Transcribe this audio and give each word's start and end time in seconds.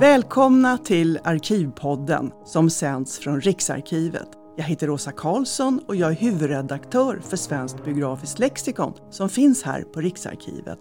Välkomna 0.00 0.78
till 0.78 1.18
Arkivpodden 1.24 2.32
som 2.44 2.70
sänds 2.70 3.18
från 3.18 3.40
Riksarkivet. 3.40 4.28
Jag 4.56 4.64
heter 4.64 4.90
Åsa 4.90 5.12
Karlsson 5.12 5.80
och 5.88 5.96
jag 5.96 6.10
är 6.10 6.14
huvudredaktör 6.14 7.20
för 7.28 7.36
Svenskt 7.36 7.84
biografiskt 7.84 8.38
lexikon 8.38 8.92
som 9.10 9.28
finns 9.28 9.62
här 9.62 9.82
på 9.82 10.00
Riksarkivet. 10.00 10.78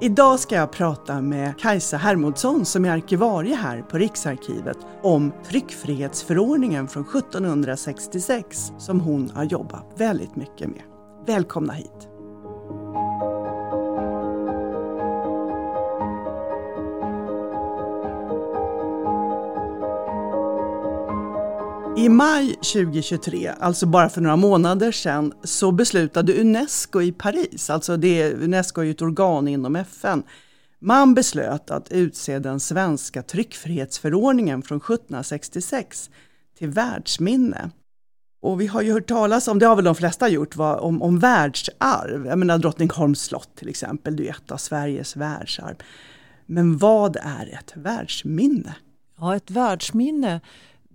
Idag 0.00 0.40
ska 0.40 0.54
jag 0.54 0.72
prata 0.72 1.20
med 1.20 1.58
Kajsa 1.58 1.96
Hermodsson 1.96 2.64
som 2.64 2.84
är 2.84 2.90
arkivarie 2.90 3.54
här 3.54 3.82
på 3.82 3.98
Riksarkivet 3.98 4.78
om 5.02 5.32
tryckfrihetsförordningen 5.48 6.88
från 6.88 7.02
1766 7.02 8.72
som 8.78 9.00
hon 9.00 9.30
har 9.30 9.44
jobbat 9.44 9.92
väldigt 9.96 10.36
mycket 10.36 10.68
med. 10.68 10.82
Välkomna 11.26 11.72
hit! 11.72 12.13
I 22.04 22.08
maj 22.08 22.54
2023, 22.54 23.52
alltså 23.60 23.86
bara 23.86 24.08
för 24.08 24.20
några 24.20 24.36
månader 24.36 24.92
sedan, 24.92 25.32
så 25.44 25.72
beslutade 25.72 26.40
Unesco 26.40 27.02
i 27.02 27.12
Paris, 27.12 27.70
alltså 27.70 27.96
det, 27.96 28.32
Unesco 28.32 28.80
är 28.80 28.84
ju 28.84 28.90
ett 28.90 29.02
organ 29.02 29.48
inom 29.48 29.76
FN, 29.76 30.22
man 30.78 31.14
beslöt 31.14 31.70
att 31.70 31.92
utse 31.92 32.38
den 32.38 32.60
svenska 32.60 33.22
tryckfrihetsförordningen 33.22 34.62
från 34.62 34.78
1766 34.78 36.10
till 36.58 36.68
världsminne. 36.68 37.70
Och 38.42 38.60
vi 38.60 38.66
har 38.66 38.82
ju 38.82 38.92
hört 38.92 39.08
talas 39.08 39.48
om, 39.48 39.58
det 39.58 39.66
har 39.66 39.76
väl 39.76 39.84
de 39.84 39.94
flesta 39.94 40.28
gjort, 40.28 40.56
vad, 40.56 40.78
om, 40.78 41.02
om 41.02 41.18
världsarv. 41.18 42.26
Jag 42.26 42.38
menar 42.38 42.58
Drottningholms 42.58 43.20
slott 43.20 43.56
till 43.56 43.68
exempel, 43.68 44.16
det 44.16 44.28
är 44.28 44.30
ett 44.30 44.50
av 44.50 44.56
Sveriges 44.56 45.16
världsarv. 45.16 45.76
Men 46.46 46.78
vad 46.78 47.16
är 47.16 47.58
ett 47.58 47.72
världsminne? 47.74 48.74
Ja, 49.18 49.36
ett 49.36 49.50
världsminne 49.50 50.40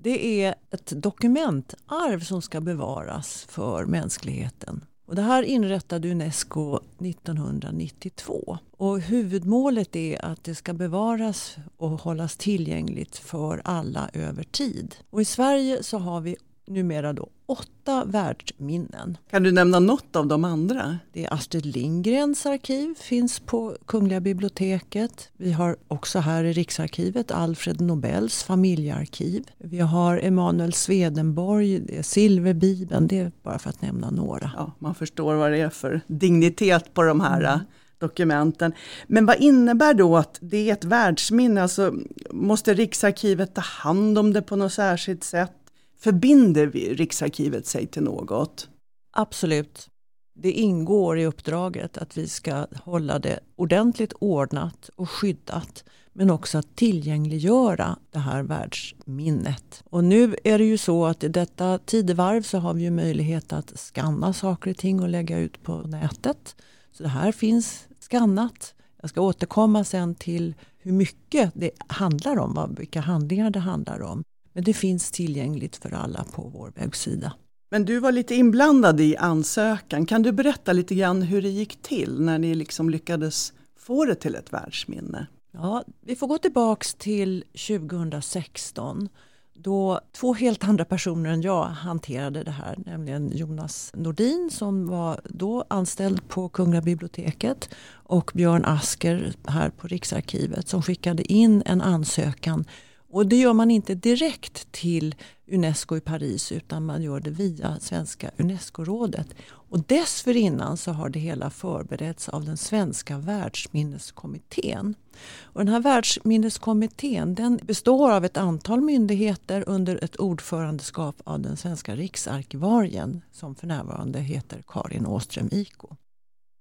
det 0.02 0.44
är 0.44 0.56
ett 0.72 0.94
dokumentarv 0.96 2.20
som 2.20 2.42
ska 2.42 2.62
bevaras 2.62 3.46
för 3.50 3.86
mänskligheten. 3.86 4.86
Och 5.08 5.16
det 5.16 5.22
här 5.22 5.44
inrättade 5.44 6.12
Unesco 6.12 6.80
1992. 7.00 8.58
Och 8.78 9.00
huvudmålet 9.00 9.96
är 9.96 10.26
att 10.26 10.44
det 10.44 10.56
ska 10.56 10.74
bevaras 10.74 11.58
och 11.78 11.90
hållas 11.90 12.38
tillgängligt 12.38 13.18
för 13.18 13.62
alla 13.66 14.10
över 14.14 14.44
tid. 14.44 14.96
Och 15.10 15.22
I 15.22 15.26
Sverige 15.26 15.84
så 15.84 15.98
har 15.98 16.22
vi 16.22 16.36
numera 16.70 17.14
då 17.14 17.30
åtta 17.50 18.06
världsminnen. 18.06 19.18
Kan 19.30 19.44
du 19.44 19.52
nämna 19.52 19.80
något 19.80 20.16
av 20.16 20.28
de 20.28 20.44
andra? 20.44 20.98
Det 21.14 21.26
är 21.26 21.34
Astrid 21.34 21.66
Lindgrens 21.66 22.46
arkiv, 22.46 22.96
finns 22.96 23.40
på 23.40 23.78
Kungliga 23.86 24.20
biblioteket. 24.20 25.30
Vi 25.38 25.52
har 25.52 25.78
också 25.88 26.20
här 26.20 26.44
i 26.44 26.54
Riksarkivet 26.54 27.32
Alfred 27.32 27.82
Nobels 27.82 28.44
familjearkiv. 28.44 29.44
Vi 29.58 29.80
har 29.80 30.20
Emanuel 30.24 30.74
Swedenborg, 30.74 31.80
det 31.80 31.98
är 31.98 32.04
Silverbibeln, 32.04 33.08
det 33.08 33.20
är 33.20 33.32
bara 33.44 33.60
för 33.60 33.70
att 33.70 33.82
nämna 33.82 34.10
några. 34.10 34.52
Ja, 34.56 34.72
man 34.80 34.96
förstår 34.96 35.36
vad 35.36 35.52
det 35.52 35.58
är 35.58 35.70
för 35.70 36.02
dignitet 36.08 36.94
på 36.94 37.04
de 37.04 37.22
här 37.22 37.42
mm. 37.42 37.60
dokumenten. 37.98 38.74
Men 39.08 39.26
vad 39.26 39.38
innebär 39.38 39.94
då 39.94 40.18
att 40.18 40.38
det 40.42 40.70
är 40.70 40.74
ett 40.74 40.84
världsminne? 40.84 41.62
Alltså, 41.62 41.94
måste 42.32 42.74
Riksarkivet 42.74 43.54
ta 43.54 43.62
hand 43.62 44.18
om 44.18 44.34
det 44.34 44.42
på 44.42 44.56
något 44.56 44.74
särskilt 44.74 45.24
sätt? 45.24 45.59
Förbinder 46.02 46.68
vi 46.68 46.94
Riksarkivet 46.94 47.66
sig 47.66 47.88
till 47.88 48.04
något? 48.04 48.70
Absolut. 49.12 49.90
Det 50.36 50.52
ingår 50.52 51.20
i 51.20 51.26
uppdraget 51.26 51.98
att 51.98 52.18
vi 52.18 52.28
ska 52.28 52.68
hålla 52.84 53.20
det 53.20 53.40
ordentligt 53.56 54.14
ordnat 54.14 54.90
och 54.96 55.10
skyddat 55.10 55.84
men 56.14 56.30
också 56.30 56.58
att 56.58 56.76
tillgängliggöra 56.76 57.98
det 58.12 58.20
här 58.20 58.44
världsminnet. 58.44 59.84
Och 59.86 60.04
nu 60.04 60.36
är 60.44 60.58
det 60.58 60.66
ju 60.66 60.78
så 60.78 61.06
att 61.06 61.24
i 61.24 61.28
detta 61.28 61.78
tidevarv 61.78 62.42
så 62.42 62.58
har 62.58 62.74
vi 62.74 62.84
ju 62.84 62.92
möjlighet 62.92 63.54
att 63.54 63.80
skanna 63.80 64.34
saker 64.34 64.72
och 64.72 64.78
ting 64.78 65.02
och 65.02 65.10
lägga 65.10 65.38
ut 65.38 65.64
på 65.64 65.78
nätet. 65.78 66.56
Så 66.92 67.04
det 67.04 67.10
här 67.10 67.32
finns 67.32 67.88
skannat. 68.00 68.74
Jag 69.02 69.10
ska 69.10 69.22
återkomma 69.22 69.84
sen 69.84 70.16
till 70.16 70.56
hur 70.78 70.92
mycket 70.92 71.52
det 71.56 71.72
handlar 71.88 72.38
om, 72.38 72.76
vilka 72.78 73.02
handlingar 73.02 73.50
det 73.50 73.60
handlar 73.60 74.02
om. 74.02 74.24
Men 74.54 74.64
det 74.64 74.74
finns 74.74 75.12
tillgängligt 75.12 75.76
för 75.76 75.94
alla 75.94 76.24
på 76.24 76.42
vår 76.42 76.72
webbsida. 76.76 77.34
Men 77.70 77.86
du 77.86 78.00
var 78.00 78.12
lite 78.12 78.36
inblandad 78.36 79.00
i 79.00 79.18
ansökan. 79.18 80.06
Kan 80.06 80.24
du 80.24 80.32
berätta 80.32 80.74
lite 80.74 80.96
grann 80.96 81.22
hur 81.22 81.42
det 81.42 81.50
gick 81.50 81.82
till 81.82 82.22
när 82.22 82.40
ni 82.40 82.56
liksom 82.56 82.90
lyckades 82.90 83.54
få 83.80 84.06
det 84.06 84.16
till 84.16 84.36
ett 84.36 84.54
världsminne? 84.54 85.28
Ja, 85.52 85.84
vi 86.02 86.16
får 86.16 86.28
gå 86.28 86.38
tillbaks 86.38 86.94
till 86.94 87.44
2016 87.68 89.10
då 89.54 90.00
två 90.12 90.34
helt 90.34 90.64
andra 90.64 90.86
personer 90.86 91.30
än 91.30 91.42
jag 91.42 91.64
hanterade 91.64 92.44
det 92.44 92.52
här, 92.52 92.76
nämligen 92.86 93.32
Jonas 93.38 93.92
Nordin 93.96 94.50
som 94.52 94.88
var 94.88 95.22
då 95.24 95.66
anställd 95.68 96.28
på 96.28 96.50
Kungliga 96.50 96.82
biblioteket 96.82 97.70
och 97.92 98.32
Björn 98.34 98.66
Asker 98.66 99.34
här 99.48 99.70
på 99.70 99.88
Riksarkivet 99.88 100.68
som 100.68 100.82
skickade 100.82 101.32
in 101.32 101.64
en 101.66 101.82
ansökan 101.82 102.66
och 103.12 103.28
det 103.28 103.36
gör 103.36 103.54
man 103.54 103.72
inte 103.72 103.96
direkt 103.96 104.72
till 104.72 105.16
Unesco 105.52 105.98
i 105.98 106.02
Paris 106.02 106.52
utan 106.52 106.86
man 106.86 107.04
gör 107.04 107.20
det 107.20 107.30
via 107.30 107.80
Svenska 107.80 108.32
Unesco-rådet. 108.38 109.28
Och 109.52 109.84
dessförinnan 109.84 110.78
så 110.78 110.92
har 110.92 111.10
det 111.10 111.20
hela 111.20 111.50
förberetts 111.50 112.30
av 112.30 112.46
den 112.46 112.58
svenska 112.58 113.18
världsminneskommittén. 113.18 114.96
Och 115.42 115.60
den 115.60 115.74
här 115.74 115.80
världsminneskommittén 115.80 117.36
den 117.36 117.60
består 117.64 118.12
av 118.12 118.26
ett 118.26 118.38
antal 118.38 118.82
myndigheter 118.82 119.64
under 119.68 120.04
ett 120.04 120.16
ordförandeskap 120.16 121.16
av 121.24 121.40
den 121.40 121.58
svenska 121.58 121.96
riksarkivarien 121.96 123.22
som 123.32 123.56
för 123.56 123.68
närvarande 123.68 124.20
heter 124.20 124.64
Karin 124.68 125.06
Åström 125.06 125.50
Iko. 125.52 125.96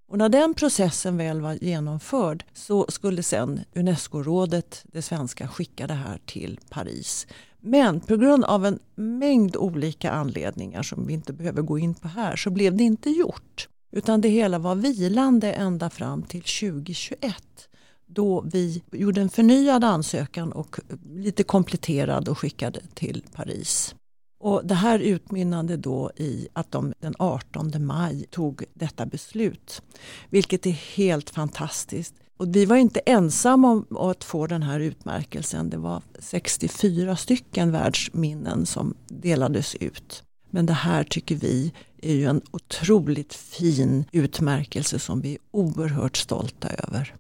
Och 0.09 0.19
när 0.19 0.29
den 0.29 0.55
processen 0.55 1.17
väl 1.17 1.41
var 1.41 1.59
genomförd 1.65 2.45
så 2.55 2.87
skulle 2.89 3.23
sen 3.23 3.61
Unesco-rådet, 3.75 4.85
det 4.85 5.03
svenska, 5.03 5.49
skicka 5.49 5.87
det 5.87 5.95
här 5.95 6.21
till 6.27 6.61
Paris. 6.69 7.27
Men 7.61 8.01
på 8.01 8.17
grund 8.17 8.45
av 8.45 8.67
en 8.67 8.79
mängd 8.95 9.57
olika 9.57 10.11
anledningar 10.11 10.83
som 10.83 11.07
vi 11.07 11.13
inte 11.13 11.33
behöver 11.33 11.63
gå 11.63 11.79
in 11.79 11.95
på 11.95 12.09
här 12.09 12.37
så 12.37 12.51
blev 12.51 12.77
det 12.77 12.85
inte 12.85 13.11
gjort. 13.11 13.69
Utan 13.93 14.21
det 14.21 14.29
hela 14.29 14.59
var 14.59 14.75
vilande 14.75 15.53
ända 15.53 15.91
fram 15.91 16.23
till 16.23 16.43
2021 16.43 17.35
då 18.07 18.41
vi 18.41 18.83
gjorde 18.93 19.21
en 19.21 19.31
förnyad 19.31 19.85
ansökan 19.85 20.53
och 20.53 20.77
lite 21.15 21.43
kompletterad 21.43 22.29
och 22.29 22.39
skickade 22.39 22.81
till 22.95 23.25
Paris. 23.35 23.95
Och 24.41 24.66
det 24.66 24.75
här 24.75 24.99
utmynnade 24.99 25.76
då 25.76 26.10
i 26.16 26.49
att 26.53 26.72
de 26.72 26.93
den 27.00 27.15
18 27.19 27.87
maj 27.87 28.26
tog 28.31 28.65
detta 28.75 29.06
beslut. 29.06 29.82
Vilket 30.31 30.66
är 30.66 30.71
helt 30.97 31.31
fantastiskt. 31.31 32.15
Och 32.37 32.56
vi 32.56 32.65
var 32.65 32.77
inte 32.77 33.00
ensamma 33.00 33.71
om 33.71 33.97
att 33.97 34.25
få 34.25 34.47
den 34.47 34.62
här 34.62 34.81
utmärkelsen. 34.81 35.71
Det 35.71 35.77
var 35.77 36.03
64 36.19 37.16
stycken 37.16 37.72
världsminnen 37.72 38.66
som 38.66 38.94
delades 39.09 39.75
ut. 39.75 40.22
Men 40.50 40.66
det 40.66 40.72
här 40.72 41.04
tycker 41.04 41.34
vi 41.34 41.72
är 42.03 42.15
ju 42.15 42.25
en 42.25 42.43
otroligt 42.50 43.34
fin 43.34 44.04
utmärkelse 44.12 44.98
som 44.98 45.21
vi 45.21 45.32
är 45.32 45.38
oerhört 45.50 46.16
stolta 46.16 46.69
över. 46.69 47.15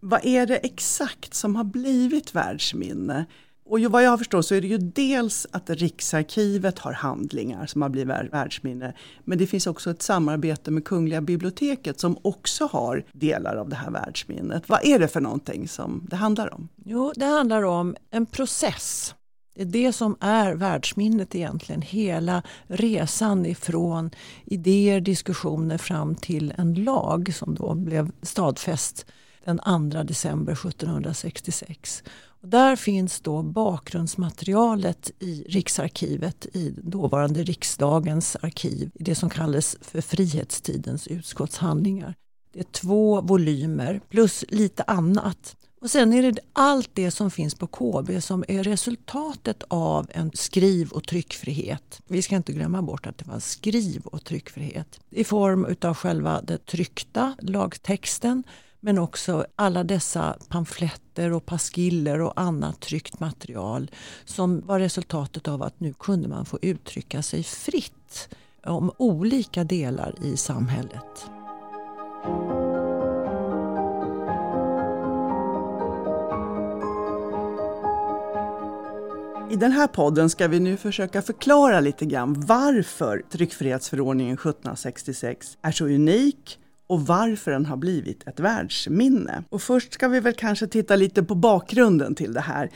Vad 0.00 0.24
är 0.24 0.46
det 0.46 0.56
exakt 0.56 1.34
som 1.34 1.56
har 1.56 1.64
blivit 1.64 2.34
världsminne? 2.34 3.26
Och 3.66 3.80
vad 3.80 4.02
jag 4.02 4.18
förstår 4.18 4.42
så 4.42 4.54
är 4.54 4.60
det 4.60 4.66
ju 4.66 4.78
dels 4.78 5.46
att 5.50 5.70
Riksarkivet 5.70 6.78
har 6.78 6.92
handlingar 6.92 7.66
som 7.66 7.82
har 7.82 7.88
blivit 7.88 8.32
världsminne. 8.32 8.94
Men 9.24 9.38
det 9.38 9.46
finns 9.46 9.66
också 9.66 9.90
ett 9.90 10.02
samarbete 10.02 10.70
med 10.70 10.84
Kungliga 10.84 11.20
biblioteket 11.20 12.00
som 12.00 12.18
också 12.22 12.66
har 12.66 13.04
delar 13.12 13.56
av 13.56 13.68
det 13.68 13.76
här 13.76 13.90
världsminnet. 13.90 14.68
Vad 14.68 14.84
är 14.84 14.98
det 14.98 15.08
för 15.08 15.20
någonting 15.20 15.68
som 15.68 16.06
det 16.10 16.16
handlar 16.16 16.54
om? 16.54 16.68
Jo, 16.84 17.12
det 17.16 17.24
handlar 17.24 17.62
om 17.62 17.96
en 18.10 18.26
process. 18.26 19.14
Det 19.54 19.62
är 19.62 19.66
det 19.66 19.92
som 19.92 20.16
är 20.20 20.54
världsminnet 20.54 21.34
egentligen. 21.34 21.82
Hela 21.82 22.42
resan 22.66 23.46
ifrån 23.46 24.10
idéer, 24.44 25.00
diskussioner 25.00 25.78
fram 25.78 26.14
till 26.14 26.54
en 26.56 26.74
lag 26.74 27.34
som 27.34 27.54
då 27.54 27.74
blev 27.74 28.10
stadfäst 28.22 29.06
den 29.44 29.90
2 29.92 30.02
december 30.02 30.52
1766. 30.52 32.02
Och 32.44 32.48
där 32.48 32.76
finns 32.76 33.20
då 33.20 33.42
bakgrundsmaterialet 33.42 35.10
i 35.18 35.44
Riksarkivet 35.48 36.46
i 36.52 36.74
dåvarande 36.82 37.42
riksdagens 37.42 38.36
arkiv 38.42 38.90
i 38.94 39.02
det 39.02 39.14
som 39.14 39.30
kallas 39.30 39.76
för 39.80 40.00
frihetstidens 40.00 41.06
utskottshandlingar. 41.06 42.14
Det 42.52 42.60
är 42.60 42.64
två 42.64 43.20
volymer 43.20 44.00
plus 44.08 44.44
lite 44.48 44.82
annat. 44.82 45.56
Och 45.80 45.90
sen 45.90 46.12
är 46.12 46.32
det 46.32 46.40
allt 46.52 46.90
det 46.94 47.10
som 47.10 47.30
finns 47.30 47.54
på 47.54 47.66
KB 47.66 48.22
som 48.22 48.44
är 48.48 48.62
resultatet 48.62 49.62
av 49.68 50.06
en 50.10 50.30
skriv 50.34 50.90
och 50.90 51.06
tryckfrihet. 51.06 52.00
Vi 52.06 52.22
ska 52.22 52.36
inte 52.36 52.52
glömma 52.52 52.82
bort 52.82 53.06
att 53.06 53.18
det 53.18 53.28
var 53.28 53.40
skriv 53.40 54.06
och 54.06 54.24
tryckfrihet 54.24 55.00
i 55.10 55.24
form 55.24 55.76
av 55.82 55.94
själva 55.94 56.40
den 56.42 56.58
tryckta 56.58 57.36
lagtexten 57.40 58.44
men 58.84 58.98
också 58.98 59.46
alla 59.56 59.84
dessa 59.84 60.36
pamfletter 60.48 61.32
och 61.32 61.46
paskiller 61.46 62.20
och 62.20 62.40
annat 62.40 62.80
tryckt 62.80 63.20
material 63.20 63.90
som 64.24 64.66
var 64.66 64.78
resultatet 64.78 65.48
av 65.48 65.62
att 65.62 65.80
nu 65.80 65.92
kunde 65.92 66.28
man 66.28 66.44
få 66.44 66.58
uttrycka 66.62 67.22
sig 67.22 67.42
fritt 67.42 68.28
om 68.64 68.92
olika 68.98 69.64
delar 69.64 70.14
i 70.22 70.36
samhället. 70.36 71.30
I 79.50 79.56
den 79.56 79.72
här 79.72 79.86
podden 79.86 80.30
ska 80.30 80.48
vi 80.48 80.60
nu 80.60 80.76
försöka 80.76 81.22
förklara 81.22 81.80
lite 81.80 82.06
grann 82.06 82.46
varför 82.46 83.22
tryckfrihetsförordningen 83.30 84.34
1766 84.34 85.58
är 85.62 85.72
så 85.72 85.84
unik 85.84 86.58
och 86.86 87.06
varför 87.06 87.50
den 87.50 87.66
har 87.66 87.76
blivit 87.76 88.28
ett 88.28 88.40
världsminne. 88.40 89.44
Och 89.48 89.62
först 89.62 89.92
ska 89.92 90.08
vi 90.08 90.20
väl 90.20 90.34
kanske 90.34 90.66
titta 90.66 90.96
lite 90.96 91.22
på 91.22 91.34
bakgrunden 91.34 92.14
till 92.14 92.32
det 92.32 92.40
här. 92.40 92.70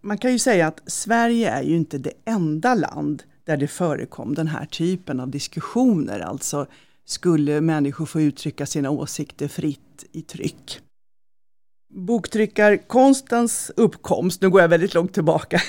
Man 0.00 0.18
kan 0.18 0.32
ju 0.32 0.38
säga 0.38 0.66
att 0.66 0.80
Sverige 0.86 1.50
är 1.50 1.62
ju 1.62 1.76
inte 1.76 1.98
det 1.98 2.12
enda 2.24 2.74
land 2.74 3.22
där 3.44 3.56
det 3.56 3.68
förekom 3.68 4.34
den 4.34 4.46
här 4.46 4.66
typen 4.66 5.20
av 5.20 5.30
diskussioner, 5.30 6.20
alltså 6.20 6.66
skulle 7.04 7.60
människor 7.60 8.06
få 8.06 8.20
uttrycka 8.20 8.66
sina 8.66 8.90
åsikter 8.90 9.48
fritt 9.48 10.04
i 10.12 10.22
tryck. 10.22 10.80
Boktryckarkonstens 11.94 13.70
uppkomst, 13.76 14.42
nu 14.42 14.50
går 14.50 14.60
jag 14.60 14.68
väldigt 14.68 14.94
långt 14.94 15.14
tillbaka, 15.14 15.60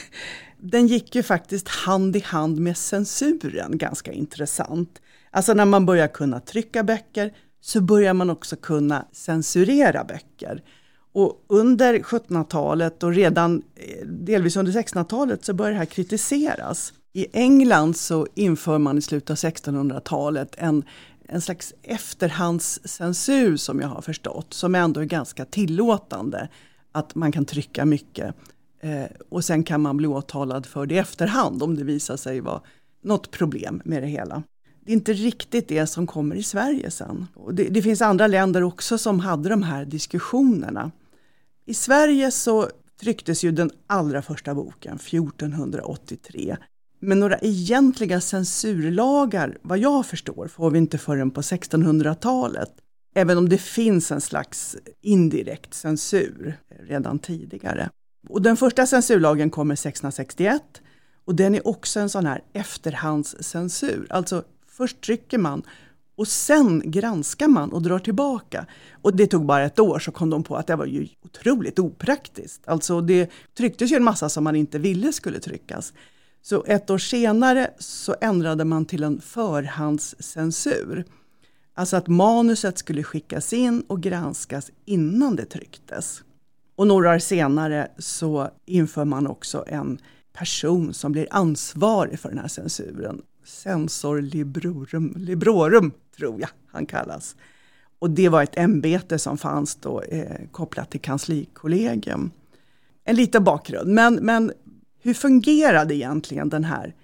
den 0.57 0.87
gick 0.87 1.15
ju 1.15 1.23
faktiskt 1.23 1.67
hand 1.67 2.15
i 2.15 2.19
hand 2.19 2.59
med 2.59 2.77
censuren, 2.77 3.77
ganska 3.77 4.11
intressant. 4.11 5.01
Alltså 5.31 5.53
när 5.53 5.65
man 5.65 5.85
börjar 5.85 6.07
kunna 6.07 6.39
trycka 6.39 6.83
böcker 6.83 7.33
så 7.67 7.81
börjar 7.81 8.13
man 8.13 8.29
också 8.29 8.55
kunna 8.55 9.05
censurera 9.11 10.03
böcker. 10.03 10.63
Och 11.11 11.45
under 11.47 11.99
1700-talet 11.99 13.03
och 13.03 13.13
redan 13.13 13.63
eh, 13.75 14.07
delvis 14.07 14.55
under 14.55 14.71
1600-talet 14.71 15.45
så 15.45 15.53
börjar 15.53 15.71
det 15.71 15.77
här 15.77 15.85
kritiseras. 15.85 16.93
I 17.13 17.27
England 17.33 17.97
så 17.97 18.27
inför 18.35 18.77
man 18.77 18.97
i 18.97 19.01
slutet 19.01 19.29
av 19.29 19.35
1600-talet 19.35 20.55
en, 20.57 20.83
en 21.27 21.41
slags 21.41 21.73
efterhandscensur 21.83 23.57
som 23.57 23.79
jag 23.79 23.87
har 23.87 24.01
förstått, 24.01 24.53
som 24.53 24.75
ändå 24.75 24.99
är 24.99 25.05
ganska 25.05 25.45
tillåtande. 25.45 26.49
Att 26.91 27.15
man 27.15 27.31
kan 27.31 27.45
trycka 27.45 27.85
mycket 27.85 28.35
eh, 28.81 29.05
och 29.29 29.45
sen 29.45 29.63
kan 29.63 29.81
man 29.81 29.97
bli 29.97 30.07
åtalad 30.07 30.65
för 30.65 30.85
det 30.85 30.95
i 30.95 30.97
efterhand 30.97 31.63
om 31.63 31.75
det 31.75 31.83
visar 31.83 32.17
sig 32.17 32.39
vara 32.39 32.61
något 33.01 33.31
problem 33.31 33.81
med 33.85 34.03
det 34.03 34.07
hela. 34.07 34.43
Det 34.87 34.91
är 34.91 34.95
inte 34.95 35.13
riktigt 35.13 35.67
det 35.67 35.87
som 35.87 36.07
kommer 36.07 36.35
i 36.35 36.43
Sverige 36.43 36.91
sen. 36.91 37.27
Och 37.33 37.53
det, 37.53 37.63
det 37.63 37.81
finns 37.81 38.01
andra 38.01 38.27
länder 38.27 38.63
också 38.63 38.97
som 38.97 39.19
hade 39.19 39.49
de 39.49 39.63
här 39.63 39.85
diskussionerna. 39.85 40.91
I 41.65 41.73
Sverige 41.73 42.31
så 42.31 42.69
trycktes 43.01 43.43
ju 43.43 43.51
den 43.51 43.71
allra 43.87 44.21
första 44.21 44.55
boken 44.55 44.95
1483 44.95 46.57
men 46.99 47.19
några 47.19 47.37
egentliga 47.37 48.21
censurlagar, 48.21 49.57
vad 49.61 49.79
jag 49.79 50.05
förstår, 50.05 50.47
får 50.47 50.71
vi 50.71 50.77
inte 50.77 50.97
förrän 50.97 51.31
på 51.31 51.41
1600-talet. 51.41 52.71
Även 53.15 53.37
om 53.37 53.49
det 53.49 53.57
finns 53.57 54.11
en 54.11 54.21
slags 54.21 54.75
indirekt 55.01 55.73
censur 55.73 56.57
redan 56.87 57.19
tidigare. 57.19 57.89
Och 58.29 58.41
den 58.41 58.57
första 58.57 58.85
censurlagen 58.85 59.49
kommer 59.49 59.73
1661 59.73 60.61
och 61.25 61.35
den 61.35 61.55
är 61.55 61.67
också 61.67 61.99
en 61.99 62.09
sån 62.09 62.25
här 62.25 62.43
efterhandscensur. 62.53 64.07
Alltså 64.09 64.43
först 64.77 65.01
trycker 65.01 65.37
man 65.37 65.63
och 66.17 66.27
sen 66.27 66.91
granskar 66.91 67.47
man 67.47 67.71
och 67.71 67.81
drar 67.81 67.99
tillbaka. 67.99 68.65
Och 69.01 69.15
det 69.15 69.27
tog 69.27 69.45
bara 69.45 69.65
ett 69.65 69.79
år 69.79 69.99
så 69.99 70.11
kom 70.11 70.29
de 70.29 70.43
på 70.43 70.55
att 70.55 70.67
det 70.67 70.75
var 70.75 70.85
ju 70.85 71.07
otroligt 71.21 71.79
opraktiskt. 71.79 72.67
Alltså 72.67 73.01
det 73.01 73.31
trycktes 73.57 73.91
ju 73.91 73.95
en 73.95 74.03
massa 74.03 74.29
som 74.29 74.43
man 74.43 74.55
inte 74.55 74.79
ville 74.79 75.13
skulle 75.13 75.39
tryckas. 75.39 75.93
Så 76.41 76.63
ett 76.67 76.89
år 76.89 76.97
senare 76.97 77.71
så 77.79 78.15
ändrade 78.21 78.65
man 78.65 78.85
till 78.85 79.03
en 79.03 79.21
förhandscensur. 79.21 81.05
Alltså 81.73 81.97
att 81.97 82.07
manuset 82.07 82.77
skulle 82.77 83.03
skickas 83.03 83.53
in 83.53 83.83
och 83.87 84.01
granskas 84.01 84.71
innan 84.85 85.35
det 85.35 85.45
trycktes. 85.45 86.23
Och 86.75 86.87
några 86.87 87.15
år 87.15 87.19
senare 87.19 87.87
så 87.97 88.49
inför 88.65 89.05
man 89.05 89.27
också 89.27 89.63
en 89.67 89.97
person 90.33 90.93
som 90.93 91.11
blir 91.11 91.27
ansvarig 91.31 92.19
för 92.19 92.29
den 92.29 92.37
här 92.37 92.47
censuren. 92.47 93.21
Censor 93.47 94.21
librorum, 94.21 95.13
librorum 95.17 95.91
tror 96.17 96.39
jag 96.41 96.49
han 96.71 96.85
kallas. 96.85 97.35
Och 97.99 98.09
det 98.09 98.29
var 98.29 98.43
ett 98.43 98.57
ämbete 98.57 99.19
som 99.19 99.37
fanns 99.37 99.75
då 99.75 100.01
eh, 100.01 100.47
kopplat 100.51 100.91
till 100.91 101.01
kanslikollegium. 101.01 102.31
En 103.03 103.15
liten 103.15 103.43
bakgrund, 103.43 103.93
men, 103.93 104.15
men 104.15 104.51
hur 105.01 105.13
fungerade 105.13 105.95
egentligen 105.95 106.49
den 106.49 106.63
här 106.63 106.95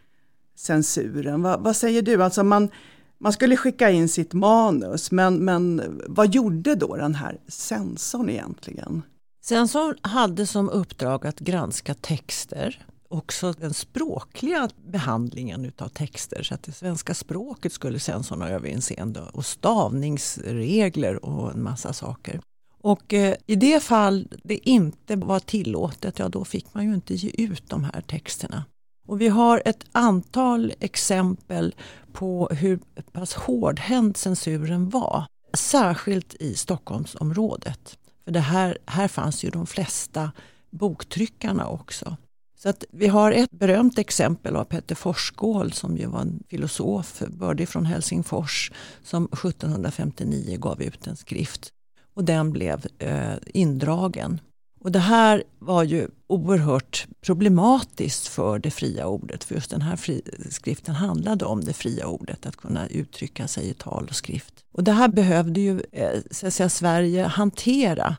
censuren? 0.55 1.41
Va, 1.41 1.57
vad 1.57 1.75
säger 1.75 2.01
du? 2.01 2.23
Alltså 2.23 2.43
man, 2.43 2.69
man 3.17 3.33
skulle 3.33 3.57
skicka 3.57 3.89
in 3.89 4.09
sitt 4.09 4.33
manus, 4.33 5.11
men, 5.11 5.45
men 5.45 5.81
vad 6.07 6.33
gjorde 6.35 6.75
då 6.75 6.95
den 6.95 7.15
här 7.15 7.37
censorn 7.47 8.29
egentligen? 8.29 9.01
Censorn 9.41 9.95
hade 10.01 10.47
som 10.47 10.69
uppdrag 10.69 11.27
att 11.27 11.39
granska 11.39 11.93
texter, 11.93 12.85
också 13.13 13.51
den 13.51 13.73
språkliga 13.73 14.69
behandlingen 14.85 15.71
av 15.77 15.87
texter. 15.87 16.43
Så 16.43 16.53
att 16.53 16.63
det 16.63 16.71
svenska 16.71 17.13
språket 17.13 17.73
skulle 17.73 17.99
censorn 17.99 18.41
ha 18.41 18.49
överinseende 18.49 19.21
och 19.33 19.45
stavningsregler 19.45 21.25
och 21.25 21.51
en 21.51 21.63
massa 21.63 21.93
saker. 21.93 22.39
Och 22.81 23.13
eh, 23.13 23.35
i 23.45 23.55
det 23.55 23.83
fall 23.83 24.27
det 24.43 24.69
inte 24.69 25.15
var 25.15 25.39
tillåtet, 25.39 26.19
ja 26.19 26.29
då 26.29 26.45
fick 26.45 26.73
man 26.73 26.85
ju 26.85 26.93
inte 26.93 27.13
ge 27.13 27.29
ut 27.37 27.69
de 27.69 27.83
här 27.83 28.01
texterna. 28.01 28.65
Och 29.07 29.21
vi 29.21 29.27
har 29.27 29.61
ett 29.65 29.85
antal 29.91 30.73
exempel 30.79 31.75
på 32.13 32.49
hur 32.51 32.79
pass 33.11 33.33
hårdhänt 33.33 34.17
censuren 34.17 34.89
var. 34.89 35.25
Särskilt 35.53 36.35
i 36.39 36.55
Stockholmsområdet. 36.55 37.97
För 38.25 38.31
det 38.31 38.39
här, 38.39 38.77
här 38.85 39.07
fanns 39.07 39.43
ju 39.43 39.49
de 39.49 39.67
flesta 39.67 40.31
boktryckarna 40.69 41.67
också. 41.67 42.17
Så 42.63 42.69
att 42.69 42.83
vi 42.91 43.07
har 43.07 43.31
ett 43.31 43.51
berömt 43.51 43.99
exempel 43.99 44.55
av 44.55 44.63
Peter 44.63 44.95
Forsgård 44.95 45.73
som 45.73 45.97
ju 45.97 46.05
var 46.05 46.19
en 46.19 46.43
filosof, 46.49 47.23
bördig 47.27 47.69
från 47.69 47.85
Helsingfors, 47.85 48.71
som 49.03 49.25
1759 49.25 50.57
gav 50.57 50.81
ut 50.81 51.07
en 51.07 51.15
skrift 51.15 51.73
och 52.13 52.23
den 52.23 52.51
blev 52.51 52.85
eh, 52.99 53.33
indragen. 53.45 54.39
Och 54.79 54.91
det 54.91 54.99
här 54.99 55.43
var 55.59 55.83
ju 55.83 56.07
oerhört 56.27 57.07
problematiskt 57.21 58.27
för 58.27 58.59
det 58.59 58.71
fria 58.71 59.07
ordet. 59.07 59.43
För 59.43 59.55
just 59.55 59.71
den 59.71 59.81
här 59.81 59.95
fri, 59.95 60.21
skriften 60.49 60.95
handlade 60.95 61.45
om 61.45 61.63
det 61.63 61.73
fria 61.73 62.07
ordet, 62.07 62.45
att 62.45 62.55
kunna 62.55 62.87
uttrycka 62.87 63.47
sig 63.47 63.69
i 63.69 63.73
tal 63.73 64.07
och 64.09 64.15
skrift. 64.15 64.53
Och 64.71 64.83
det 64.83 64.91
här 64.91 65.07
behövde 65.07 65.59
ju 65.59 65.81
eh, 65.91 66.19
så 66.31 66.47
att 66.47 66.53
säga, 66.53 66.69
Sverige 66.69 67.23
hantera. 67.23 68.17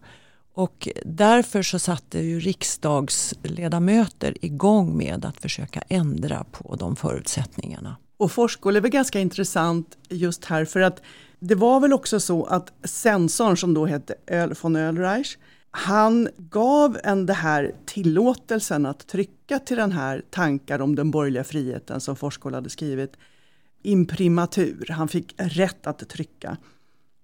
Och 0.54 0.88
därför 1.04 1.62
så 1.62 1.78
satte 1.78 2.18
ju 2.18 2.40
riksdagsledamöter 2.40 4.44
igång 4.44 4.96
med 4.96 5.24
att 5.24 5.40
försöka 5.40 5.82
ändra 5.88 6.44
på 6.44 6.76
de 6.76 6.96
förutsättningarna. 6.96 7.96
Och 8.16 8.32
Forskål 8.32 8.76
är 8.76 8.80
väl 8.80 8.90
ganska 8.90 9.20
intressant 9.20 9.98
just 10.08 10.44
här 10.44 10.64
för 10.64 10.80
att 10.80 11.02
det 11.38 11.54
var 11.54 11.80
väl 11.80 11.92
också 11.92 12.20
så 12.20 12.44
att 12.44 12.72
sensorn, 12.84 13.56
som 13.56 13.74
då 13.74 13.86
hette 13.86 14.14
Öl 14.26 14.54
von 14.62 14.76
Ölreich, 14.76 15.38
han 15.70 16.28
gav 16.36 16.98
en 17.04 17.26
det 17.26 17.32
här 17.32 17.74
tillåtelsen 17.86 18.86
att 18.86 19.06
trycka 19.06 19.58
till 19.58 19.76
den 19.76 19.92
här 19.92 20.22
tankar 20.30 20.80
om 20.80 20.94
den 20.94 21.10
borgerliga 21.10 21.44
friheten 21.44 22.00
som 22.00 22.16
Forskål 22.16 22.54
hade 22.54 22.70
skrivit 22.70 23.16
imprimatur. 23.82 24.86
Han 24.90 25.08
fick 25.08 25.34
rätt 25.36 25.86
att 25.86 26.08
trycka. 26.08 26.56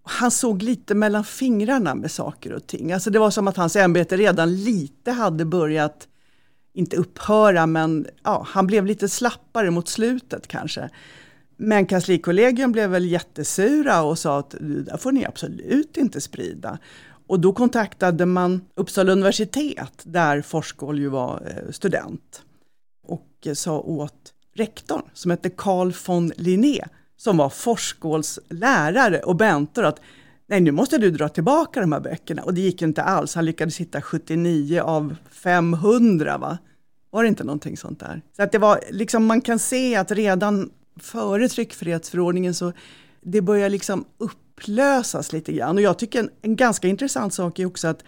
Han 0.02 0.30
såg 0.30 0.62
lite 0.62 0.94
mellan 0.94 1.24
fingrarna 1.24 1.94
med 1.94 2.10
saker 2.10 2.52
och 2.52 2.66
ting. 2.66 2.92
Alltså 2.92 3.10
det 3.10 3.18
var 3.18 3.30
som 3.30 3.48
att 3.48 3.56
hans 3.56 3.76
ämbete 3.76 4.16
redan 4.16 4.56
lite 4.64 5.10
hade 5.10 5.44
börjat, 5.44 6.08
inte 6.74 6.96
upphöra, 6.96 7.66
men 7.66 8.06
ja, 8.24 8.46
han 8.48 8.66
blev 8.66 8.86
lite 8.86 9.08
slappare 9.08 9.70
mot 9.70 9.88
slutet 9.88 10.46
kanske. 10.48 10.90
Men 11.56 11.86
kanslikollegium 11.86 12.72
blev 12.72 12.90
väl 12.90 13.04
jättesura 13.04 14.02
och 14.02 14.18
sa 14.18 14.38
att 14.38 14.50
det 14.50 14.82
där 14.82 14.96
får 14.96 15.12
ni 15.12 15.26
absolut 15.26 15.96
inte 15.96 16.20
sprida. 16.20 16.78
Och 17.26 17.40
då 17.40 17.52
kontaktade 17.52 18.26
man 18.26 18.60
Uppsala 18.74 19.12
universitet 19.12 20.02
där 20.02 20.42
Forskål 20.42 20.98
ju 20.98 21.08
var 21.08 21.42
eh, 21.46 21.72
student 21.72 22.42
och 23.06 23.46
eh, 23.46 23.54
sa 23.54 23.80
åt 23.80 24.32
rektorn 24.54 25.02
som 25.12 25.30
hette 25.30 25.50
Carl 25.50 25.92
von 26.06 26.32
Linné 26.36 26.84
som 27.20 27.36
var 27.36 27.48
Forsgårds 27.48 28.38
lärare 28.48 29.20
och 29.20 29.40
mentor 29.40 29.84
att 29.84 30.00
nej 30.46 30.60
nu 30.60 30.70
måste 30.70 30.98
du 30.98 31.10
dra 31.10 31.28
tillbaka 31.28 31.80
de 31.80 31.92
här 31.92 32.00
böckerna 32.00 32.42
och 32.42 32.54
det 32.54 32.60
gick 32.60 32.82
inte 32.82 33.02
alls. 33.02 33.34
Han 33.34 33.44
lyckades 33.44 33.76
hitta 33.76 34.02
79 34.02 34.82
av 34.82 35.16
500 35.30 36.38
va? 36.38 36.58
Var 37.10 37.22
det 37.22 37.28
inte 37.28 37.44
någonting 37.44 37.76
sånt 37.76 38.00
där? 38.00 38.22
Så 38.36 38.42
att 38.42 38.52
det 38.52 38.58
var 38.58 38.80
liksom 38.90 39.26
man 39.26 39.40
kan 39.40 39.58
se 39.58 39.96
att 39.96 40.10
redan 40.10 40.70
före 41.00 41.48
tryckfrihetsförordningen 41.48 42.54
så 42.54 42.72
det 43.20 43.40
börjar 43.40 43.68
liksom 43.68 44.04
upplösas 44.18 45.32
lite 45.32 45.52
grann. 45.52 45.76
Och 45.76 45.82
jag 45.82 45.98
tycker 45.98 46.20
en, 46.20 46.30
en 46.42 46.56
ganska 46.56 46.88
intressant 46.88 47.34
sak 47.34 47.58
är 47.58 47.66
också 47.66 47.88
att 47.88 48.04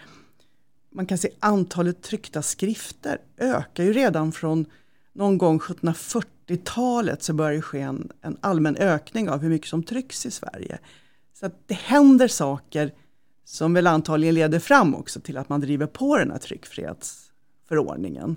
man 0.91 1.05
kan 1.05 1.17
se 1.17 1.29
antalet 1.39 2.01
tryckta 2.03 2.41
skrifter 2.41 3.17
ökar 3.37 3.83
ju 3.83 3.93
redan 3.93 4.31
från 4.31 4.65
någon 5.13 5.37
gång 5.37 5.55
1740 5.55 6.32
40-talet 6.47 7.23
så 7.23 7.33
börjar 7.33 7.53
det 7.53 7.61
ske 7.61 7.79
en, 7.79 8.11
en, 8.21 8.37
allmän 8.41 8.75
ökning 8.75 9.29
av 9.29 9.41
hur 9.41 9.49
mycket 9.49 9.67
som 9.67 9.83
trycks 9.83 10.25
i 10.25 10.31
Sverige. 10.31 10.79
Så 11.33 11.45
att 11.45 11.67
det 11.67 11.73
händer 11.73 12.27
saker 12.27 12.91
som 13.45 13.73
väl 13.73 13.87
antagligen 13.87 14.35
leder 14.35 14.59
fram 14.59 14.95
också 14.95 15.19
till 15.19 15.37
att 15.37 15.49
man 15.49 15.61
driver 15.61 15.85
på 15.85 16.17
den 16.17 16.31
här 16.31 16.37
tryckfrihetsförordningen. 16.37 18.35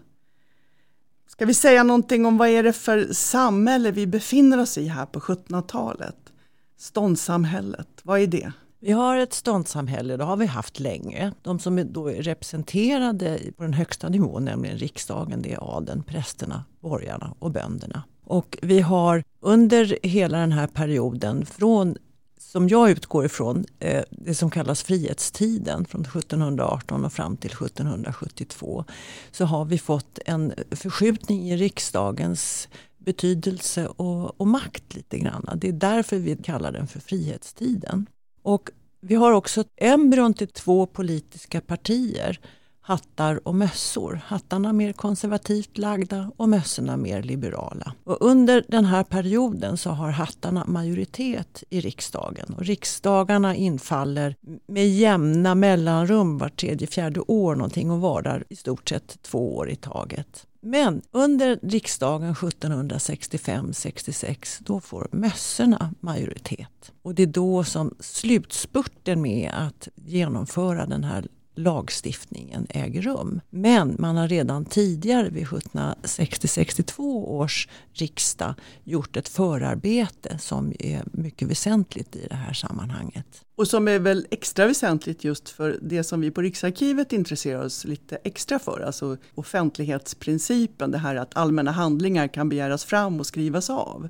Ska 1.29 1.47
vi 1.47 1.55
säga 1.55 1.83
någonting 1.83 2.27
om 2.27 2.39
vad 2.39 2.49
är 2.49 2.63
det 2.63 2.73
för 2.73 3.13
samhälle 3.13 3.91
vi 3.91 4.07
befinner 4.07 4.61
oss 4.61 4.79
i 4.79 4.87
här 4.87 5.07
på 5.07 5.21
1700-talet? 5.21 6.33
Ståndssamhället, 6.77 7.89
vad 8.03 8.21
är 8.21 8.27
det? 8.27 8.53
Vi 8.79 8.93
har 8.93 9.17
ett 9.17 9.33
ståndssamhälle, 9.33 10.17
det 10.17 10.25
har 10.25 10.37
vi 10.37 10.47
haft 10.47 10.81
länge. 10.81 11.33
De 11.43 11.59
som 11.59 11.79
är 11.79 11.85
då 11.85 12.11
är 12.11 12.23
representerade 12.23 13.39
på 13.57 13.63
den 13.63 13.73
högsta 13.73 14.09
nivån, 14.09 14.45
nämligen 14.45 14.79
riksdagen, 14.79 15.43
det 15.43 15.53
är 15.53 15.77
adeln, 15.77 16.03
prästerna, 16.03 16.65
borgarna 16.81 17.35
och 17.39 17.51
bönderna. 17.51 18.03
Och 18.25 18.59
vi 18.63 18.81
har 18.81 19.23
under 19.41 19.99
hela 20.03 20.39
den 20.39 20.53
här 20.53 20.67
perioden 20.67 21.47
från 21.47 21.97
som 22.39 22.69
jag 22.69 22.91
utgår 22.91 23.25
ifrån, 23.25 23.65
eh, 23.79 24.03
det 24.11 24.35
som 24.35 24.51
kallas 24.51 24.83
frihetstiden 24.83 25.85
från 25.85 26.05
1718 26.05 27.05
och 27.05 27.13
fram 27.13 27.37
till 27.37 27.51
1772, 27.51 28.85
så 29.31 29.45
har 29.45 29.65
vi 29.65 29.79
fått 29.79 30.19
en 30.27 30.55
förskjutning 30.71 31.51
i 31.51 31.57
riksdagens 31.57 32.69
betydelse 32.99 33.87
och, 33.87 34.41
och 34.41 34.47
makt 34.47 34.95
lite 34.95 35.19
grann. 35.19 35.49
Det 35.57 35.69
är 35.69 35.73
därför 35.73 36.17
vi 36.19 36.37
kallar 36.37 36.73
den 36.73 36.87
för 36.87 37.01
frihetstiden. 37.01 38.07
Och 38.47 38.71
vi 39.01 39.15
har 39.15 39.33
också 39.33 39.65
embryon 39.77 40.35
till 40.35 40.49
två 40.49 40.87
politiska 40.87 41.61
partier 41.61 42.41
hattar 42.81 43.49
och 43.49 43.55
mössor. 43.55 44.21
Hattarna 44.25 44.73
mer 44.73 44.93
konservativt 44.93 45.79
lagda 45.79 46.31
och 46.37 46.49
mössorna 46.49 46.97
mer 46.97 47.23
liberala. 47.23 47.93
Och 48.05 48.17
under 48.21 48.65
den 48.69 48.85
här 48.85 49.05
perioden 49.05 49.77
så 49.77 49.91
har 49.91 50.11
hattarna 50.11 50.65
majoritet 50.67 51.65
i 51.71 51.81
riksdagen. 51.81 52.55
Och 52.55 52.65
riksdagarna 52.65 53.55
infaller 53.55 54.37
med 54.67 54.89
jämna 54.89 55.55
mellanrum 55.55 56.39
var 56.39 56.49
tredje, 56.49 56.87
fjärde 56.87 57.21
år 57.21 57.55
någonting 57.55 57.91
och 57.91 58.01
varar 58.01 58.45
i 58.49 58.57
stort 58.57 58.89
sett 58.89 59.23
två 59.23 59.57
år 59.57 59.71
i 59.71 59.77
taget. 59.77 60.47
Men 60.67 61.03
under 61.11 61.59
riksdagen 61.63 62.35
1765-66 62.35 64.63
då 64.65 64.81
får 64.81 65.09
mössorna 65.13 65.95
majoritet. 66.01 66.93
Och 67.03 67.15
det 67.15 67.23
är 67.23 67.27
då 67.27 67.65
som 67.65 67.95
slutspurten 68.01 69.23
med 69.23 69.53
att 69.55 69.89
genomföra 69.95 70.87
den 70.87 71.05
här 71.05 71.27
lagstiftningen 71.57 72.67
äger 72.71 73.03
rum. 73.03 73.41
Men 73.51 73.97
man 73.99 74.17
har 74.17 74.29
redan 74.29 74.65
tidigare 74.65 75.29
vid 75.29 75.47
1760-62 75.47 77.01
års 77.27 77.69
riksdag 77.93 78.55
gjort 78.85 79.17
ett 79.17 79.29
förarbete 79.29 80.39
som 80.39 80.73
är 80.79 81.03
mycket 81.13 81.49
väsentligt 81.49 82.17
i 82.17 82.27
det 82.29 82.35
här 82.35 82.53
sammanhanget. 82.53 83.27
Och 83.57 83.69
som 83.69 83.89
är 83.89 83.99
väl 83.99 84.27
extra 84.31 84.67
väsentligt 84.67 85.25
just 85.25 85.49
för 85.49 85.79
det 85.83 86.05
som 86.05 86.21
vi 86.21 86.31
på 86.31 86.43
Riksarkivet 86.43 87.13
intresserar 87.13 87.65
oss 87.65 87.85
lite 87.85 88.19
extra 88.25 88.59
för, 88.59 88.81
alltså 88.81 89.17
offentlighetsprincipen, 89.35 90.91
det 90.91 90.99
här 90.99 91.17
att 91.17 91.37
allmänna 91.37 91.71
handlingar 91.71 92.29
kan 92.29 92.49
begäras 92.49 92.85
fram 92.85 93.21
och 93.21 93.27
skrivas 93.27 93.71
av. 93.71 94.09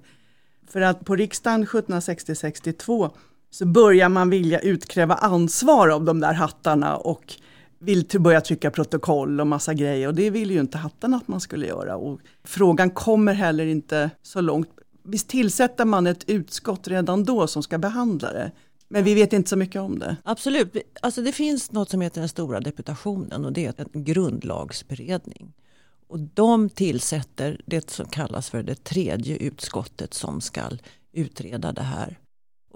För 0.69 0.81
att 0.81 1.05
på 1.05 1.17
riksdagen 1.17 1.67
1760-62 1.67 3.11
så 3.59 3.67
börjar 3.67 4.09
man 4.09 4.31
vilja 4.31 4.59
utkräva 4.59 5.15
ansvar 5.15 5.89
av 5.89 6.05
de 6.05 6.21
där 6.21 6.33
hattarna 6.33 6.97
och 6.97 7.35
vill 7.79 8.07
börja 8.19 8.41
trycka 8.41 8.71
protokoll 8.71 9.41
och 9.41 9.47
massa 9.47 9.75
grejer 9.75 10.09
och 10.09 10.15
det 10.15 10.31
vill 10.31 10.51
ju 10.51 10.61
inte 10.61 10.79
hattarna 10.79 11.17
att 11.17 11.29
man 11.29 11.41
skulle 11.41 11.67
göra. 11.67 11.97
Och 11.97 12.21
frågan 12.45 12.91
kommer 12.91 13.35
heller 13.35 13.67
inte 13.67 14.11
så 14.23 14.41
långt. 14.41 14.69
Visst 15.03 15.29
tillsätter 15.29 15.85
man 15.85 16.07
ett 16.07 16.31
utskott 16.31 16.89
redan 16.89 17.25
då 17.25 17.47
som 17.47 17.63
ska 17.63 17.79
behandla 17.79 18.33
det? 18.33 18.53
Men 18.89 19.05
vi 19.05 19.15
vet 19.15 19.33
inte 19.33 19.51
så 19.51 19.57
mycket 19.57 19.81
om 19.81 19.99
det. 19.99 20.17
Absolut. 20.23 20.77
Alltså 21.03 21.23
det 21.23 21.33
finns 21.33 21.73
något 21.73 21.91
som 21.91 22.01
heter 22.01 22.21
den 22.21 22.29
stora 22.29 22.61
deputationen 22.61 23.45
och 23.45 23.53
det 23.53 23.67
är 23.67 23.75
en 23.93 24.05
grundlagsberedning. 24.05 25.53
Och 26.09 26.19
de 26.19 26.69
tillsätter 26.69 27.61
det 27.67 27.91
som 27.91 28.07
kallas 28.07 28.51
för 28.51 28.63
det 28.63 28.85
tredje 28.85 29.37
utskottet 29.37 30.15
som 30.15 30.41
ska 30.41 30.63
utreda 31.13 31.73
det 31.73 31.83
här. 31.83 32.19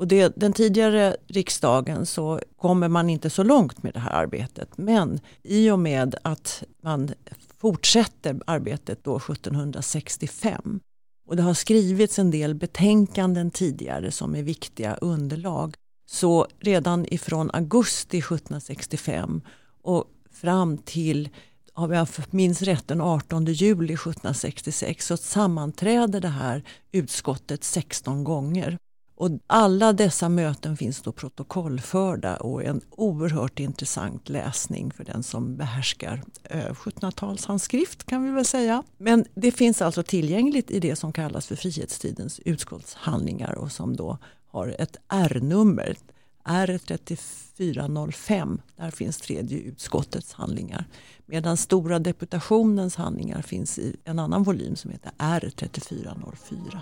Och 0.00 0.08
det, 0.08 0.32
den 0.36 0.52
tidigare 0.52 1.16
riksdagen 1.26 2.06
så 2.06 2.40
kommer 2.56 2.88
man 2.88 3.10
inte 3.10 3.30
så 3.30 3.42
långt 3.42 3.82
med 3.82 3.94
det 3.94 4.00
här 4.00 4.10
arbetet. 4.10 4.78
Men 4.78 5.20
i 5.42 5.70
och 5.70 5.78
med 5.78 6.14
att 6.22 6.62
man 6.82 7.10
fortsätter 7.58 8.40
arbetet 8.46 9.04
då 9.04 9.16
1765 9.16 10.80
och 11.28 11.36
det 11.36 11.42
har 11.42 11.54
skrivits 11.54 12.18
en 12.18 12.30
del 12.30 12.54
betänkanden 12.54 13.50
tidigare 13.50 14.10
som 14.10 14.34
är 14.34 14.42
viktiga 14.42 14.94
underlag. 14.94 15.74
Så 16.10 16.46
redan 16.60 17.06
ifrån 17.14 17.50
augusti 17.52 18.18
1765 18.18 19.42
och 19.82 20.04
fram 20.32 20.78
till 20.78 21.28
om 21.74 21.92
jag 21.92 22.08
minns 22.30 22.62
rätt 22.62 22.88
den 22.88 23.00
18 23.00 23.44
juli 23.44 23.94
1766 23.94 25.06
så 25.06 25.16
sammanträder 25.16 26.20
det 26.20 26.28
här 26.28 26.62
utskottet 26.92 27.64
16 27.64 28.24
gånger. 28.24 28.78
Och 29.20 29.30
alla 29.46 29.92
dessa 29.92 30.28
möten 30.28 30.76
finns 30.76 31.02
då 31.02 31.12
protokollförda 31.12 32.36
och 32.36 32.64
en 32.64 32.80
oerhört 32.90 33.60
intressant 33.60 34.28
läsning 34.28 34.92
för 34.92 35.04
den 35.04 35.22
som 35.22 35.56
behärskar 35.56 36.22
eh, 36.44 36.72
1700-talshandskrift 36.72 38.04
kan 38.04 38.24
vi 38.24 38.30
väl 38.30 38.44
säga. 38.44 38.82
Men 38.98 39.24
det 39.34 39.52
finns 39.52 39.82
alltså 39.82 40.02
tillgängligt 40.02 40.70
i 40.70 40.80
det 40.80 40.96
som 40.96 41.12
kallas 41.12 41.46
för 41.46 41.56
frihetstidens 41.56 42.40
utskottshandlingar 42.44 43.54
och 43.54 43.72
som 43.72 43.96
då 43.96 44.18
har 44.46 44.76
ett 44.78 44.96
R-nummer. 45.08 45.96
R3405, 46.44 48.58
där 48.76 48.90
finns 48.90 49.18
tredje 49.18 49.58
utskottets 49.58 50.32
handlingar. 50.32 50.84
Medan 51.26 51.56
stora 51.56 51.98
deputationens 51.98 52.96
handlingar 52.96 53.42
finns 53.42 53.78
i 53.78 53.96
en 54.04 54.18
annan 54.18 54.42
volym 54.42 54.76
som 54.76 54.90
heter 54.90 55.12
R3404. 55.18 56.80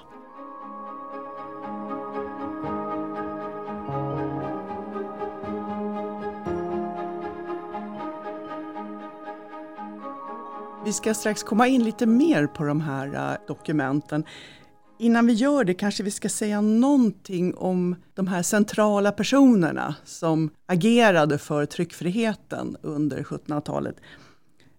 Vi 10.88 10.92
ska 10.92 11.14
strax 11.14 11.42
komma 11.42 11.66
in 11.66 11.84
lite 11.84 12.06
mer 12.06 12.46
på 12.46 12.64
de 12.64 12.80
här 12.80 13.32
äh, 13.32 13.46
dokumenten. 13.46 14.24
Innan 14.98 15.26
vi 15.26 15.32
gör 15.32 15.64
det 15.64 15.74
kanske 15.74 16.02
vi 16.02 16.10
ska 16.10 16.28
säga 16.28 16.60
någonting 16.60 17.54
om 17.54 17.96
de 18.14 18.28
här 18.28 18.42
centrala 18.42 19.12
personerna 19.12 19.94
som 20.04 20.50
agerade 20.66 21.38
för 21.38 21.66
tryckfriheten 21.66 22.76
under 22.82 23.22
1700-talet. 23.22 23.96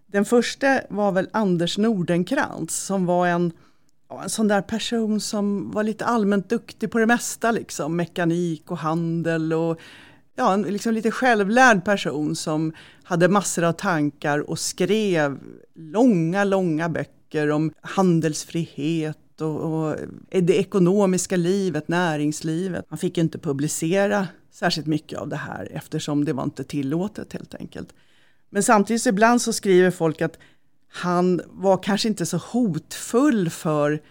Den 0.06 0.24
första 0.24 0.80
var 0.88 1.12
väl 1.12 1.28
Anders 1.32 1.78
Nordenkrantz 1.78 2.76
som 2.76 3.06
var 3.06 3.26
en, 3.26 3.52
en 4.22 4.30
sån 4.30 4.48
där 4.48 4.62
person 4.62 5.20
som 5.20 5.70
var 5.70 5.82
lite 5.82 6.04
allmänt 6.04 6.48
duktig 6.48 6.90
på 6.90 6.98
det 6.98 7.06
mesta, 7.06 7.50
liksom 7.50 7.96
mekanik 7.96 8.70
och 8.70 8.78
handel 8.78 9.52
och 9.52 9.80
ja, 10.36 10.54
en 10.54 10.62
liksom 10.62 10.94
lite 10.94 11.10
självlärd 11.10 11.84
person 11.84 12.36
som 12.36 12.72
hade 13.02 13.28
massor 13.28 13.64
av 13.64 13.72
tankar 13.72 14.50
och 14.50 14.58
skrev 14.58 15.38
långa, 15.74 16.44
långa 16.44 16.88
böcker 16.88 17.50
om 17.50 17.72
handelsfrihet 17.80 19.40
och, 19.40 19.60
och 19.60 19.96
det 20.28 20.56
ekonomiska 20.56 21.36
livet, 21.36 21.88
näringslivet. 21.88 22.84
Han 22.88 22.98
fick 22.98 23.18
inte 23.18 23.38
publicera 23.38 24.28
särskilt 24.50 24.86
mycket 24.86 25.18
av 25.18 25.28
det 25.28 25.36
här 25.36 25.68
eftersom 25.72 26.24
det 26.24 26.32
var 26.32 26.44
inte 26.44 26.64
tillåtet 26.64 27.32
helt 27.32 27.54
enkelt. 27.54 27.88
Men 28.50 28.62
samtidigt 28.62 29.06
ibland 29.06 29.42
så 29.42 29.52
skriver 29.52 29.90
folk 29.90 30.22
att 30.22 30.38
han 30.92 31.40
var 31.46 31.82
kanske 31.82 32.08
inte 32.08 32.26
så 32.26 32.36
hotfull 32.36 33.50
för 33.50 34.02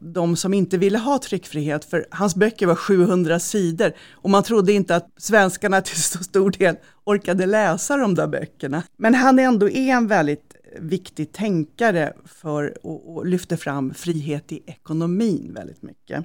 de 0.00 0.36
som 0.36 0.54
inte 0.54 0.78
ville 0.78 0.98
ha 0.98 1.18
tryckfrihet, 1.18 1.84
för 1.84 2.06
hans 2.10 2.36
böcker 2.36 2.66
var 2.66 2.74
700 2.74 3.38
sidor 3.40 3.92
och 4.12 4.30
man 4.30 4.42
trodde 4.42 4.72
inte 4.72 4.96
att 4.96 5.08
svenskarna 5.16 5.80
till 5.82 6.02
så 6.02 6.24
stor 6.24 6.50
del 6.50 6.76
orkade 7.04 7.46
läsa 7.46 7.96
de 7.96 8.14
där 8.14 8.26
böckerna. 8.26 8.82
Men 8.96 9.14
han 9.14 9.38
ändå 9.38 9.68
är 9.68 9.92
en 9.92 10.06
väldigt 10.06 10.56
viktig 10.78 11.32
tänkare 11.32 12.12
för 12.24 12.76
att 12.84 13.26
lyfta 13.26 13.56
fram 13.56 13.94
frihet 13.94 14.52
i 14.52 14.62
ekonomin 14.66 15.52
väldigt 15.54 15.82
mycket. 15.82 16.24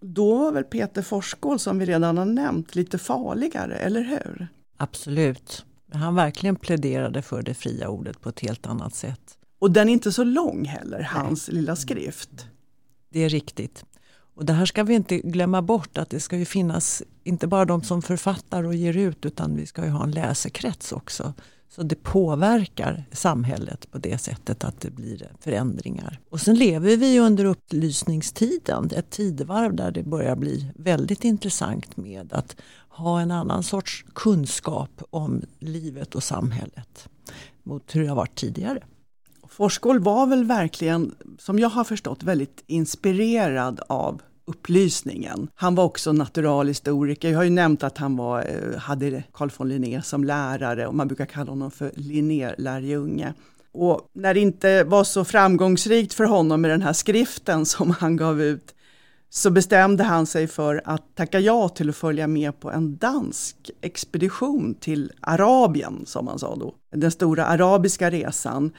Då 0.00 0.36
var 0.38 0.52
väl 0.52 0.64
Peter 0.64 1.02
Forsskål, 1.02 1.58
som 1.58 1.78
vi 1.78 1.86
redan 1.86 2.18
har 2.18 2.24
nämnt, 2.24 2.74
lite 2.74 2.98
farligare, 2.98 3.74
eller 3.76 4.02
hur? 4.02 4.48
Absolut. 4.76 5.64
Han 5.92 6.14
verkligen 6.14 6.56
pläderade 6.56 7.22
för 7.22 7.42
det 7.42 7.54
fria 7.54 7.88
ordet 7.88 8.20
på 8.20 8.28
ett 8.28 8.40
helt 8.40 8.66
annat 8.66 8.94
sätt. 8.94 9.20
Och 9.58 9.70
den 9.70 9.88
är 9.88 9.92
inte 9.92 10.12
så 10.12 10.24
lång 10.24 10.64
heller, 10.64 11.02
hans 11.02 11.48
Nej. 11.48 11.56
lilla 11.56 11.76
skrift. 11.76 12.46
Det 13.10 13.24
är 13.24 13.28
riktigt. 13.28 13.84
Och 14.34 14.44
det 14.44 14.52
här 14.52 14.66
ska 14.66 14.82
vi 14.84 14.94
inte 14.94 15.18
glömma 15.18 15.62
bort 15.62 15.98
att 15.98 16.10
det 16.10 16.20
ska 16.20 16.36
ju 16.36 16.44
finnas 16.44 17.02
inte 17.24 17.46
bara 17.46 17.64
de 17.64 17.82
som 17.82 18.02
författar 18.02 18.64
och 18.64 18.74
ger 18.74 18.96
ut 18.96 19.26
utan 19.26 19.56
vi 19.56 19.66
ska 19.66 19.84
ju 19.84 19.90
ha 19.90 20.04
en 20.04 20.10
läsekrets 20.10 20.92
också. 20.92 21.34
Så 21.68 21.82
det 21.82 22.02
påverkar 22.02 23.04
samhället 23.12 23.90
på 23.90 23.98
det 23.98 24.18
sättet 24.18 24.64
att 24.64 24.80
det 24.80 24.90
blir 24.90 25.32
förändringar. 25.40 26.20
Och 26.30 26.40
sen 26.40 26.54
lever 26.54 26.96
vi 26.96 27.18
under 27.18 27.44
upplysningstiden, 27.44 28.90
ett 28.96 29.10
tidevarv 29.10 29.74
där 29.74 29.90
det 29.90 30.02
börjar 30.02 30.36
bli 30.36 30.72
väldigt 30.74 31.24
intressant 31.24 31.96
med 31.96 32.32
att 32.32 32.56
ha 32.88 33.20
en 33.20 33.30
annan 33.30 33.62
sorts 33.62 34.04
kunskap 34.14 35.02
om 35.10 35.42
livet 35.58 36.14
och 36.14 36.22
samhället 36.22 37.08
mot 37.62 37.96
hur 37.96 38.02
det 38.02 38.08
har 38.08 38.16
varit 38.16 38.34
tidigare. 38.34 38.82
Forskol 39.60 39.98
var 39.98 40.26
väl 40.26 40.44
verkligen, 40.44 41.14
som 41.38 41.58
jag 41.58 41.68
har 41.68 41.84
förstått, 41.84 42.22
väldigt 42.22 42.64
inspirerad 42.66 43.80
av 43.88 44.22
upplysningen. 44.44 45.48
Han 45.54 45.74
var 45.74 45.84
också 45.84 46.12
naturalhistoriker. 46.12 47.30
Jag 47.30 47.38
har 47.38 47.44
ju 47.44 47.50
nämnt 47.50 47.82
att 47.82 47.98
han 47.98 48.16
var, 48.16 48.40
eh, 48.40 48.78
hade 48.78 49.22
Carl 49.32 49.50
von 49.56 49.68
Linné 49.68 50.02
som 50.02 50.24
lärare 50.24 50.86
och 50.86 50.94
man 50.94 51.08
brukar 51.08 51.26
kalla 51.26 51.50
honom 51.50 51.70
för 51.70 51.92
Linné-lärjunge. 51.94 53.34
Och 53.72 54.08
när 54.12 54.34
det 54.34 54.40
inte 54.40 54.84
var 54.84 55.04
så 55.04 55.24
framgångsrikt 55.24 56.14
för 56.14 56.24
honom 56.24 56.60
med 56.60 56.70
den 56.70 56.82
här 56.82 56.92
skriften 56.92 57.66
som 57.66 57.90
han 57.90 58.16
gav 58.16 58.42
ut 58.42 58.74
så 59.30 59.50
bestämde 59.50 60.04
han 60.04 60.26
sig 60.26 60.46
för 60.46 60.82
att 60.84 61.14
tacka 61.14 61.40
ja 61.40 61.68
till 61.68 61.88
att 61.88 61.96
följa 61.96 62.26
med 62.26 62.60
på 62.60 62.70
en 62.70 62.96
dansk 62.96 63.70
expedition 63.80 64.74
till 64.74 65.12
Arabien, 65.20 66.02
som 66.06 66.24
man 66.24 66.38
sa 66.38 66.56
då. 66.56 66.74
Den 66.92 67.10
stora 67.10 67.46
arabiska 67.46 68.10
resan. 68.10 68.72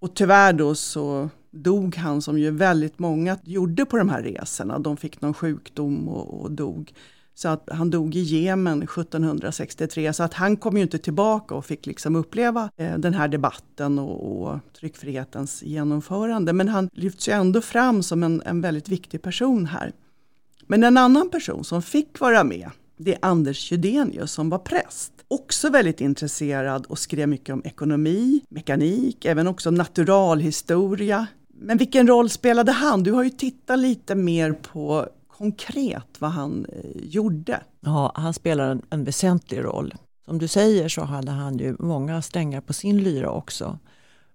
Och 0.00 0.14
tyvärr 0.14 0.52
då 0.52 0.74
så 0.74 1.28
dog 1.50 1.96
han 1.96 2.22
som 2.22 2.38
ju 2.38 2.50
väldigt 2.50 2.98
många 2.98 3.38
gjorde 3.44 3.84
på 3.84 3.96
de 3.96 4.08
här 4.08 4.22
resorna. 4.22 4.78
De 4.78 4.96
fick 4.96 5.20
någon 5.20 5.34
sjukdom 5.34 6.08
och, 6.08 6.40
och 6.40 6.50
dog. 6.50 6.92
Så 7.34 7.48
att 7.48 7.68
han 7.72 7.90
dog 7.90 8.14
i 8.14 8.20
Jemen 8.20 8.82
1763 8.82 10.12
så 10.12 10.22
att 10.22 10.34
han 10.34 10.56
kom 10.56 10.76
ju 10.76 10.82
inte 10.82 10.98
tillbaka 10.98 11.54
och 11.54 11.64
fick 11.64 11.86
liksom 11.86 12.16
uppleva 12.16 12.70
eh, 12.76 12.98
den 12.98 13.14
här 13.14 13.28
debatten 13.28 13.98
och, 13.98 14.42
och 14.42 14.58
tryckfrihetens 14.80 15.62
genomförande. 15.62 16.52
Men 16.52 16.68
han 16.68 16.90
lyfts 16.92 17.28
ju 17.28 17.32
ändå 17.32 17.60
fram 17.60 18.02
som 18.02 18.22
en, 18.22 18.42
en 18.44 18.60
väldigt 18.60 18.88
viktig 18.88 19.22
person 19.22 19.66
här. 19.66 19.92
Men 20.66 20.84
en 20.84 20.96
annan 20.96 21.30
person 21.30 21.64
som 21.64 21.82
fick 21.82 22.20
vara 22.20 22.44
med 22.44 22.70
det 22.96 23.14
är 23.14 23.18
Anders 23.22 23.58
Chydenius 23.58 24.32
som 24.32 24.50
var 24.50 24.58
präst. 24.58 25.12
Också 25.28 25.70
väldigt 25.70 26.00
intresserad 26.00 26.86
och 26.86 26.98
skrev 26.98 27.28
mycket 27.28 27.52
om 27.52 27.62
ekonomi, 27.64 28.40
mekanik, 28.48 29.24
även 29.24 29.46
också 29.46 29.70
naturalhistoria. 29.70 31.26
Men 31.48 31.78
vilken 31.78 32.06
roll 32.06 32.30
spelade 32.30 32.72
han? 32.72 33.02
Du 33.02 33.12
har 33.12 33.22
ju 33.22 33.30
tittat 33.30 33.78
lite 33.78 34.14
mer 34.14 34.52
på 34.52 35.08
konkret 35.28 36.16
vad 36.18 36.30
han 36.30 36.66
eh, 36.72 37.02
gjorde. 37.02 37.60
Ja, 37.80 38.12
han 38.14 38.34
spelar 38.34 38.70
en, 38.70 38.82
en 38.90 39.04
väsentlig 39.04 39.64
roll. 39.64 39.94
Som 40.24 40.38
du 40.38 40.48
säger 40.48 40.88
så 40.88 41.02
hade 41.02 41.30
han 41.30 41.58
ju 41.58 41.76
många 41.78 42.22
strängar 42.22 42.60
på 42.60 42.72
sin 42.72 43.02
lyra 43.02 43.30
också 43.30 43.78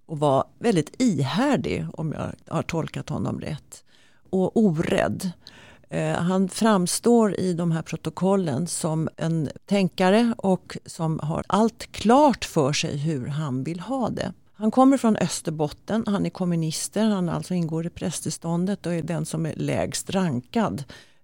och 0.05 0.19
var 0.19 0.43
väldigt 0.59 1.01
ihärdig 1.01 1.85
om 1.93 2.11
jag 2.11 2.53
har 2.55 2.63
tolkat 2.63 3.09
honom 3.09 3.39
rätt 3.41 3.83
och 4.29 4.57
orädd. 4.57 5.31
Eh, 5.93 6.15
han 6.15 6.49
framstår 6.49 7.39
i 7.39 7.53
de 7.53 7.71
här 7.71 7.81
protokollen 7.81 8.67
som 8.67 9.09
en 9.17 9.49
tänkare 9.65 10.33
och 10.37 10.77
som 10.85 11.19
har 11.19 11.43
allt 11.47 11.91
klart 11.91 12.45
för 12.45 12.73
sig 12.73 12.97
hur 12.97 13.27
han 13.27 13.63
vill 13.63 13.79
ha 13.79 14.09
det. 14.09 14.33
Han 14.53 14.71
kommer 14.71 14.97
från 14.97 15.17
Österbotten, 15.17 16.03
han 16.07 16.25
är 16.25 16.29
kommunister, 16.29 17.05
han 17.05 17.29
alltså 17.29 17.53
ingår 17.53 17.85
i 17.85 17.89
prästeståndet 17.89 18.85
och 18.85 18.93
är 18.93 19.03
den 19.03 19.25
som 19.25 19.45
är 19.45 19.53
lägst 19.55 20.09
rankad. 20.09 20.83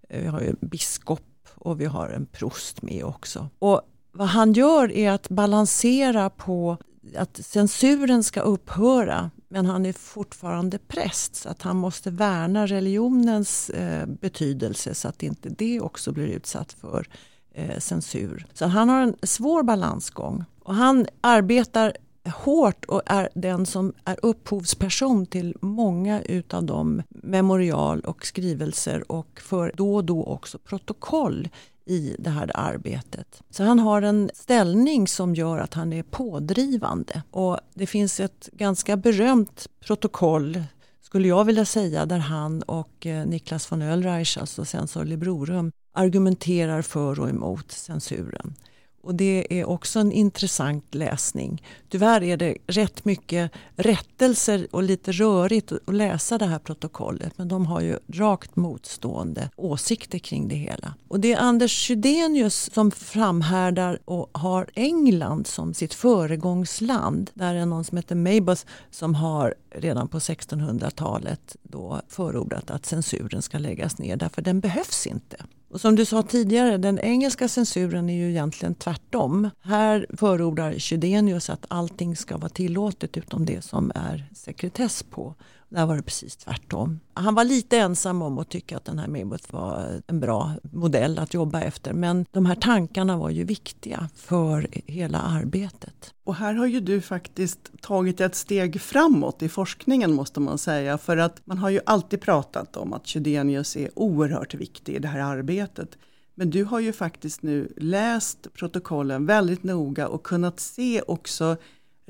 Eh, 0.09 0.21
vi 0.21 0.27
har 0.27 0.41
ju 0.41 0.55
biskop 0.61 1.47
och 1.55 1.81
vi 1.81 1.85
har 1.85 2.09
en 2.09 2.25
prost 2.25 2.81
med 2.81 3.03
också. 3.03 3.49
Och 3.59 3.81
vad 4.11 4.27
han 4.27 4.53
gör 4.53 4.91
är 4.91 5.11
att 5.11 5.29
balansera 5.29 6.29
på 6.29 6.77
att 7.17 7.37
censuren 7.37 8.23
ska 8.23 8.41
upphöra 8.41 9.31
men 9.49 9.65
han 9.65 9.85
är 9.85 9.93
fortfarande 9.93 10.77
präst 10.77 11.35
så 11.35 11.49
att 11.49 11.61
han 11.61 11.77
måste 11.77 12.11
värna 12.11 12.65
religionens 12.65 13.69
eh, 13.69 14.05
betydelse 14.05 14.93
så 14.93 15.07
att 15.07 15.23
inte 15.23 15.49
det 15.49 15.81
också 15.81 16.11
blir 16.11 16.27
utsatt 16.27 16.73
för 16.73 17.07
eh, 17.51 17.79
censur. 17.79 18.45
Så 18.53 18.65
han 18.65 18.89
har 18.89 19.01
en 19.01 19.15
svår 19.23 19.63
balansgång 19.63 20.45
och 20.59 20.75
han 20.75 21.07
arbetar 21.21 21.93
hårt 22.29 22.85
och 22.85 23.01
är 23.05 23.29
den 23.35 23.65
som 23.65 23.93
är 24.05 24.17
upphovsperson 24.21 25.25
till 25.25 25.55
många 25.61 26.21
utav 26.21 26.63
de 26.63 27.01
memorial 27.09 27.99
och 27.99 28.25
skrivelser 28.25 29.11
och 29.11 29.41
för 29.41 29.71
då 29.75 29.95
och 29.95 30.05
då 30.05 30.23
också 30.23 30.57
protokoll 30.57 31.49
i 31.89 32.15
det 32.19 32.29
här 32.29 32.51
arbetet. 32.53 33.43
Så 33.49 33.63
han 33.63 33.79
har 33.79 34.01
en 34.01 34.31
ställning 34.33 35.07
som 35.07 35.35
gör 35.35 35.57
att 35.57 35.73
han 35.73 35.93
är 35.93 36.03
pådrivande. 36.03 37.21
Och 37.31 37.59
det 37.73 37.85
finns 37.85 38.19
ett 38.19 38.49
ganska 38.53 38.97
berömt 38.97 39.67
protokoll 39.79 40.63
skulle 41.01 41.27
jag 41.27 41.45
vilja 41.45 41.65
säga 41.65 42.05
där 42.05 42.17
han 42.17 42.61
och 42.61 43.05
eh, 43.05 43.25
Niklas 43.25 43.71
von 43.71 43.81
Oelreich, 43.81 44.37
alltså 44.37 44.65
censor 44.65 45.05
Librorum, 45.05 45.71
argumenterar 45.93 46.81
för 46.81 47.19
och 47.19 47.29
emot 47.29 47.71
censuren. 47.71 48.55
Och 49.01 49.15
det 49.15 49.47
är 49.49 49.65
också 49.65 49.99
en 49.99 50.11
intressant 50.11 50.95
läsning. 50.95 51.63
Tyvärr 51.89 52.23
är 52.23 52.37
det 52.37 52.57
rätt 52.67 53.05
mycket 53.05 53.51
rättelser 53.75 54.67
och 54.71 54.83
lite 54.83 55.11
rörigt 55.11 55.71
att 55.71 55.93
läsa 55.93 56.37
det 56.37 56.45
här 56.45 56.59
protokollet. 56.59 57.33
Men 57.37 57.47
de 57.47 57.65
har 57.65 57.81
ju 57.81 57.97
rakt 58.07 58.55
motstående 58.55 59.49
åsikter 59.55 60.19
kring 60.19 60.47
det 60.47 60.55
hela. 60.55 60.93
Och 61.07 61.19
det 61.19 61.33
är 61.33 61.37
Anders 61.37 61.71
Chydenius 61.71 62.69
som 62.73 62.91
framhärdar 62.91 63.99
och 64.05 64.29
har 64.31 64.69
England 64.73 65.47
som 65.47 65.73
sitt 65.73 65.93
föregångsland. 65.93 67.31
Där 67.33 67.55
är 67.55 67.65
någon 67.65 67.83
som 67.83 67.97
heter 67.97 68.15
Mabus 68.15 68.65
som 68.89 69.15
har 69.15 69.55
redan 69.75 70.07
på 70.07 70.19
1600-talet 70.19 71.55
då 71.63 72.01
förordat 72.07 72.71
att 72.71 72.85
censuren 72.85 73.41
ska 73.41 73.57
läggas 73.57 73.97
ner 73.97 74.15
därför 74.15 74.41
den 74.41 74.59
behövs 74.59 75.07
inte. 75.07 75.37
Och 75.69 75.81
som 75.81 75.95
du 75.95 76.05
sa 76.05 76.23
tidigare, 76.23 76.77
den 76.77 76.99
engelska 76.99 77.47
censuren 77.47 78.09
är 78.09 78.13
ju 78.13 78.29
egentligen 78.29 78.75
tvärtom. 78.75 79.49
Här 79.61 80.07
förordar 80.17 80.73
Chydenius 80.73 81.49
att 81.49 81.65
allting 81.67 82.15
ska 82.15 82.37
vara 82.37 82.49
tillåtet 82.49 83.17
utom 83.17 83.45
det 83.45 83.61
som 83.61 83.91
är 83.95 84.29
sekretess 84.35 85.03
på. 85.03 85.35
Där 85.69 85.85
var 85.85 85.95
det 85.95 86.03
precis 86.03 86.35
tvärtom. 86.35 86.99
Han 87.13 87.35
var 87.35 87.43
lite 87.43 87.77
ensam 87.77 88.21
om 88.21 88.37
att 88.37 88.49
tycka 88.49 88.77
att 88.77 88.85
den 88.85 88.99
här 88.99 89.07
Mabot 89.07 89.53
var 89.53 90.01
en 90.07 90.19
bra 90.19 90.53
modell 90.71 91.19
att 91.19 91.33
jobba 91.33 91.61
efter. 91.61 91.93
Men 91.93 92.25
de 92.31 92.45
här 92.45 92.55
tankarna 92.55 93.17
var 93.17 93.29
ju 93.29 93.43
viktiga 93.43 94.09
för 94.15 94.67
hela 94.85 95.19
arbetet. 95.19 96.13
Och 96.23 96.35
här 96.35 96.53
har 96.53 96.65
ju 96.65 96.79
du 96.79 97.01
faktiskt 97.01 97.71
tagit 97.81 98.21
ett 98.21 98.35
steg 98.35 98.81
framåt 98.81 99.41
i 99.41 99.49
forskningen 99.49 100.13
måste 100.13 100.39
man 100.39 100.57
säga. 100.57 100.97
För 100.97 101.17
att 101.17 101.41
man 101.45 101.57
har 101.57 101.69
ju 101.69 101.79
alltid 101.85 102.21
pratat 102.21 102.77
om 102.77 102.93
att 102.93 103.07
Chydenius 103.07 103.75
är 103.75 103.89
oerhört 103.95 104.53
viktig 104.53 104.95
i 104.95 104.99
det 104.99 105.07
här 105.07 105.19
arbetet. 105.19 105.97
Men 106.35 106.49
du 106.49 106.63
har 106.63 106.79
ju 106.79 106.93
faktiskt 106.93 107.43
nu 107.43 107.73
läst 107.77 108.53
protokollen 108.53 109.25
väldigt 109.25 109.63
noga 109.63 110.07
och 110.07 110.23
kunnat 110.23 110.59
se 110.59 111.01
också 111.01 111.57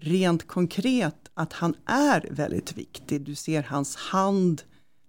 rent 0.01 0.47
konkret 0.47 1.15
att 1.33 1.53
han 1.53 1.75
är 1.85 2.27
väldigt 2.31 2.77
viktig. 2.77 3.21
Du 3.21 3.35
ser 3.35 3.63
hans 3.63 3.95
hand, 3.95 4.61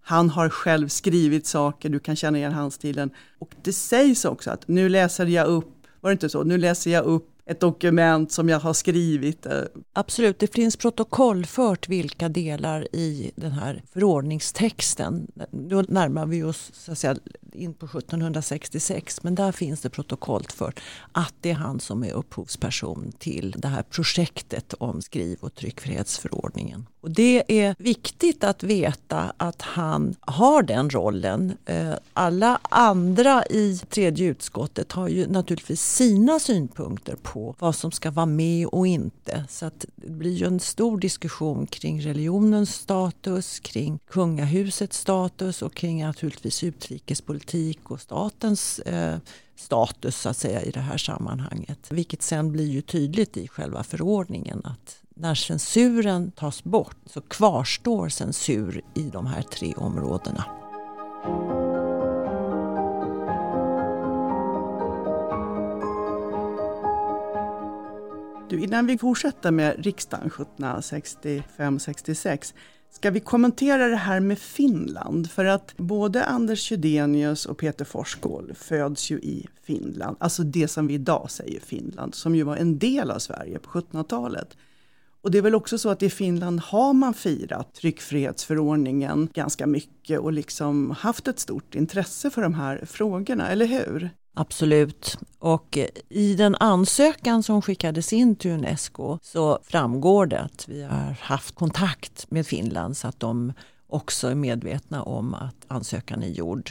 han 0.03 0.31
har 0.31 0.48
själv 0.48 0.88
skrivit 0.88 1.46
saker, 1.46 1.88
du 1.88 1.98
kan 1.98 2.16
känna 2.16 2.38
igen 2.38 2.53
handstilen. 2.53 3.11
Och 3.38 3.55
det 3.62 3.72
sägs 3.72 4.24
också 4.24 4.50
att 4.50 4.68
nu 4.68 4.88
läser 4.88 5.26
jag 5.26 5.46
upp, 5.46 5.87
var 6.00 6.11
det 6.11 6.12
inte 6.12 6.29
så? 6.29 6.42
Nu 6.42 6.59
läser 6.59 6.90
jag 6.90 7.05
upp 7.05 7.29
ett 7.50 7.60
dokument 7.60 8.32
som 8.32 8.48
jag 8.48 8.60
har 8.60 8.72
skrivit. 8.72 9.46
Eh. 9.46 9.62
Absolut, 9.92 10.38
det 10.38 10.54
finns 10.54 10.76
protokollfört 10.76 11.88
vilka 11.88 12.28
delar 12.28 12.94
i 12.96 13.30
den 13.36 13.52
här 13.52 13.82
förordningstexten. 13.92 15.26
Då 15.50 15.84
närmar 15.88 16.26
vi 16.26 16.42
oss 16.42 16.70
så 16.74 16.92
att 16.92 16.98
säga, 16.98 17.16
in 17.52 17.74
på 17.74 17.86
1766 17.86 19.22
men 19.22 19.34
där 19.34 19.52
finns 19.52 19.80
det 19.80 19.90
protokollfört 19.90 20.80
att 21.12 21.34
det 21.40 21.50
är 21.50 21.54
han 21.54 21.80
som 21.80 22.04
är 22.04 22.12
upphovsperson 22.12 23.12
till 23.18 23.54
det 23.58 23.68
här 23.68 23.82
projektet 23.82 24.74
om 24.78 25.02
skriv 25.02 25.38
och 25.40 25.54
tryckfrihetsförordningen. 25.54 26.86
Och 27.00 27.10
det 27.10 27.60
är 27.60 27.74
viktigt 27.78 28.44
att 28.44 28.62
veta 28.62 29.32
att 29.36 29.62
han 29.62 30.14
har 30.20 30.62
den 30.62 30.90
rollen. 30.90 31.56
Eh, 31.64 31.94
alla 32.12 32.60
andra 32.62 33.44
i 33.46 33.80
tredje 33.88 34.26
utskottet 34.26 34.92
har 34.92 35.08
ju 35.08 35.26
naturligtvis 35.26 35.82
sina 35.82 36.40
synpunkter 36.40 37.16
på 37.22 37.54
vad 37.58 37.74
som 37.74 37.92
ska 37.92 38.10
vara 38.10 38.26
med 38.26 38.66
och 38.66 38.86
inte. 38.86 39.44
Så 39.48 39.66
att 39.66 39.86
det 39.96 40.10
blir 40.10 40.32
ju 40.32 40.46
en 40.46 40.60
stor 40.60 40.98
diskussion 40.98 41.66
kring 41.66 42.02
religionens 42.02 42.74
status, 42.74 43.60
kring 43.60 43.98
kungahusets 44.10 44.98
status 44.98 45.62
och 45.62 45.74
kring 45.74 46.02
naturligtvis 46.02 46.64
utrikespolitik 46.64 47.90
och 47.90 48.00
statens 48.00 48.78
eh, 48.78 49.18
status 49.56 50.16
så 50.16 50.28
att 50.28 50.36
säga 50.36 50.62
i 50.62 50.70
det 50.70 50.80
här 50.80 50.98
sammanhanget. 50.98 51.86
Vilket 51.90 52.22
sen 52.22 52.52
blir 52.52 52.66
ju 52.66 52.80
tydligt 52.80 53.36
i 53.36 53.48
själva 53.48 53.82
förordningen 53.82 54.60
att 54.64 54.96
när 55.20 55.35
censuren 55.35 56.30
tas 56.30 56.64
bort 56.64 56.96
så 57.06 57.20
kvarstår 57.20 58.09
censur 58.09 58.83
i 58.94 59.02
de 59.02 59.26
här 59.26 59.42
tre 59.42 59.74
områdena. 59.76 60.44
Du, 68.50 68.61
innan 68.61 68.87
vi 68.87 68.98
fortsätter 68.98 69.50
med 69.50 69.85
riksdagen 69.85 70.30
1765-66 70.30 72.54
Ska 72.92 73.11
vi 73.11 73.20
kommentera 73.20 73.88
det 73.88 73.96
här 73.96 74.20
med 74.20 74.38
Finland? 74.38 75.30
För 75.30 75.44
att 75.44 75.76
både 75.76 76.24
Anders 76.24 76.61
Chydenius 76.61 77.46
och 77.46 77.59
Peter 77.59 77.85
Forsgård 77.85 78.56
föds 78.56 79.11
ju 79.11 79.18
i 79.18 79.46
Finland, 79.62 80.16
alltså 80.20 80.42
det 80.42 80.68
som 80.68 80.87
vi 80.87 80.94
idag 80.94 81.30
säger 81.30 81.61
Finland, 81.61 82.14
som 82.14 82.35
ju 82.35 82.42
var 82.42 82.56
en 82.56 82.78
del 82.78 83.11
av 83.11 83.18
Sverige 83.18 83.59
på 83.59 83.70
1700-talet. 83.70 84.56
Och 85.22 85.30
det 85.30 85.38
är 85.38 85.42
väl 85.42 85.54
också 85.54 85.78
så 85.78 85.88
att 85.88 86.02
i 86.02 86.11
Finland 86.11 86.61
har 86.61 86.92
man 86.92 87.14
firat 87.14 87.74
tryckfrihetsförordningen 87.74 89.28
ganska 89.35 89.66
mycket 89.66 90.20
och 90.20 90.33
liksom 90.33 90.90
haft 90.90 91.28
ett 91.28 91.38
stort 91.38 91.74
intresse 91.74 92.30
för 92.30 92.42
de 92.42 92.54
här 92.54 92.85
frågorna, 92.87 93.48
eller 93.48 93.66
hur? 93.66 94.11
Absolut. 94.35 95.18
Och 95.38 95.78
eh, 95.78 95.87
i 96.09 96.35
den 96.35 96.54
ansökan 96.54 97.42
som 97.42 97.62
skickades 97.62 98.12
in 98.12 98.37
till 98.37 98.50
Unesco 98.50 99.18
så 99.22 99.59
framgår 99.62 100.26
det 100.26 100.40
att 100.40 100.68
vi 100.68 100.83
har 100.83 101.16
haft 101.20 101.54
kontakt 101.54 102.30
med 102.30 102.46
Finland 102.46 102.96
så 102.96 103.09
att 103.09 103.20
de 103.20 103.52
också 103.87 104.28
är 104.28 104.35
medvetna 104.35 105.02
om 105.02 105.35
att 105.35 105.56
ansökan 105.68 106.22
är 106.22 106.28
gjord. 106.28 106.70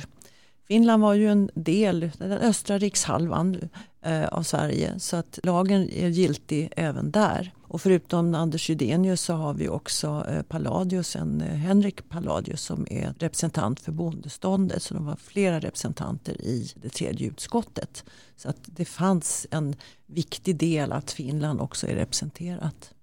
Finland 0.68 1.04
var 1.04 1.14
ju 1.14 1.30
en 1.30 1.50
del, 1.54 2.12
den 2.18 2.32
östra 2.32 2.78
rikshalvan 2.78 3.70
eh, 4.06 4.26
av 4.26 4.44
Sverige 4.44 5.00
så 5.00 5.16
att 5.16 5.40
lagen 5.44 5.90
är 5.90 6.08
giltig 6.08 6.74
även 6.76 7.12
där. 7.12 7.54
Och 7.70 7.82
förutom 7.82 8.36
Anders 8.36 8.70
Jydenius 8.70 9.22
så 9.22 9.34
har 9.34 9.54
vi 9.54 9.70
också 9.70 10.26
eh, 10.30 10.42
Palladius, 10.42 11.16
en 11.16 11.42
eh, 11.42 11.48
Henrik 11.48 12.10
Palladius 12.10 12.62
som 12.62 12.88
är 12.90 13.14
representant 13.20 13.80
för 13.80 13.92
bondeståndet. 13.92 14.84
Så 14.84 14.94
de 14.94 15.06
var 15.06 15.16
flera 15.16 15.60
representanter 15.60 16.42
i 16.42 16.72
det 16.76 16.90
tredje 16.90 17.28
utskottet. 17.28 18.04
Så 18.36 18.50
att 18.50 18.58
det 18.66 18.86
fanns 18.86 19.48
en 19.52 19.76
viktig 20.06 20.56
del 20.56 20.92
att 20.92 21.12
Finland 21.12 21.62
också 21.62 21.88
är 21.88 21.96
representerat. 21.96 22.94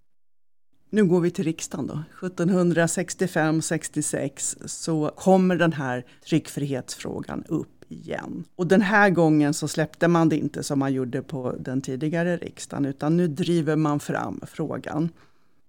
Nu 0.90 1.04
går 1.04 1.20
vi 1.20 1.30
till 1.30 1.44
riksdagen 1.44 1.86
då. 1.86 2.02
1765-66 2.20 4.68
så 4.68 5.10
kommer 5.16 5.56
den 5.56 5.72
här 5.72 6.04
tryckfrihetsfrågan 6.24 7.44
upp 7.48 7.75
igen. 7.88 8.44
Och 8.56 8.66
den 8.66 8.82
här 8.82 9.10
gången 9.10 9.54
så 9.54 9.68
släppte 9.68 10.08
man 10.08 10.28
det 10.28 10.36
inte 10.36 10.62
som 10.62 10.78
man 10.78 10.92
gjorde 10.92 11.22
på 11.22 11.54
den 11.60 11.80
tidigare 11.80 12.36
riksdagen, 12.36 12.84
utan 12.84 13.16
nu 13.16 13.28
driver 13.28 13.76
man 13.76 14.00
fram 14.00 14.40
frågan. 14.46 15.08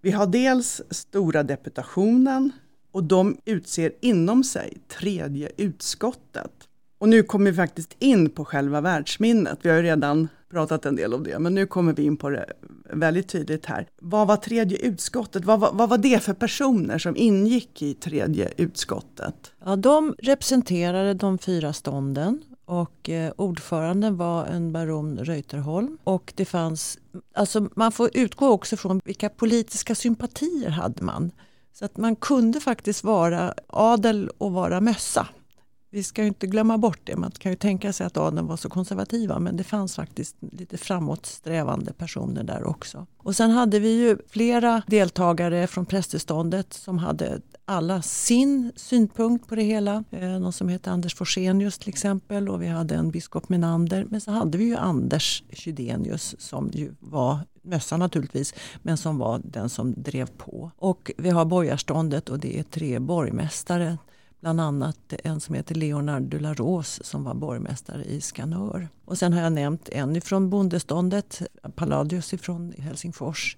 Vi 0.01 0.11
har 0.11 0.27
dels 0.27 0.81
stora 0.89 1.43
deputationen 1.43 2.51
och 2.91 3.03
de 3.03 3.37
utser 3.45 3.91
inom 4.01 4.43
sig 4.43 4.77
tredje 4.87 5.51
utskottet. 5.57 6.51
Och 6.97 7.09
nu 7.09 7.23
kommer 7.23 7.51
vi 7.51 7.57
faktiskt 7.57 7.95
in 7.99 8.29
på 8.29 8.45
själva 8.45 8.81
världsminnet. 8.81 9.59
Vi 9.61 9.69
har 9.69 9.77
ju 9.77 9.83
redan 9.83 10.27
pratat 10.49 10.85
en 10.85 10.95
del 10.95 11.13
om 11.13 11.23
det, 11.23 11.39
men 11.39 11.55
nu 11.55 11.65
kommer 11.65 11.93
vi 11.93 12.03
in 12.03 12.17
på 12.17 12.29
det 12.29 12.53
väldigt 12.93 13.27
tydligt 13.27 13.65
här. 13.65 13.87
Vad 14.01 14.27
var 14.27 14.37
tredje 14.37 14.77
utskottet? 14.77 15.45
Vad, 15.45 15.59
vad, 15.59 15.77
vad 15.77 15.89
var 15.89 15.97
det 15.97 16.23
för 16.23 16.33
personer 16.33 16.97
som 16.97 17.15
ingick 17.15 17.81
i 17.81 17.93
tredje 17.93 18.51
utskottet? 18.57 19.51
Ja, 19.65 19.75
de 19.75 20.15
representerade 20.19 21.13
de 21.13 21.37
fyra 21.37 21.73
stånden 21.73 22.43
och 22.65 23.09
eh, 23.09 23.33
ordföranden 23.37 24.17
var 24.17 24.45
en 24.45 24.71
baron 24.71 25.17
Reuterholm. 25.17 25.97
Och 26.03 26.33
det 26.35 26.45
fanns, 26.45 26.99
alltså 27.33 27.69
man 27.75 27.91
får 27.91 28.09
utgå 28.13 28.47
också 28.47 28.77
från 28.77 29.01
vilka 29.05 29.29
politiska 29.29 29.95
sympatier 29.95 30.69
hade 30.69 31.03
man. 31.03 31.31
Så 31.73 31.85
att 31.85 31.97
man 31.97 32.15
kunde 32.15 32.59
faktiskt 32.59 33.03
vara 33.03 33.53
adel 33.67 34.29
och 34.37 34.51
vara 34.51 34.81
mössa 34.81 35.27
vi 35.89 36.03
ska 36.03 36.21
ju 36.21 36.27
inte 36.27 36.47
glömma 36.47 36.77
bort 36.77 36.99
det. 37.03 37.15
Man 37.15 37.31
kan 37.31 37.51
ju 37.51 37.55
tänka 37.55 37.93
sig 37.93 38.07
att 38.07 38.17
adeln 38.17 38.47
var 38.47 38.57
så 38.57 38.69
konservativa 38.69 39.39
men 39.39 39.57
det 39.57 39.63
fanns 39.63 39.95
faktiskt 39.95 40.35
lite 40.51 40.77
framåtsträvande 40.77 41.93
personer 41.93 42.43
där 42.43 42.63
också. 42.67 43.07
Och 43.17 43.35
sen 43.35 43.51
hade 43.51 43.79
vi 43.79 43.89
ju 43.89 44.17
flera 44.27 44.81
deltagare 44.87 45.67
från 45.67 45.85
prästeståndet 45.85 46.73
som 46.73 46.97
hade 46.97 47.41
alla 47.65 48.01
sin 48.01 48.71
synpunkt 48.75 49.47
på 49.47 49.55
det 49.55 49.63
hela. 49.63 50.03
Eh, 50.11 50.29
någon 50.29 50.53
som 50.53 50.69
heter 50.69 50.91
Anders 50.91 51.15
Forsenius 51.15 51.77
till 51.77 51.89
exempel 51.89 52.49
och 52.49 52.61
vi 52.61 52.67
hade 52.67 52.95
en 52.95 53.11
biskop 53.11 53.49
Menander. 53.49 54.07
Men 54.09 54.21
så 54.21 54.31
hade 54.31 54.57
vi 54.57 54.63
ju 54.63 54.75
Anders 54.75 55.43
Chydenius 55.51 56.35
som 56.39 56.69
ju 56.73 56.95
var 56.99 57.39
mössa 57.61 57.97
naturligtvis, 57.97 58.53
men 58.81 58.97
som 58.97 59.17
var 59.17 59.41
den 59.43 59.69
som 59.69 59.93
drev 59.97 60.27
på. 60.37 60.71
Och 60.77 61.11
vi 61.17 61.29
har 61.29 61.45
borgarståndet 61.45 62.29
och 62.29 62.39
det 62.39 62.59
är 62.59 62.63
tre 62.63 62.99
borgmästare 62.99 63.97
Bland 64.39 64.61
annat 64.61 65.13
en 65.23 65.39
som 65.39 65.55
heter 65.55 65.75
Leonard 65.75 66.23
de 66.23 66.39
la 66.39 66.53
Rose 66.53 67.03
som 67.03 67.23
var 67.23 67.33
borgmästare 67.33 68.03
i 68.03 68.21
Skanör. 68.21 68.89
Och 69.05 69.17
sen 69.17 69.33
har 69.33 69.41
jag 69.41 69.53
nämnt 69.53 69.89
en 69.89 70.21
från 70.21 70.49
bondeståndet, 70.49 71.41
Palladius 71.75 72.29
från 72.41 72.73
Helsingfors. 72.77 73.57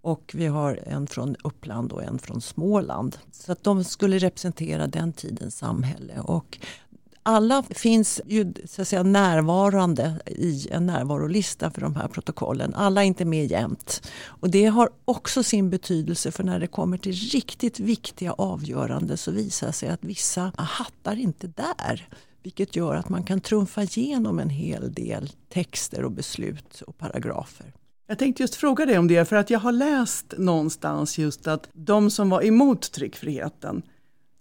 Och 0.00 0.32
vi 0.34 0.46
har 0.46 0.80
en 0.86 1.06
från 1.06 1.36
Uppland 1.44 1.92
och 1.92 2.02
en 2.02 2.18
från 2.18 2.40
Småland. 2.40 3.18
Så 3.32 3.52
att 3.52 3.64
de 3.64 3.84
skulle 3.84 4.18
representera 4.18 4.86
den 4.86 5.12
tidens 5.12 5.56
samhälle. 5.56 6.20
Och 6.20 6.58
alla 7.22 7.62
finns 7.62 8.20
ju 8.26 8.52
så 8.64 8.82
att 8.82 8.88
säga, 8.88 9.02
närvarande 9.02 10.20
i 10.26 10.68
en 10.70 10.86
närvarolista 10.86 11.70
för 11.70 11.80
de 11.80 11.96
här 11.96 12.08
protokollen. 12.08 12.74
Alla 12.74 13.02
är 13.02 13.06
inte 13.06 13.24
med 13.24 13.50
jämt. 13.50 14.10
Och 14.24 14.50
det 14.50 14.66
har 14.66 14.90
också 15.04 15.42
sin 15.42 15.70
betydelse 15.70 16.30
för 16.30 16.44
när 16.44 16.60
det 16.60 16.66
kommer 16.66 16.98
till 16.98 17.12
riktigt 17.12 17.80
viktiga 17.80 18.32
avgöranden 18.32 19.18
så 19.18 19.30
visar 19.30 19.66
det 19.66 19.72
sig 19.72 19.88
att 19.88 20.04
vissa 20.04 20.52
hattar 20.56 21.16
inte 21.16 21.46
där. 21.46 22.08
Vilket 22.42 22.76
gör 22.76 22.94
att 22.94 23.08
man 23.08 23.22
kan 23.22 23.40
trumfa 23.40 23.82
igenom 23.82 24.38
en 24.38 24.50
hel 24.50 24.92
del 24.92 25.30
texter 25.48 26.04
och 26.04 26.12
beslut 26.12 26.82
och 26.86 26.98
paragrafer. 26.98 27.72
Jag 28.06 28.18
tänkte 28.18 28.42
just 28.42 28.54
fråga 28.54 28.86
dig 28.86 28.98
om 28.98 29.08
det, 29.08 29.24
för 29.24 29.36
att 29.36 29.50
jag 29.50 29.58
har 29.60 29.72
läst 29.72 30.34
någonstans 30.38 31.18
just 31.18 31.46
att 31.46 31.68
de 31.72 32.10
som 32.10 32.30
var 32.30 32.44
emot 32.44 32.92
tryckfriheten 32.92 33.82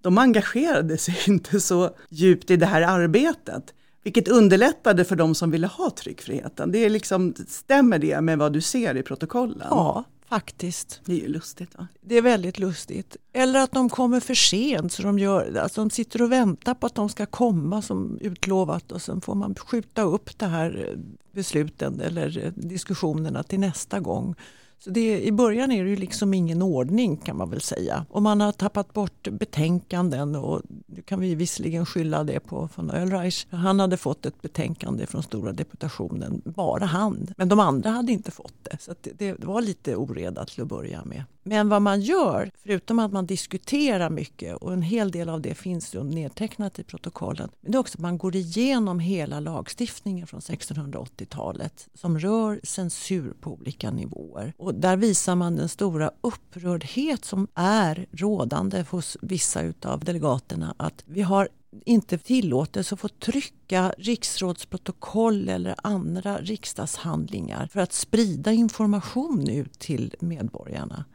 de 0.01 0.17
engagerade 0.17 0.97
sig 0.97 1.17
inte 1.27 1.59
så 1.59 1.89
djupt 2.09 2.51
i 2.51 2.55
det 2.55 2.65
här 2.65 2.81
arbetet. 2.81 3.73
Vilket 4.03 4.27
underlättade 4.27 5.05
för 5.05 5.15
de 5.15 5.35
som 5.35 5.51
ville 5.51 5.67
ha 5.67 5.89
tryckfriheten. 5.89 6.71
Det 6.71 6.85
är 6.85 6.89
liksom, 6.89 7.33
stämmer 7.47 7.99
det 7.99 8.21
med 8.21 8.37
vad 8.37 8.53
du 8.53 8.61
ser 8.61 8.97
i 8.97 9.03
protokollen? 9.03 9.67
Ja, 9.69 10.03
faktiskt. 10.29 11.01
Det 11.05 11.11
är 11.11 11.19
ju 11.19 11.27
lustigt. 11.27 11.77
Va? 11.77 11.87
Det 12.01 12.15
är 12.15 12.21
väldigt 12.21 12.59
lustigt. 12.59 13.17
Eller 13.33 13.59
att 13.59 13.71
de 13.71 13.89
kommer 13.89 14.19
för 14.19 14.33
sent 14.33 14.91
så 14.91 15.03
de, 15.03 15.19
gör, 15.19 15.57
alltså 15.57 15.81
de 15.81 15.89
sitter 15.89 16.21
och 16.21 16.31
väntar 16.31 16.73
på 16.73 16.87
att 16.87 16.95
de 16.95 17.09
ska 17.09 17.25
komma 17.25 17.81
som 17.81 18.17
utlovat 18.21 18.91
och 18.91 19.01
sen 19.01 19.21
får 19.21 19.35
man 19.35 19.55
skjuta 19.55 20.01
upp 20.01 20.39
det 20.39 20.45
här 20.45 20.87
eh, 20.89 20.99
besluten 21.31 22.01
eller 22.01 22.45
eh, 22.45 22.51
diskussionerna 22.55 23.43
till 23.43 23.59
nästa 23.59 23.99
gång. 23.99 24.35
Så 24.79 24.89
det, 24.89 25.21
I 25.23 25.31
början 25.31 25.71
är 25.71 25.83
det 25.83 25.89
ju 25.89 25.95
liksom 25.95 26.33
ingen 26.33 26.61
ordning 26.61 27.17
kan 27.17 27.37
man 27.37 27.49
väl 27.49 27.61
säga. 27.61 28.05
Och 28.09 28.21
man 28.21 28.41
har 28.41 28.51
tappat 28.51 28.93
bort 28.93 29.27
betänkanden 29.31 30.35
och 30.35 30.61
nu 30.85 31.01
kan 31.01 31.19
vi 31.19 31.35
visserligen 31.35 31.85
skylla 31.85 32.23
det 32.23 32.39
på 32.39 32.69
von 32.75 32.89
Ölreich. 32.89 33.47
Han 33.49 33.79
hade 33.79 33.97
fått 33.97 34.25
ett 34.25 34.41
betänkande 34.41 35.05
från 35.05 35.23
stora 35.23 35.51
deputationen, 35.51 36.41
bara 36.45 36.85
han. 36.85 37.27
Men 37.37 37.49
de 37.49 37.59
andra 37.59 37.89
hade 37.89 38.11
inte 38.11 38.31
fått 38.31 38.53
det. 38.63 38.77
Så 38.79 38.93
det, 39.01 39.11
det 39.19 39.45
var 39.45 39.61
lite 39.61 39.95
oreda 39.95 40.45
till 40.45 40.61
att 40.61 40.67
börja 40.67 41.05
med. 41.05 41.23
Men 41.47 41.69
vad 41.69 41.81
man 41.81 42.01
gör, 42.01 42.51
förutom 42.63 42.99
att 42.99 43.11
man 43.11 43.25
diskuterar 43.25 44.09
mycket 44.09 44.55
och 44.55 44.73
en 44.73 44.81
hel 44.81 45.11
del 45.11 45.29
av 45.29 45.41
det 45.41 45.55
finns 45.55 45.95
ju 45.95 46.03
nedtecknat 46.03 46.79
i 46.79 46.83
protokollen, 46.83 47.49
men 47.61 47.71
det 47.71 47.77
är 47.77 47.79
också 47.79 47.97
att 47.97 48.01
man 48.01 48.17
går 48.17 48.35
igenom 48.35 48.99
hela 48.99 49.39
lagstiftningen 49.39 50.27
från 50.27 50.39
1680-talet 50.39 51.87
som 51.93 52.19
rör 52.19 52.59
censur 52.63 53.33
på 53.41 53.51
olika 53.51 53.91
nivåer. 53.91 54.53
Och 54.67 54.75
där 54.75 54.97
visar 54.97 55.35
man 55.35 55.55
den 55.55 55.69
stora 55.69 56.11
upprördhet 56.21 57.25
som 57.25 57.47
är 57.55 58.05
rådande 58.11 58.85
hos 58.89 59.17
vissa 59.21 59.73
av 59.85 59.99
delegaterna. 59.99 60.75
Att 60.77 61.03
vi 61.05 61.21
har 61.21 61.49
inte 61.85 62.17
tillåtelse 62.17 62.93
att 62.93 62.99
få 62.99 63.07
trycka 63.07 63.93
riksrådsprotokoll 63.97 65.49
eller 65.49 65.75
andra 65.83 66.37
riksdagshandlingar 66.37 67.67
för 67.67 67.79
att 67.79 67.93
sprida 67.93 68.51
information 68.51 69.49
ut 69.49 69.79
till 69.79 70.15
medborgarna 70.19 71.05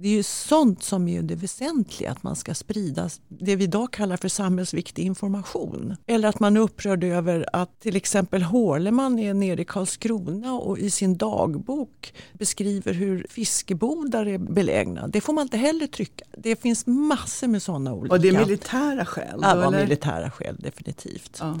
det 0.00 0.08
är 0.08 0.12
ju 0.12 0.22
sånt 0.22 0.82
som 0.82 1.08
är 1.08 1.22
det 1.22 1.34
väsentliga, 1.34 2.10
att 2.10 2.22
man 2.22 2.36
ska 2.36 2.54
sprida 2.54 3.10
det 3.28 3.56
vi 3.56 3.64
idag 3.64 3.92
kallar 3.92 4.16
för 4.16 4.28
samhällsviktig 4.28 5.02
information. 5.02 5.96
Eller 6.06 6.28
att 6.28 6.40
man 6.40 6.56
är 6.56 6.60
upprörd 6.60 7.04
över 7.04 7.46
att 7.52 7.80
till 7.80 7.96
exempel 7.96 8.42
Hårleman 8.42 9.18
är 9.18 9.34
nere 9.34 9.62
i 9.62 9.64
Karlskrona 9.64 10.52
och 10.52 10.78
i 10.78 10.90
sin 10.90 11.16
dagbok 11.16 12.14
beskriver 12.32 12.92
hur 12.92 13.26
fiskebodar 13.30 14.26
är 14.26 14.38
belägna. 14.38 15.08
Det 15.08 15.20
får 15.20 15.32
man 15.32 15.42
inte 15.42 15.56
heller 15.56 15.86
trycka. 15.86 16.24
Det 16.36 16.56
finns 16.62 16.86
massor 16.86 17.46
med 17.46 17.62
sådana 17.62 17.92
olika. 17.92 18.14
Och 18.14 18.20
det 18.20 18.28
är 18.28 18.38
militära 18.38 19.04
skäl? 19.04 19.38
Ja, 19.42 19.52
eller? 19.52 19.82
militära 19.82 20.30
skäl 20.30 20.56
definitivt. 20.58 21.36
Ja, 21.40 21.58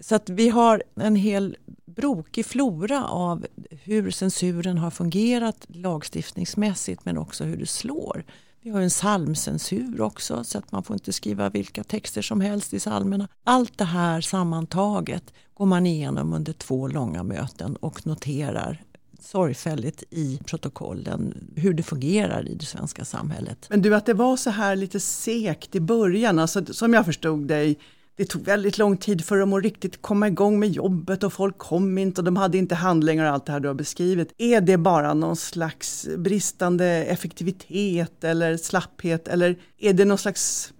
Så 0.00 0.14
att 0.14 0.28
vi 0.28 0.48
har 0.48 0.82
en 0.94 1.16
hel 1.16 1.56
brokig 1.96 2.46
flora 2.46 3.04
av 3.04 3.46
hur 3.70 4.10
censuren 4.10 4.78
har 4.78 4.90
fungerat 4.90 5.66
lagstiftningsmässigt 5.68 7.04
men 7.04 7.18
också 7.18 7.44
hur 7.44 7.56
det 7.56 7.66
slår. 7.66 8.24
Vi 8.60 8.70
har 8.70 8.80
en 8.80 8.88
psalmcensur 8.88 10.00
också 10.00 10.44
så 10.44 10.58
att 10.58 10.72
man 10.72 10.82
får 10.82 10.94
inte 10.94 11.12
skriva 11.12 11.50
vilka 11.50 11.84
texter 11.84 12.22
som 12.22 12.40
helst 12.40 12.74
i 12.74 12.78
psalmerna. 12.78 13.28
Allt 13.44 13.78
det 13.78 13.84
här 13.84 14.20
sammantaget 14.20 15.34
går 15.54 15.66
man 15.66 15.86
igenom 15.86 16.32
under 16.32 16.52
två 16.52 16.88
långa 16.88 17.22
möten 17.22 17.76
och 17.76 18.06
noterar 18.06 18.82
sorgfälligt 19.20 20.04
i 20.10 20.40
protokollen 20.44 21.50
hur 21.56 21.74
det 21.74 21.82
fungerar 21.82 22.48
i 22.48 22.54
det 22.54 22.64
svenska 22.64 23.04
samhället. 23.04 23.66
Men 23.70 23.82
du, 23.82 23.94
att 23.94 24.06
det 24.06 24.14
var 24.14 24.36
så 24.36 24.50
här 24.50 24.76
lite 24.76 25.00
sekt 25.00 25.74
i 25.74 25.80
början, 25.80 26.38
alltså, 26.38 26.64
som 26.74 26.94
jag 26.94 27.04
förstod 27.04 27.48
dig, 27.48 27.78
det 28.16 28.24
tog 28.24 28.42
väldigt 28.42 28.78
lång 28.78 28.96
tid 28.96 29.24
för 29.24 29.36
dem 29.36 29.52
att 29.52 29.62
riktigt 29.62 30.02
komma 30.02 30.28
igång 30.28 30.58
med 30.58 30.70
jobbet 30.70 31.22
och 31.22 31.32
folk 31.32 31.58
kom 31.58 31.98
inte 31.98 32.20
och 32.20 32.24
de 32.24 32.36
hade 32.36 32.58
inte 32.58 32.74
handlingar 32.74 33.24
och 33.24 33.32
allt 33.32 33.46
det 33.46 33.52
här 33.52 33.60
du 33.60 33.68
har 33.68 33.74
beskrivit. 33.74 34.32
Är 34.38 34.60
det 34.60 34.76
bara 34.76 35.14
någon 35.14 35.36
slags 35.36 36.08
bristande 36.16 36.86
effektivitet 36.86 38.24
eller 38.24 38.56
slapphet 38.56 39.28
eller 39.28 39.58
är 39.78 39.92
det 39.92 40.04
någon 40.04 40.18
slags 40.18 40.72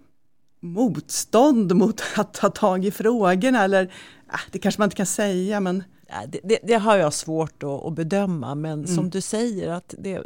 motstånd 0.59 1.75
mot 1.75 2.01
att 2.15 2.33
ta 2.33 2.49
tag 2.49 2.85
i 2.85 2.91
frågorna? 2.91 3.63
Eller, 3.63 3.83
äh, 4.33 4.39
det 4.51 4.59
kanske 4.59 4.81
man 4.81 4.85
inte 4.85 4.97
kan 4.97 5.05
säga 5.05 5.59
men 5.59 5.83
det, 6.27 6.39
det, 6.43 6.59
det, 6.63 6.73
har 6.73 6.97
jag 6.97 7.13
svårt 7.13 7.63
att, 7.63 7.85
att 7.85 7.93
bedöma 7.93 8.55
men 8.55 8.73
mm. 8.73 8.87
som 8.87 9.09
du 9.09 9.21
säger 9.21 9.69
att 9.69 9.95
det, 9.97 10.25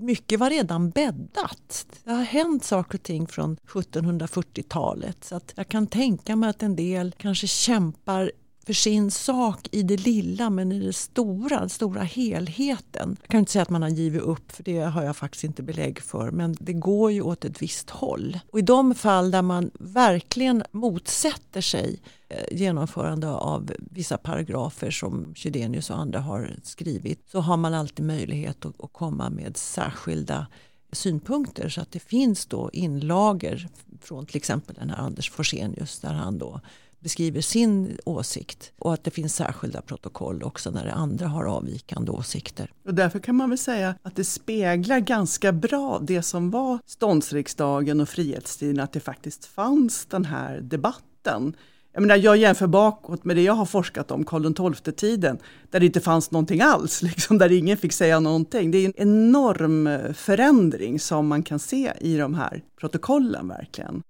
mycket 0.00 0.40
var 0.40 0.50
redan 0.50 0.90
bäddat. 0.90 1.86
Det 2.04 2.10
har 2.10 2.22
hänt 2.22 2.64
saker 2.64 2.98
och 2.98 3.02
ting 3.02 3.26
från 3.26 3.56
1740-talet 3.56 5.24
så 5.24 5.36
att 5.36 5.52
jag 5.56 5.68
kan 5.68 5.86
tänka 5.86 6.36
mig 6.36 6.50
att 6.50 6.62
en 6.62 6.76
del 6.76 7.14
kanske 7.18 7.46
kämpar 7.46 8.32
för 8.68 8.74
sin 8.74 9.10
sak 9.10 9.68
i 9.72 9.82
det 9.82 9.96
lilla 9.96 10.50
men 10.50 10.72
i 10.72 10.78
det 10.78 10.92
stora, 10.92 11.60
den 11.60 11.68
stora 11.68 12.02
helheten. 12.02 13.16
Jag 13.20 13.30
kan 13.30 13.40
inte 13.40 13.52
säga 13.52 13.62
att 13.62 13.70
man 13.70 13.82
har 13.82 13.88
givit 13.88 14.22
upp 14.22 14.52
för 14.52 14.62
det 14.62 14.78
har 14.78 15.02
jag 15.02 15.16
faktiskt 15.16 15.44
inte 15.44 15.62
belägg 15.62 16.00
för 16.00 16.30
men 16.30 16.56
det 16.60 16.72
går 16.72 17.12
ju 17.12 17.22
åt 17.22 17.44
ett 17.44 17.62
visst 17.62 17.90
håll. 17.90 18.38
Och 18.52 18.58
i 18.58 18.62
de 18.62 18.94
fall 18.94 19.30
där 19.30 19.42
man 19.42 19.70
verkligen 19.80 20.62
motsätter 20.70 21.60
sig 21.60 22.00
eh, 22.28 22.58
genomförande 22.58 23.28
av 23.28 23.72
vissa 23.78 24.18
paragrafer 24.18 24.90
som 24.90 25.34
Chydenius 25.34 25.90
och 25.90 25.98
andra 25.98 26.20
har 26.20 26.56
skrivit 26.62 27.28
så 27.30 27.40
har 27.40 27.56
man 27.56 27.74
alltid 27.74 28.06
möjlighet 28.06 28.64
att, 28.64 28.84
att 28.84 28.92
komma 28.92 29.30
med 29.30 29.56
särskilda 29.56 30.46
synpunkter 30.92 31.68
så 31.68 31.80
att 31.80 31.92
det 31.92 32.00
finns 32.00 32.46
då 32.46 32.70
inlager 32.72 33.68
från 34.00 34.26
till 34.26 34.36
exempel 34.36 34.74
den 34.78 34.90
här 34.90 34.98
Anders 34.98 35.30
Forsenius 35.30 36.00
där 36.00 36.12
han 36.12 36.38
då 36.38 36.60
beskriver 37.00 37.40
sin 37.40 37.98
åsikt 38.04 38.72
och 38.78 38.94
att 38.94 39.04
det 39.04 39.10
finns 39.10 39.34
särskilda 39.34 39.80
protokoll 39.80 40.42
också 40.42 40.70
när 40.70 40.86
andra 40.86 41.26
har 41.26 41.44
avvikande 41.44 42.10
åsikter. 42.10 42.70
Och 42.86 42.94
därför 42.94 43.18
kan 43.18 43.36
man 43.36 43.48
väl 43.48 43.58
säga 43.58 43.94
att 44.02 44.16
det 44.16 44.24
speglar 44.24 45.00
ganska 45.00 45.52
bra 45.52 45.98
det 46.02 46.22
som 46.22 46.50
var 46.50 46.78
ståndsriksdagen 46.86 48.00
och 48.00 48.08
frihetstiden, 48.08 48.80
att 48.80 48.92
det 48.92 49.00
faktiskt 49.00 49.44
fanns 49.44 50.06
den 50.06 50.24
här 50.24 50.60
debatten. 50.60 51.54
Jag, 51.92 52.00
menar, 52.00 52.16
jag 52.16 52.36
jämför 52.36 52.66
bakåt 52.66 53.24
med 53.24 53.36
det 53.36 53.42
jag 53.42 53.52
har 53.52 53.66
forskat 53.66 54.10
om, 54.10 54.24
Karl 54.24 54.74
XII-tiden, 54.74 55.38
där 55.70 55.80
det 55.80 55.86
inte 55.86 56.00
fanns 56.00 56.30
någonting 56.30 56.60
alls, 56.60 57.02
liksom, 57.02 57.38
där 57.38 57.52
ingen 57.52 57.76
fick 57.76 57.92
säga 57.92 58.20
någonting. 58.20 58.70
Det 58.70 58.78
är 58.78 58.86
en 58.86 58.94
enorm 58.96 59.86
eh, 59.86 60.12
förändring 60.12 61.00
som 61.00 61.26
man 61.26 61.42
kan 61.42 61.58
se 61.58 61.92
i 62.00 62.16
de 62.16 62.34
här 62.34 62.62
protokollen 62.80 63.48
verkligen. 63.48 64.02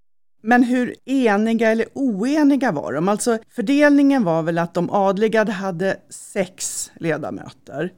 Men 0.49 0.63
hur 0.63 0.95
eniga 1.05 1.71
eller 1.71 1.87
oeniga 1.95 2.73
var 2.73 2.93
de? 2.93 3.09
Alltså 3.09 3.39
fördelningen 3.49 4.25
var 4.25 4.43
väl 4.43 4.59
att 4.59 4.75
de 4.75 4.91
adliga 4.91 5.45
hade 5.45 5.97
sex 6.11 6.91
ledamöter 6.95 7.93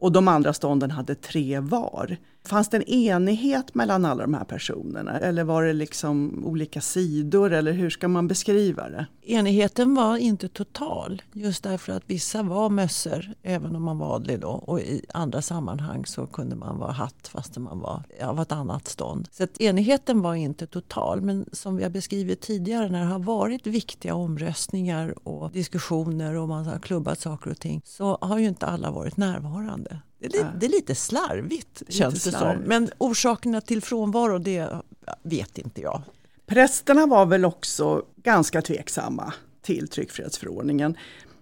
och 0.00 0.12
de 0.12 0.28
andra 0.28 0.52
stånden 0.52 0.90
hade 0.90 1.14
tre 1.14 1.60
var. 1.60 2.16
Fanns 2.44 2.68
det 2.68 2.76
en 2.76 2.82
enighet 2.82 3.74
mellan 3.74 4.04
alla 4.04 4.22
de 4.22 4.34
här 4.34 4.44
personerna 4.44 5.18
eller 5.18 5.44
var 5.44 5.64
det 5.64 5.72
liksom 5.72 6.44
olika 6.44 6.80
sidor 6.80 7.52
eller 7.52 7.72
hur 7.72 7.90
ska 7.90 8.08
man 8.08 8.28
beskriva 8.28 8.88
det? 8.88 9.06
Enigheten 9.22 9.94
var 9.94 10.16
inte 10.16 10.48
total 10.48 11.22
just 11.32 11.62
därför 11.62 11.92
att 11.92 12.02
vissa 12.06 12.42
var 12.42 12.70
mössor 12.70 13.34
även 13.42 13.76
om 13.76 13.82
man 13.82 13.98
var 13.98 14.14
adlig 14.14 14.40
då 14.40 14.48
och 14.48 14.80
i 14.80 15.04
andra 15.14 15.42
sammanhang 15.42 16.06
så 16.06 16.26
kunde 16.26 16.56
man 16.56 16.78
vara 16.78 16.92
hatt 16.92 17.28
fast 17.28 17.58
man 17.58 17.80
var 17.80 18.02
av 18.22 18.40
ett 18.40 18.52
annat 18.52 18.88
stånd. 18.88 19.28
Så 19.32 19.44
att 19.44 19.60
enigheten 19.60 20.22
var 20.22 20.34
inte 20.34 20.66
total 20.66 21.20
men 21.20 21.46
som 21.52 21.76
vi 21.76 21.82
har 21.82 21.90
beskrivit 21.90 22.40
tidigare 22.40 22.88
när 22.88 23.00
det 23.00 23.06
har 23.06 23.18
varit 23.18 23.66
viktiga 23.66 24.14
omröstningar 24.14 25.28
och 25.28 25.50
diskussioner 25.50 26.34
och 26.34 26.48
man 26.48 26.66
har 26.66 26.78
klubbat 26.78 27.20
saker 27.20 27.50
och 27.50 27.58
ting 27.58 27.82
så 27.84 28.18
har 28.20 28.38
ju 28.38 28.48
inte 28.48 28.66
alla 28.66 28.90
varit 28.90 29.16
närvarande. 29.16 30.00
Det 30.30 30.38
är, 30.38 30.52
det 30.60 30.66
är 30.66 30.70
lite 30.70 30.94
slarvigt 30.94 31.80
lite 31.80 31.92
känns 31.92 32.24
det 32.24 32.30
slarvigt. 32.30 32.60
som. 32.60 32.68
Men 32.68 32.90
orsakerna 32.98 33.60
till 33.60 33.82
frånvaro 33.82 34.38
det 34.38 34.68
vet 35.22 35.58
inte 35.58 35.80
jag. 35.80 36.02
Prästerna 36.46 37.06
var 37.06 37.26
väl 37.26 37.44
också 37.44 38.02
ganska 38.22 38.62
tveksamma 38.62 39.32
till 39.62 39.88
tryckfrihetsförordningen. 39.88 40.96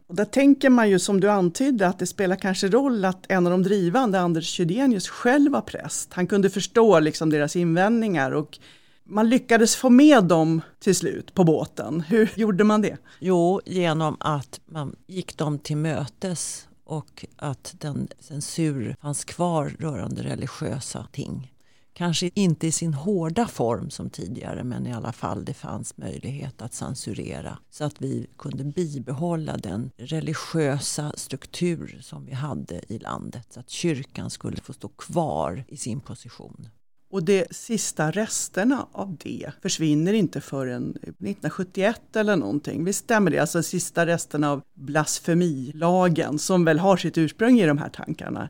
Och 0.06 0.14
där 0.14 0.24
tänker 0.24 0.70
man 0.70 0.90
ju 0.90 0.98
som 0.98 1.20
du 1.20 1.30
antydde 1.30 1.86
att 1.86 1.98
det 1.98 2.06
spelar 2.06 2.36
kanske 2.36 2.68
roll 2.68 3.04
att 3.04 3.24
en 3.28 3.46
av 3.46 3.50
de 3.50 3.62
drivande, 3.62 4.20
Anders 4.20 4.46
Chydenius, 4.46 5.08
själv 5.08 5.52
var 5.52 5.60
präst. 5.60 6.12
Han 6.12 6.26
kunde 6.26 6.50
förstå 6.50 7.00
liksom 7.00 7.30
deras 7.30 7.56
invändningar 7.56 8.30
och 8.30 8.58
man 9.04 9.28
lyckades 9.28 9.76
få 9.76 9.90
med 9.90 10.24
dem 10.24 10.60
till 10.78 10.94
slut 10.94 11.34
på 11.34 11.44
båten. 11.44 12.00
Hur 12.00 12.32
gjorde 12.34 12.64
man 12.64 12.82
det? 12.82 12.96
Jo, 13.18 13.60
genom 13.66 14.16
att 14.20 14.60
man 14.66 14.96
gick 15.06 15.36
dem 15.36 15.58
till 15.58 15.76
mötes 15.76 16.66
och 16.90 17.26
att 17.36 17.74
den 17.78 18.08
censur 18.18 18.96
fanns 19.00 19.24
kvar 19.24 19.76
rörande 19.78 20.22
religiösa 20.22 21.06
ting. 21.12 21.52
Kanske 21.92 22.30
inte 22.34 22.66
i 22.66 22.72
sin 22.72 22.94
hårda 22.94 23.46
form 23.46 23.90
som 23.90 24.10
tidigare 24.10 24.64
men 24.64 24.86
i 24.86 24.92
alla 24.92 25.12
fall 25.12 25.44
det 25.44 25.54
fanns 25.54 25.96
möjlighet 25.96 26.62
att 26.62 26.74
censurera 26.74 27.58
så 27.70 27.84
att 27.84 28.02
vi 28.02 28.26
kunde 28.38 28.64
bibehålla 28.64 29.56
den 29.56 29.90
religiösa 29.96 31.12
struktur 31.16 31.98
som 32.02 32.26
vi 32.26 32.32
hade 32.32 32.80
i 32.88 32.98
landet 32.98 33.46
så 33.50 33.60
att 33.60 33.70
kyrkan 33.70 34.30
skulle 34.30 34.56
få 34.56 34.72
stå 34.72 34.88
kvar 34.88 35.64
i 35.68 35.76
sin 35.76 36.00
position. 36.00 36.68
Och 37.10 37.24
de 37.24 37.44
sista 37.50 38.10
resterna 38.10 38.86
av 38.92 39.16
det 39.16 39.52
försvinner 39.62 40.12
inte 40.12 40.40
förrän 40.40 40.90
1971 40.90 42.16
eller 42.16 42.36
någonting. 42.36 42.84
Visst 42.84 43.04
stämmer 43.04 43.30
det? 43.30 43.38
Alltså 43.38 43.62
sista 43.62 44.06
resterna 44.06 44.50
av 44.50 44.62
blasfemilagen 44.74 46.38
som 46.38 46.64
väl 46.64 46.78
har 46.78 46.96
sitt 46.96 47.18
ursprung 47.18 47.60
i 47.60 47.66
de 47.66 47.78
här 47.78 47.88
tankarna. 47.88 48.48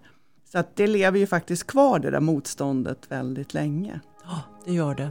Så 0.52 0.58
att 0.58 0.76
det 0.76 0.86
lever 0.86 1.18
ju 1.18 1.26
faktiskt 1.26 1.66
kvar 1.66 1.98
det 1.98 2.10
där 2.10 2.20
motståndet 2.20 2.98
väldigt 3.08 3.54
länge. 3.54 4.00
Ja, 4.24 4.42
det 4.64 4.72
gör 4.72 4.94
det. 4.94 5.10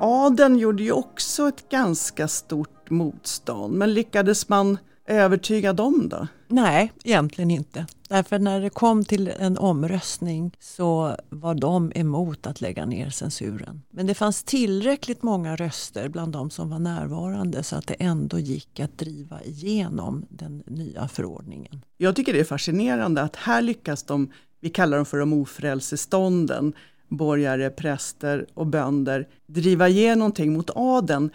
Adeln 0.00 0.58
gjorde 0.58 0.82
ju 0.82 0.92
också 0.92 1.48
ett 1.48 1.68
ganska 1.68 2.28
stort 2.28 2.90
motstånd, 2.90 3.74
men 3.74 3.94
lyckades 3.94 4.48
man 4.48 4.78
övertyga 5.08 5.72
dem 5.72 6.08
då? 6.08 6.26
Nej, 6.48 6.92
egentligen 7.04 7.50
inte. 7.50 7.86
Därför 8.08 8.38
när 8.38 8.60
det 8.60 8.70
kom 8.70 9.04
till 9.04 9.32
en 9.38 9.58
omröstning 9.58 10.56
så 10.60 11.16
var 11.28 11.54
de 11.54 11.92
emot 11.94 12.46
att 12.46 12.60
lägga 12.60 12.86
ner 12.86 13.10
censuren. 13.10 13.82
Men 13.90 14.06
det 14.06 14.14
fanns 14.14 14.42
tillräckligt 14.42 15.22
många 15.22 15.56
röster 15.56 16.08
bland 16.08 16.32
de 16.32 16.50
som 16.50 16.70
var 16.70 16.78
närvarande 16.78 17.62
så 17.62 17.76
att 17.76 17.86
det 17.86 17.94
ändå 17.94 18.38
gick 18.38 18.80
att 18.80 18.98
driva 18.98 19.42
igenom 19.42 20.26
den 20.28 20.62
nya 20.66 21.08
förordningen. 21.08 21.84
Jag 21.96 22.16
tycker 22.16 22.32
det 22.32 22.40
är 22.40 22.44
fascinerande 22.44 23.22
att 23.22 23.36
här 23.36 23.62
lyckas 23.62 24.02
de, 24.02 24.32
vi 24.60 24.70
kallar 24.70 24.96
dem 24.96 25.06
för 25.06 25.18
de 25.18 25.32
ofrälsestånden, 25.32 26.72
borgare, 27.08 27.70
präster 27.70 28.46
och 28.54 28.66
bönder, 28.66 29.28
driva 29.46 29.88
igenom 29.88 30.18
någonting 30.18 30.52
mot 30.52 30.70
adeln 30.74 31.30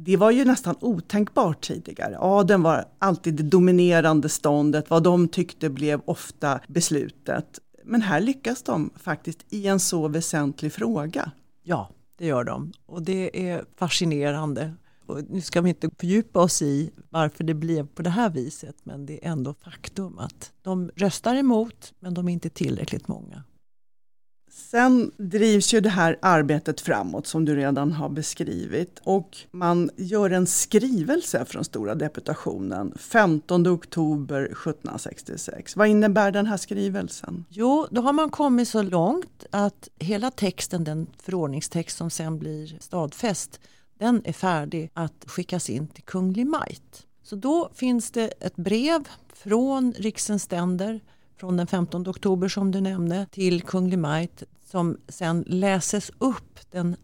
det 0.00 0.16
var 0.16 0.30
ju 0.30 0.44
nästan 0.44 0.76
otänkbart 0.80 1.60
tidigare. 1.60 2.16
Adeln 2.18 2.62
var 2.62 2.84
alltid 2.98 3.34
det 3.34 3.42
dominerande 3.42 4.28
ståndet, 4.28 4.90
vad 4.90 5.02
de 5.02 5.28
tyckte 5.28 5.70
blev 5.70 6.00
ofta 6.04 6.60
beslutet. 6.68 7.58
Men 7.84 8.02
här 8.02 8.20
lyckas 8.20 8.62
de 8.62 8.90
faktiskt 8.96 9.38
i 9.48 9.66
en 9.66 9.80
så 9.80 10.08
väsentlig 10.08 10.72
fråga. 10.72 11.30
Ja, 11.62 11.90
det 12.18 12.26
gör 12.26 12.44
de 12.44 12.72
och 12.86 13.02
det 13.02 13.50
är 13.50 13.64
fascinerande. 13.76 14.74
Och 15.06 15.22
nu 15.30 15.40
ska 15.40 15.60
vi 15.60 15.68
inte 15.68 15.90
fördjupa 15.98 16.40
oss 16.40 16.62
i 16.62 16.90
varför 17.10 17.44
det 17.44 17.54
blev 17.54 17.86
på 17.86 18.02
det 18.02 18.10
här 18.10 18.30
viset 18.30 18.76
men 18.82 19.06
det 19.06 19.26
är 19.26 19.30
ändå 19.30 19.54
faktum 19.54 20.18
att 20.18 20.52
de 20.62 20.90
röstar 20.96 21.34
emot 21.34 21.94
men 22.00 22.14
de 22.14 22.28
är 22.28 22.32
inte 22.32 22.50
tillräckligt 22.50 23.08
många. 23.08 23.42
Sen 24.58 25.10
drivs 25.16 25.74
ju 25.74 25.80
det 25.80 25.88
här 25.88 26.18
arbetet 26.22 26.80
framåt 26.80 27.26
som 27.26 27.44
du 27.44 27.56
redan 27.56 27.92
har 27.92 28.08
beskrivit 28.08 29.00
och 29.04 29.36
man 29.50 29.90
gör 29.96 30.30
en 30.30 30.46
skrivelse 30.46 31.44
från 31.44 31.64
Stora 31.64 31.94
deputationen 31.94 32.92
15 32.96 33.66
oktober 33.66 34.42
1766. 34.42 35.76
Vad 35.76 35.88
innebär 35.88 36.30
den 36.30 36.46
här 36.46 36.56
skrivelsen? 36.56 37.44
Jo, 37.48 37.86
då 37.90 38.00
har 38.00 38.12
man 38.12 38.30
kommit 38.30 38.68
så 38.68 38.82
långt 38.82 39.46
att 39.50 39.88
hela 39.98 40.30
texten, 40.30 40.84
den 40.84 41.06
förordningstext 41.22 41.96
som 41.96 42.10
sen 42.10 42.38
blir 42.38 42.76
stadfäst, 42.80 43.60
den 43.98 44.22
är 44.24 44.32
färdig 44.32 44.90
att 44.94 45.24
skickas 45.26 45.70
in 45.70 45.88
till 45.88 46.04
Kunglig 46.04 46.46
Majt. 46.46 47.06
Så 47.22 47.36
då 47.36 47.70
finns 47.74 48.10
det 48.10 48.26
ett 48.26 48.56
brev 48.56 49.08
från 49.32 49.92
riksens 49.92 50.42
ständer 50.42 51.00
från 51.38 51.56
den 51.56 51.66
15 51.66 52.08
oktober 52.08 52.48
som 52.48 52.70
du 52.70 52.80
nämnde 52.80 53.26
till 53.30 53.62
Kunglig 53.62 53.98
Majt 53.98 54.42
som 54.70 54.96
sen 55.08 55.44
läses 55.46 56.10
upp 56.18 56.58
den 56.70 56.96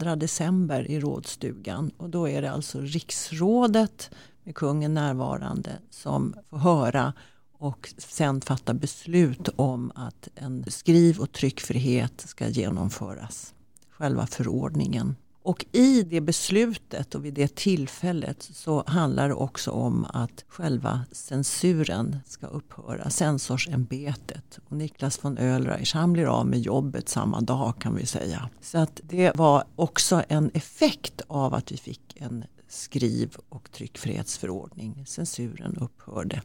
2 0.00 0.14
december 0.14 0.90
i 0.90 1.00
rådstugan. 1.00 1.90
Och 1.96 2.10
då 2.10 2.28
är 2.28 2.42
det 2.42 2.52
alltså 2.52 2.80
riksrådet 2.80 4.10
med 4.44 4.54
kungen 4.54 4.94
närvarande 4.94 5.70
som 5.90 6.34
får 6.50 6.58
höra 6.58 7.12
och 7.58 7.94
sen 7.98 8.40
fatta 8.40 8.74
beslut 8.74 9.48
om 9.56 9.92
att 9.94 10.28
en 10.34 10.64
skriv 10.68 11.20
och 11.20 11.32
tryckfrihet 11.32 12.20
ska 12.20 12.48
genomföras. 12.48 13.54
Själva 13.90 14.26
förordningen. 14.26 15.16
Och 15.44 15.66
i 15.72 16.02
det 16.02 16.20
beslutet 16.20 17.14
och 17.14 17.24
vid 17.24 17.34
det 17.34 17.54
tillfället 17.54 18.42
så 18.42 18.84
handlar 18.86 19.28
det 19.28 19.34
också 19.34 19.70
om 19.70 20.04
att 20.04 20.44
själva 20.48 21.00
censuren 21.12 22.16
ska 22.26 22.46
upphöra, 22.46 23.10
censorsämbetet. 23.10 24.58
Och 24.68 24.76
Niklas 24.76 25.24
von 25.24 25.38
Oelreich 25.38 25.94
han 25.94 26.12
blir 26.12 26.26
av 26.26 26.46
med 26.46 26.60
jobbet 26.60 27.08
samma 27.08 27.40
dag 27.40 27.74
kan 27.80 27.94
vi 27.94 28.06
säga. 28.06 28.50
Så 28.60 28.78
att 28.78 29.00
det 29.02 29.36
var 29.36 29.64
också 29.76 30.22
en 30.28 30.50
effekt 30.54 31.22
av 31.26 31.54
att 31.54 31.72
vi 31.72 31.76
fick 31.76 32.16
en 32.16 32.44
skriv 32.68 33.36
och 33.48 33.70
tryckfrihetsförordning. 33.70 35.06
Censuren 35.06 35.76
upphörde. 35.76 36.42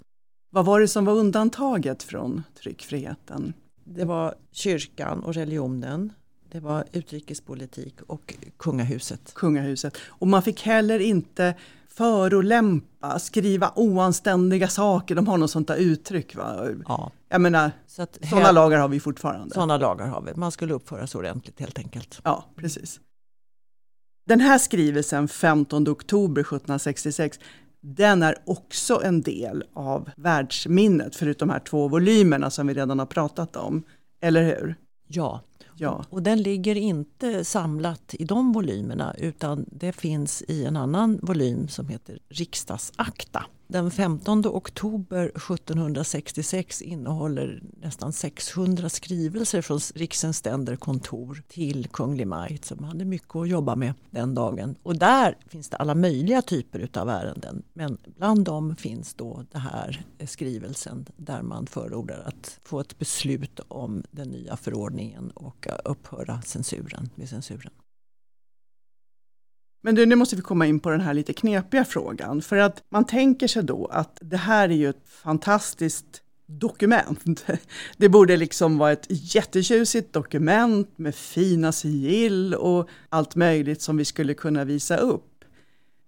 Vad 0.49 0.65
var 0.65 0.79
det 0.79 0.87
som 0.87 1.05
var 1.05 1.13
undantaget 1.13 2.03
från 2.03 2.43
tryckfriheten? 2.61 3.53
Det 3.83 4.05
var 4.05 4.35
kyrkan 4.51 5.23
och 5.23 5.33
religionen. 5.33 6.13
Det 6.51 6.59
var 6.59 6.83
utrikespolitik 6.91 8.01
och 8.07 8.33
kungahuset. 8.57 9.33
Kungahuset. 9.33 9.97
Och 10.07 10.27
man 10.27 10.41
fick 10.41 10.61
heller 10.61 10.99
inte 10.99 11.55
förolämpa, 11.87 13.19
skriva 13.19 13.71
oanständiga 13.75 14.67
saker. 14.67 15.15
De 15.15 15.27
har 15.27 15.37
något 15.37 15.51
sånt 15.51 15.67
där 15.67 15.75
uttryck. 15.75 16.35
Va? 16.35 16.67
Ja. 16.87 17.11
Jag 17.29 17.41
menar, 17.41 17.71
så 17.87 18.01
att 18.01 18.17
sådana 18.29 18.51
lagar 18.51 18.79
har 18.79 18.87
vi 18.87 18.99
fortfarande. 18.99 19.53
Sådana 19.53 19.77
lagar 19.77 20.07
har 20.07 20.21
vi. 20.21 20.33
Man 20.35 20.51
skulle 20.51 20.73
uppföra 20.73 21.07
sig 21.07 21.19
ordentligt 21.19 21.59
helt 21.59 21.79
enkelt. 21.79 22.21
Ja, 22.23 22.45
precis. 22.55 22.99
Den 24.25 24.39
här 24.39 24.57
skrivelsen 24.57 25.27
15 25.27 25.87
oktober 25.87 26.41
1766 26.41 27.39
den 27.81 28.23
är 28.23 28.35
också 28.45 29.01
en 29.03 29.21
del 29.21 29.63
av 29.73 30.09
världsminnet, 30.17 31.15
förutom 31.15 31.47
de 31.47 31.53
här 31.53 31.59
två 31.59 31.87
volymerna 31.87 32.49
som 32.49 32.67
vi 32.67 32.73
redan 32.73 32.99
har 32.99 33.05
pratat 33.05 33.55
om. 33.55 33.83
Eller 34.21 34.43
hur? 34.43 34.75
Ja, 35.07 35.41
Ja. 35.79 36.05
Och 36.09 36.23
den 36.23 36.41
ligger 36.41 36.75
inte 36.75 37.43
samlat 37.43 38.15
i 38.19 38.25
de 38.25 38.51
volymerna 38.51 39.15
utan 39.17 39.65
det 39.67 39.91
finns 39.91 40.43
i 40.47 40.65
en 40.65 40.77
annan 40.77 41.19
volym 41.21 41.67
som 41.67 41.87
heter 41.87 42.19
Riksdagsakta. 42.29 43.45
Den 43.71 43.91
15 43.91 44.45
oktober 44.45 45.25
1766 45.25 46.81
innehåller 46.81 47.63
nästan 47.81 48.13
600 48.13 48.89
skrivelser 48.89 49.61
från 49.61 49.79
riksens 49.95 50.37
ständer 50.37 50.75
kontor 50.75 51.43
till 51.47 51.87
Kunglig 51.87 52.27
Majt 52.27 52.65
som 52.65 52.83
hade 52.83 53.05
mycket 53.05 53.35
att 53.35 53.49
jobba 53.49 53.75
med 53.75 53.93
den 54.09 54.35
dagen. 54.35 54.75
Och 54.83 54.95
där 54.95 55.37
finns 55.47 55.69
det 55.69 55.77
alla 55.77 55.95
möjliga 55.95 56.41
typer 56.41 56.89
av 56.93 57.09
ärenden. 57.09 57.63
Men 57.73 57.97
bland 58.17 58.45
dem 58.45 58.75
finns 58.75 59.13
då 59.13 59.45
den 59.51 59.61
här 59.61 60.05
skrivelsen 60.25 61.05
där 61.17 61.41
man 61.41 61.67
förordar 61.67 62.19
att 62.25 62.59
få 62.63 62.79
ett 62.79 62.97
beslut 62.97 63.59
om 63.67 64.03
den 64.11 64.29
nya 64.29 64.57
förordningen 64.57 65.31
och 65.31 65.67
upphöra 65.85 66.41
censuren 66.41 67.09
med 67.15 67.29
censuren. 67.29 67.71
Men 69.81 69.95
du, 69.95 70.05
nu 70.05 70.15
måste 70.15 70.35
vi 70.35 70.41
komma 70.41 70.67
in 70.67 70.79
på 70.79 70.89
den 70.89 71.01
här 71.01 71.13
lite 71.13 71.33
knepiga 71.33 71.85
frågan. 71.85 72.41
För 72.41 72.57
att 72.57 72.83
man 72.89 73.05
tänker 73.05 73.47
sig 73.47 73.63
då 73.63 73.85
att 73.85 74.17
det 74.21 74.37
här 74.37 74.69
är 74.69 74.73
ju 74.73 74.89
ett 74.89 75.09
fantastiskt 75.23 76.21
dokument. 76.45 77.45
Det 77.97 78.09
borde 78.09 78.37
liksom 78.37 78.77
vara 78.77 78.91
ett 78.91 79.05
jättetjusigt 79.09 80.13
dokument 80.13 80.97
med 80.97 81.15
fina 81.15 81.71
sigill 81.71 82.53
och 82.55 82.89
allt 83.09 83.35
möjligt 83.35 83.81
som 83.81 83.97
vi 83.97 84.05
skulle 84.05 84.33
kunna 84.33 84.63
visa 84.63 84.97
upp. 84.97 85.25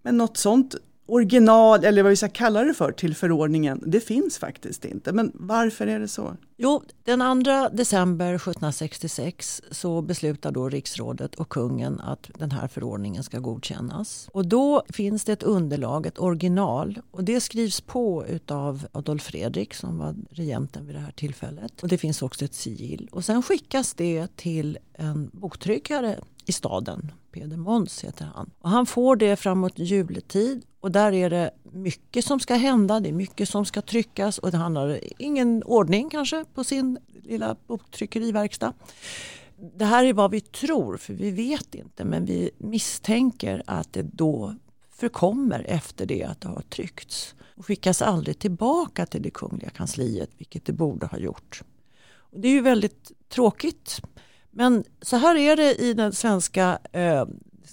Men 0.04 0.18
något 0.18 0.38
sånt 0.38 0.76
original, 1.06 1.86
eller 1.86 2.04
vad 2.04 2.10
vi 2.10 2.16
ska 2.16 2.30
kalla 2.30 2.64
det 2.64 2.74
för, 2.74 2.92
till 2.92 3.16
förordningen, 3.16 3.84
det 3.86 4.00
finns 4.00 4.38
faktiskt 4.38 4.86
inte. 4.86 5.14
Men 5.14 5.32
varför 5.34 5.88
är 5.88 6.00
det 6.00 6.08
så? 6.08 6.38
Jo, 6.64 6.84
den 7.04 7.44
2 7.44 7.70
december 7.70 8.34
1766 8.34 9.62
så 9.72 10.02
beslutar 10.02 10.52
då 10.52 10.70
riksrådet 10.70 11.36
och 11.36 11.50
kungen 11.50 12.00
att 12.00 12.30
den 12.40 12.52
här 12.52 12.68
förordningen 12.68 13.24
ska 13.24 13.40
godkännas. 13.40 14.30
Och 14.34 14.46
då 14.46 14.84
finns 14.90 15.24
det 15.24 15.34
ett 15.34 15.44
underlag, 15.44 16.06
ett 16.06 16.20
original 16.20 17.00
och 17.12 17.24
det 17.24 17.42
skrivs 17.42 17.82
på 17.82 18.26
utav 18.28 18.88
Adolf 18.92 19.24
Fredrik 19.24 19.74
som 19.74 19.98
var 19.98 20.16
regenten 20.30 20.86
vid 20.86 20.96
det 20.96 21.00
här 21.00 21.12
tillfället. 21.12 21.84
Och 21.84 21.88
det 21.88 21.98
finns 21.98 22.22
också 22.22 22.46
ett 22.46 22.54
sigill. 22.54 23.10
Och 23.12 23.26
sen 23.26 23.44
skickas 23.44 23.94
det 23.94 24.38
till 24.38 24.78
en 24.94 25.30
boktryckare 25.34 26.20
i 26.46 26.52
staden. 26.52 27.12
Peder 27.32 27.58
Måns 27.58 28.04
heter 28.04 28.26
han. 28.36 28.50
Och 28.60 28.70
han 28.70 28.86
får 28.86 29.16
det 29.16 29.36
framåt 29.36 29.80
juletid 29.80 30.66
och 30.80 30.92
där 30.92 31.12
är 31.12 31.30
det 31.30 31.52
mycket 31.72 32.26
som 32.26 32.40
ska 32.40 32.54
hända, 32.54 33.00
det 33.00 33.10
är 33.10 33.14
mycket 33.14 33.50
som 33.50 33.66
ska 33.66 33.82
tryckas 33.82 34.38
och 34.38 34.52
det 34.52 34.58
handlar 34.58 35.00
ingen 35.18 35.64
ordning 35.64 36.10
kanske 36.10 36.46
på 36.54 36.64
sin 36.64 36.98
lilla 37.24 37.56
boktryckeriverkstad. 37.68 38.74
Det 39.76 39.86
här 39.86 40.04
är 40.04 40.14
vad 40.14 40.32
vi 40.32 40.42
tror, 40.42 40.98
för 40.98 41.14
vi 41.14 41.32
vet 41.32 41.76
inte, 41.76 42.06
men 42.06 42.26
vi 42.26 42.52
misstänker 42.58 43.64
att 43.68 43.94
det 43.94 44.02
då 44.02 44.56
förkommer 44.92 45.66
efter 45.68 46.06
det 46.06 46.24
att 46.24 46.42
det 46.42 46.48
har 46.48 46.62
tryckts 46.62 47.36
och 47.56 47.66
skickas 47.66 48.02
aldrig 48.02 48.40
tillbaka 48.40 49.06
till 49.06 49.22
det 49.22 49.30
kungliga 49.30 49.70
kansliet, 49.70 50.30
vilket 50.38 50.66
det 50.66 50.74
borde 50.74 51.06
ha 51.06 51.18
gjort. 51.18 51.64
Och 52.14 52.40
det 52.40 52.48
är 52.48 52.52
ju 52.52 52.62
väldigt 52.62 53.12
tråkigt. 53.30 54.02
Men 54.52 54.84
så 55.02 55.18
här 55.18 55.36
är 55.36 55.56
det 55.56 55.76
i 55.76 55.94
den 55.94 56.14
svenska 56.14 56.80
eh, 56.92 57.26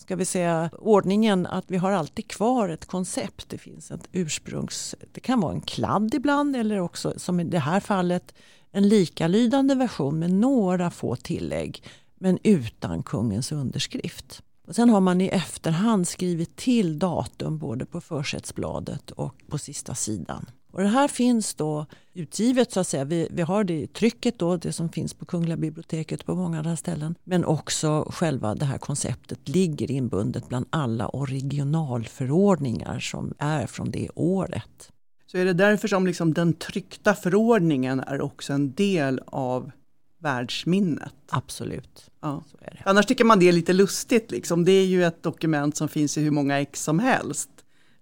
ska 0.09 0.17
vi 0.17 0.25
säga, 0.25 0.71
ordningen 0.79 1.47
att 1.47 1.65
vi 1.69 1.77
har 1.77 1.93
alltid 1.93 2.29
kvar 2.29 2.69
ett 2.69 2.87
koncept. 2.87 3.49
Det 3.49 3.59
finns 3.59 3.91
ett 3.91 4.09
ursprungs... 4.13 4.95
Det 5.13 5.21
kan 5.21 5.41
vara 5.41 5.53
en 5.53 5.61
kladd 5.61 6.15
ibland 6.15 6.57
eller 6.57 6.81
också 6.81 7.13
som 7.17 7.41
i 7.41 7.45
det 7.45 7.59
här 7.59 7.81
fallet 7.81 8.35
en 8.71 8.89
likalydande 8.89 9.75
version 9.75 10.19
med 10.19 10.31
några 10.31 10.91
få 10.91 11.17
tillägg 11.17 11.83
men 12.19 12.39
utan 12.43 13.03
kungens 13.03 13.53
underskrift. 13.53 14.43
Och 14.67 14.75
sen 14.75 14.91
har 14.91 15.01
man 15.01 15.21
i 15.21 15.29
efterhand 15.29 16.09
skrivit 16.09 16.57
till 16.57 16.99
datum 16.99 17.59
både 17.59 17.87
på 17.87 18.01
försättsbladet 18.01 19.11
och 19.11 19.35
på 19.49 19.59
sista 19.59 19.95
sidan. 19.95 20.47
Och 20.71 20.83
det 20.83 20.89
här 20.89 21.09
finns 21.09 21.55
då 21.55 21.87
utgivet 22.15 22.73
så 22.73 22.81
att 22.81 22.87
säga. 22.87 23.05
Vi, 23.05 23.29
vi 23.31 23.43
har 23.43 23.65
det 23.65 23.81
i 23.81 23.87
trycket 23.87 24.39
då, 24.39 24.57
det 24.57 24.73
som 24.73 24.89
finns 24.89 25.15
på 25.15 25.25
Kungliga 25.25 25.57
biblioteket 25.57 26.27
på 26.27 26.35
många 26.35 26.59
andra 26.59 26.77
ställen. 26.77 27.15
Men 27.25 27.45
också 27.45 28.11
själva 28.11 28.55
det 28.55 28.65
här 28.65 28.79
konceptet 28.79 29.49
ligger 29.49 29.91
inbundet 29.91 30.49
bland 30.49 30.67
alla 30.71 31.09
originalförordningar 31.09 32.99
som 33.01 33.35
är 33.39 33.67
från 33.67 33.91
det 33.91 34.09
året. 34.15 34.93
Så 35.27 35.39
är 35.39 35.45
det 35.45 35.53
därför 35.53 35.89
som 35.89 36.07
liksom 36.07 36.35
den 36.35 36.53
tryckta 36.53 37.15
förordningen 37.15 38.01
är 38.01 38.21
också 38.21 38.53
en 38.53 38.73
del 38.73 39.21
av 39.27 39.71
världsminnet? 40.19 41.15
Absolut. 41.29 42.11
Ja. 42.21 42.43
Annars 42.85 43.07
tycker 43.07 43.25
man 43.25 43.39
det 43.39 43.49
är 43.49 43.53
lite 43.53 43.73
lustigt. 43.73 44.31
Liksom. 44.31 44.65
Det 44.65 44.73
är 44.73 44.87
ju 44.87 45.05
ett 45.05 45.23
dokument 45.23 45.77
som 45.77 45.89
finns 45.89 46.19
i 46.19 46.23
hur 46.23 46.31
många 46.31 46.61
ex 46.61 46.85
som 46.85 46.99
helst 46.99 47.51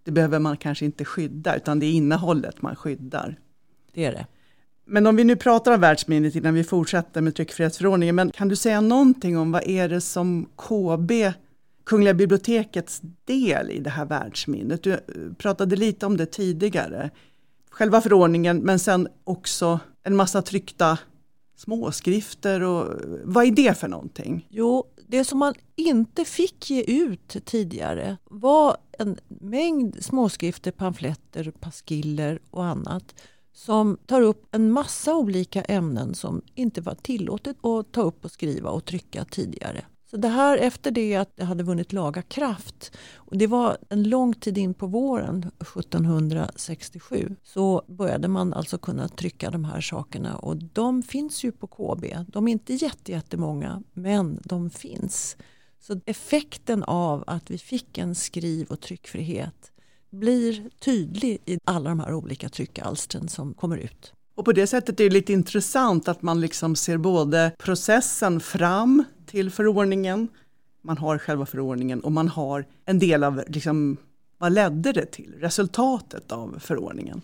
det 0.06 0.12
behöver 0.12 0.38
man 0.38 0.56
kanske 0.56 0.84
inte 0.84 1.04
skydda, 1.04 1.56
utan 1.56 1.78
det 1.78 1.86
är 1.86 1.92
innehållet 1.92 2.62
man 2.62 2.76
skyddar. 2.76 3.38
Det 3.92 4.04
är 4.04 4.12
det. 4.12 4.26
Men 4.84 5.06
om 5.06 5.16
vi 5.16 5.24
nu 5.24 5.36
pratar 5.36 5.74
om 5.74 5.80
världsminnet 5.80 6.34
innan 6.34 6.54
vi 6.54 6.64
fortsätter 6.64 7.20
med 7.20 7.34
tryckfrihetsförordningen, 7.34 8.14
men 8.14 8.30
kan 8.30 8.48
du 8.48 8.56
säga 8.56 8.80
någonting 8.80 9.38
om 9.38 9.52
vad 9.52 9.66
är 9.66 9.88
det 9.88 10.00
som 10.00 10.46
KB, 10.56 11.12
Kungliga 11.84 12.14
bibliotekets 12.14 13.02
del 13.24 13.70
i 13.70 13.78
det 13.78 13.90
här 13.90 14.04
världsminnet? 14.04 14.82
Du 14.82 14.92
eh, 14.92 14.98
pratade 15.38 15.76
lite 15.76 16.06
om 16.06 16.16
det 16.16 16.26
tidigare. 16.26 17.10
Själva 17.70 18.00
förordningen, 18.00 18.58
men 18.58 18.78
sen 18.78 19.08
också 19.24 19.80
en 20.02 20.16
massa 20.16 20.42
tryckta 20.42 20.98
småskrifter 21.56 22.62
och 22.62 23.00
vad 23.24 23.46
är 23.46 23.50
det 23.50 23.78
för 23.78 23.88
någonting? 23.88 24.46
Jo, 24.50 24.84
det 25.06 25.24
som 25.24 25.38
man 25.38 25.54
inte 25.76 26.24
fick 26.24 26.70
ge 26.70 26.82
ut 26.82 27.36
tidigare 27.44 28.16
var 28.24 28.76
en 28.98 29.18
mängd 29.28 30.04
småskrifter, 30.04 30.70
pamfletter, 30.70 31.50
paskiller 31.50 32.38
och 32.50 32.64
annat 32.64 33.14
som 33.52 33.98
tar 34.06 34.22
upp 34.22 34.54
en 34.54 34.72
massa 34.72 35.14
olika 35.14 35.62
ämnen 35.62 36.14
som 36.14 36.42
inte 36.54 36.80
var 36.80 36.94
tillåtet 36.94 37.64
att 37.64 37.92
ta 37.92 38.02
upp 38.02 38.24
och 38.24 38.30
skriva 38.30 38.70
och 38.70 38.84
trycka 38.84 39.24
tidigare. 39.24 39.84
Så 40.10 40.16
det 40.16 40.28
här 40.28 40.58
efter 40.58 40.90
det 40.90 41.16
att 41.16 41.36
det 41.36 41.44
hade 41.44 41.64
vunnit 41.64 41.92
laga 41.92 42.22
kraft 42.22 42.96
och 43.14 43.36
det 43.36 43.46
var 43.46 43.76
en 43.88 44.02
lång 44.02 44.34
tid 44.34 44.58
in 44.58 44.74
på 44.74 44.86
våren 44.86 45.50
1767 45.60 47.36
så 47.42 47.82
började 47.88 48.28
man 48.28 48.52
alltså 48.52 48.78
kunna 48.78 49.08
trycka 49.08 49.50
de 49.50 49.64
här 49.64 49.80
sakerna 49.80 50.36
och 50.36 50.56
de 50.56 51.02
finns 51.02 51.44
ju 51.44 51.52
på 51.52 51.66
KB. 51.66 52.04
De 52.28 52.48
är 52.48 52.52
inte 52.52 52.74
jättemånga 53.06 53.82
men 53.92 54.40
de 54.44 54.70
finns. 54.70 55.36
Så 55.80 56.00
effekten 56.06 56.82
av 56.82 57.24
att 57.26 57.50
vi 57.50 57.58
fick 57.58 57.98
en 57.98 58.14
skriv 58.14 58.66
och 58.66 58.80
tryckfrihet 58.80 59.72
blir 60.10 60.70
tydlig 60.80 61.42
i 61.46 61.58
alla 61.64 61.88
de 61.88 62.00
här 62.00 62.14
olika 62.14 62.48
tryckalstren 62.48 63.28
som 63.28 63.54
kommer 63.54 63.76
ut. 63.76 64.12
Och 64.36 64.44
på 64.44 64.52
det 64.52 64.66
sättet 64.66 65.00
är 65.00 65.04
det 65.04 65.10
lite 65.10 65.32
intressant 65.32 66.08
att 66.08 66.22
man 66.22 66.40
liksom 66.40 66.76
ser 66.76 66.98
både 66.98 67.52
processen 67.58 68.40
fram 68.40 69.04
till 69.26 69.50
förordningen, 69.50 70.28
man 70.82 70.98
har 70.98 71.18
själva 71.18 71.46
förordningen 71.46 72.00
och 72.00 72.12
man 72.12 72.28
har 72.28 72.64
en 72.84 72.98
del 72.98 73.24
av 73.24 73.42
liksom, 73.48 73.96
vad 74.38 74.52
ledde 74.52 74.92
det 74.92 75.06
till, 75.06 75.34
resultatet 75.40 76.32
av 76.32 76.58
förordningen. 76.60 77.22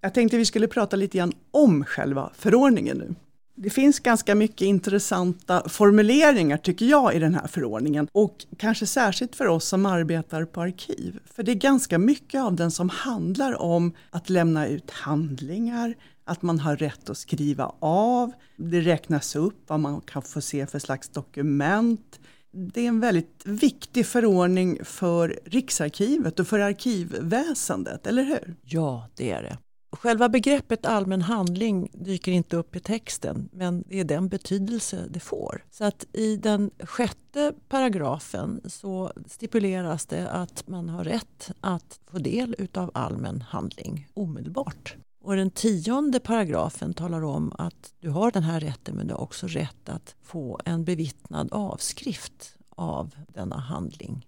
Jag 0.00 0.14
tänkte 0.14 0.36
vi 0.36 0.44
skulle 0.44 0.68
prata 0.68 0.96
lite 0.96 1.18
grann 1.18 1.32
om 1.50 1.84
själva 1.84 2.30
förordningen 2.34 2.98
nu. 2.98 3.14
Det 3.54 3.70
finns 3.70 4.00
ganska 4.00 4.34
mycket 4.34 4.60
intressanta 4.60 5.68
formuleringar 5.68 6.56
tycker 6.56 6.86
jag 6.86 7.14
i 7.14 7.18
den 7.18 7.34
här 7.34 7.46
förordningen 7.46 8.08
och 8.12 8.46
kanske 8.56 8.86
särskilt 8.86 9.36
för 9.36 9.46
oss 9.46 9.64
som 9.64 9.86
arbetar 9.86 10.44
på 10.44 10.60
arkiv. 10.60 11.18
För 11.24 11.42
det 11.42 11.52
är 11.52 11.56
ganska 11.56 11.98
mycket 11.98 12.40
av 12.42 12.56
den 12.56 12.70
som 12.70 12.88
handlar 12.88 13.62
om 13.62 13.92
att 14.10 14.30
lämna 14.30 14.66
ut 14.66 14.90
handlingar, 14.90 15.94
att 16.30 16.42
man 16.42 16.58
har 16.58 16.76
rätt 16.76 17.10
att 17.10 17.18
skriva 17.18 17.72
av, 17.78 18.32
det 18.56 18.80
räknas 18.80 19.36
upp 19.36 19.62
vad 19.66 19.80
man 19.80 20.00
kan 20.00 20.22
få 20.22 20.40
se 20.40 20.66
för 20.66 20.78
slags 20.78 21.08
dokument. 21.08 22.20
Det 22.52 22.80
är 22.80 22.88
en 22.88 23.00
väldigt 23.00 23.42
viktig 23.44 24.06
förordning 24.06 24.84
för 24.84 25.40
Riksarkivet 25.44 26.40
och 26.40 26.46
för 26.46 26.58
arkivväsendet, 26.58 28.06
eller 28.06 28.22
hur? 28.22 28.56
Ja, 28.62 29.08
det 29.14 29.30
är 29.30 29.42
det. 29.42 29.58
Själva 29.92 30.28
begreppet 30.28 30.86
allmän 30.86 31.22
handling 31.22 31.90
dyker 31.92 32.32
inte 32.32 32.56
upp 32.56 32.76
i 32.76 32.80
texten 32.80 33.48
men 33.52 33.84
det 33.88 34.00
är 34.00 34.04
den 34.04 34.28
betydelse 34.28 35.04
det 35.10 35.20
får. 35.20 35.64
Så 35.70 35.84
att 35.84 36.04
i 36.12 36.36
den 36.36 36.70
sjätte 36.78 37.52
paragrafen 37.68 38.60
så 38.64 39.12
stipuleras 39.26 40.06
det 40.06 40.30
att 40.30 40.68
man 40.68 40.88
har 40.88 41.04
rätt 41.04 41.50
att 41.60 42.00
få 42.10 42.18
del 42.18 42.54
utav 42.58 42.90
allmän 42.94 43.40
handling 43.40 44.08
omedelbart. 44.14 44.96
Och 45.22 45.36
den 45.36 45.50
tionde 45.50 46.20
paragrafen 46.20 46.94
talar 46.94 47.24
om 47.24 47.52
att 47.58 47.92
du 48.00 48.10
har 48.10 48.30
den 48.30 48.42
här 48.42 48.60
rätten 48.60 48.96
men 48.96 49.06
du 49.06 49.14
har 49.14 49.20
också 49.20 49.46
rätt 49.46 49.88
att 49.88 50.14
få 50.22 50.60
en 50.64 50.84
bevittnad 50.84 51.52
avskrift 51.52 52.56
av 52.68 53.14
denna 53.28 53.58
handling 53.58 54.26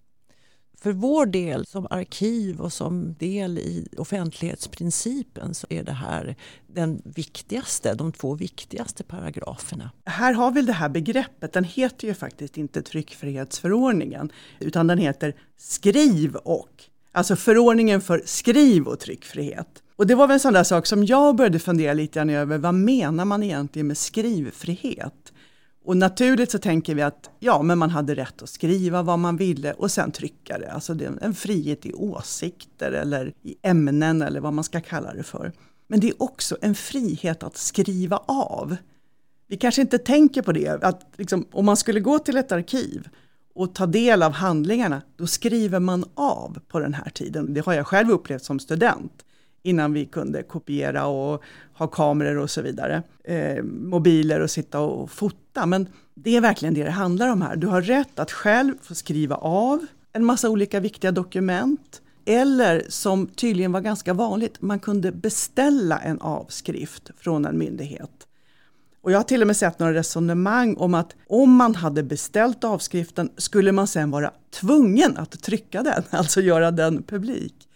för 0.83 0.93
vår 0.93 1.27
del 1.27 1.67
som 1.67 1.87
arkiv 1.91 2.61
och 2.61 2.73
som 2.73 3.15
del 3.15 3.59
i 3.59 3.89
offentlighetsprincipen 3.99 5.55
så 5.55 5.67
är 5.71 5.83
det 5.83 5.93
här 5.93 6.37
den 6.67 7.03
viktigaste, 7.05 7.95
de 7.95 8.13
två 8.13 8.35
viktigaste 8.35 9.05
paragraferna. 9.05 9.91
Här 10.05 10.33
har 10.33 10.51
vi 10.51 10.63
det 10.63 10.73
här 10.73 10.89
begreppet, 10.89 11.53
den 11.53 11.65
heter 11.65 12.07
ju 12.07 12.15
faktiskt 12.15 12.59
inte 12.59 12.83
tryckfrihetsförordningen 12.83 14.33
utan 14.61 14.87
den 14.87 14.99
heter 14.99 15.35
skriv 15.57 16.37
och. 16.37 16.85
Alltså 17.13 17.37
förordningen 17.37 18.01
för 18.01 18.23
skriv 18.25 18.87
och 18.87 19.01
tryckfrihet. 19.01 19.82
Och 19.97 20.07
det 20.07 20.15
var 20.15 20.27
väl 20.27 20.35
en 20.35 20.41
sån 20.41 20.53
där 20.53 20.65
sak 20.65 20.87
som 20.87 21.05
jag 21.05 21.37
började 21.37 21.59
fundera 21.59 21.93
lite 21.93 22.19
grann 22.19 22.31
över, 22.31 22.59
vad 22.59 22.75
menar 22.75 23.25
man 23.25 23.43
egentligen 23.43 23.87
med 23.87 23.99
skrivfrihet? 23.99 25.33
Och 25.85 25.97
naturligt 25.97 26.51
så 26.51 26.59
tänker 26.59 26.95
vi 26.95 27.03
att 27.03 27.31
ja, 27.39 27.63
men 27.63 27.79
man 27.79 27.91
hade 27.91 28.15
rätt 28.15 28.43
att 28.43 28.49
skriva 28.49 29.03
vad 29.03 29.19
man 29.19 29.37
ville 29.37 29.73
och 29.73 29.91
sen 29.91 30.13
trycka 30.13 30.59
det. 30.59 30.73
Alltså 30.73 30.95
det 30.95 31.05
är 31.05 31.13
en 31.21 31.35
frihet 31.35 31.87
i 31.87 31.93
åsikter 31.93 32.93
eller 32.93 33.33
i 33.43 33.57
ämnen 33.63 34.23
eller 34.23 34.41
vad 34.41 34.53
man 34.53 34.65
ska 34.65 34.81
kalla 34.81 35.15
det 35.15 35.23
för. 35.23 35.53
Men 35.87 36.01
det 36.01 36.09
är 36.09 36.23
också 36.23 36.57
en 36.61 36.75
frihet 36.75 37.43
att 37.43 37.57
skriva 37.57 38.17
av. 38.27 38.77
Vi 39.49 39.57
kanske 39.57 39.81
inte 39.83 39.99
tänker 39.99 40.43
på 40.43 40.53
det, 40.53 40.85
att 40.85 41.13
liksom, 41.17 41.47
om 41.53 41.65
man 41.65 41.77
skulle 41.77 42.01
gå 42.01 42.19
till 42.19 42.37
ett 42.37 42.53
arkiv 42.53 43.09
och 43.55 43.75
ta 43.75 43.87
del 43.87 44.23
av 44.23 44.33
handlingarna, 44.33 45.03
då 45.17 45.27
skriver 45.27 45.81
man 45.81 46.05
av 46.15 46.59
på 46.69 46.79
den 46.79 46.95
här 46.95 47.11
tiden. 47.11 47.55
Det 47.55 47.67
har 47.67 47.73
jag 47.73 47.87
själv 47.87 48.11
upplevt 48.11 48.45
som 48.45 48.59
student 48.59 49.25
innan 49.63 49.93
vi 49.93 50.05
kunde 50.05 50.43
kopiera 50.43 51.07
och 51.07 51.43
ha 51.75 51.87
kameror 51.87 52.39
och 52.39 52.51
så 52.51 52.63
vidare. 52.63 53.03
Eh, 53.25 53.63
mobiler 53.65 54.41
och 54.41 54.51
sitta 54.51 54.81
och 54.81 55.11
fota. 55.11 55.67
Men 55.67 55.87
det 56.15 56.37
är 56.37 56.41
verkligen 56.41 56.75
det 56.75 56.85
det 56.85 56.91
handlar 56.91 57.29
om 57.29 57.43
här. 57.43 57.57
Du 57.57 57.67
har 57.67 57.83
rätt 57.83 58.19
att 58.19 58.33
själv 58.33 58.75
få 58.83 58.95
skriva 58.95 59.37
av 59.37 59.87
en 60.13 60.25
massa 60.25 60.51
olika 60.51 60.81
viktiga 60.81 61.13
dokument. 61.13 62.03
Eller 62.25 62.83
som 62.89 63.27
tydligen 63.27 63.73
var 63.73 63.81
ganska 63.81 64.15
vanligt, 64.15 64.63
man 64.63 64.79
kunde 64.79 65.13
beställa 65.13 65.99
en 65.99 66.21
avskrift 66.21 67.11
från 67.19 67.45
en 67.45 67.59
myndighet. 67.59 68.27
Och 69.03 69.13
jag 69.13 69.19
har 69.19 69.25
till 69.25 69.41
och 69.41 69.47
med 69.47 69.57
sett 69.57 69.79
några 69.79 69.95
resonemang 69.95 70.77
om 70.77 70.95
att 70.95 71.17
om 71.29 71.55
man 71.55 71.75
hade 71.75 72.03
beställt 72.03 72.65
avskriften 72.65 73.31
skulle 73.37 73.73
man 73.73 73.87
sen 73.87 74.11
vara 74.11 74.31
tvungen 74.51 75.17
att 75.17 75.43
trycka 75.43 75.83
den, 75.83 76.03
alltså 76.11 76.41
göra 76.41 76.71
den 76.71 77.03
publik. 77.03 77.69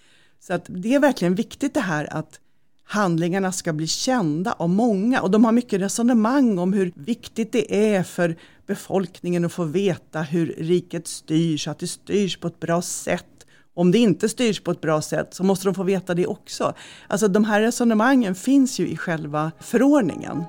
Så 0.46 0.54
att 0.54 0.64
det 0.68 0.94
är 0.94 1.00
verkligen 1.00 1.34
viktigt 1.34 1.74
det 1.74 1.80
här 1.80 2.14
att 2.16 2.40
handlingarna 2.84 3.52
ska 3.52 3.72
bli 3.72 3.86
kända 3.86 4.52
av 4.52 4.68
många 4.68 5.20
och 5.20 5.30
de 5.30 5.44
har 5.44 5.52
mycket 5.52 5.80
resonemang 5.80 6.58
om 6.58 6.72
hur 6.72 6.92
viktigt 6.94 7.52
det 7.52 7.94
är 7.94 8.02
för 8.02 8.36
befolkningen 8.66 9.44
att 9.44 9.52
få 9.52 9.64
veta 9.64 10.22
hur 10.22 10.54
riket 10.58 11.06
styrs, 11.06 11.68
att 11.68 11.78
det 11.78 11.86
styrs 11.86 12.36
på 12.36 12.46
ett 12.46 12.60
bra 12.60 12.82
sätt. 12.82 13.46
Om 13.74 13.92
det 13.92 13.98
inte 13.98 14.28
styrs 14.28 14.60
på 14.60 14.70
ett 14.70 14.80
bra 14.80 15.02
sätt 15.02 15.34
så 15.34 15.44
måste 15.44 15.66
de 15.66 15.74
få 15.74 15.82
veta 15.82 16.14
det 16.14 16.26
också. 16.26 16.74
Alltså 17.08 17.28
de 17.28 17.44
här 17.44 17.60
resonemangen 17.60 18.34
finns 18.34 18.78
ju 18.78 18.88
i 18.88 18.96
själva 18.96 19.52
förordningen. 19.60 20.44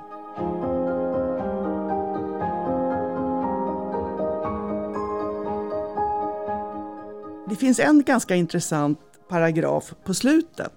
Det 7.49 7.55
finns 7.55 7.79
en 7.79 8.03
ganska 8.03 8.35
intressant 8.35 8.99
paragraf 9.29 9.93
på 10.03 10.13
slutet. 10.13 10.73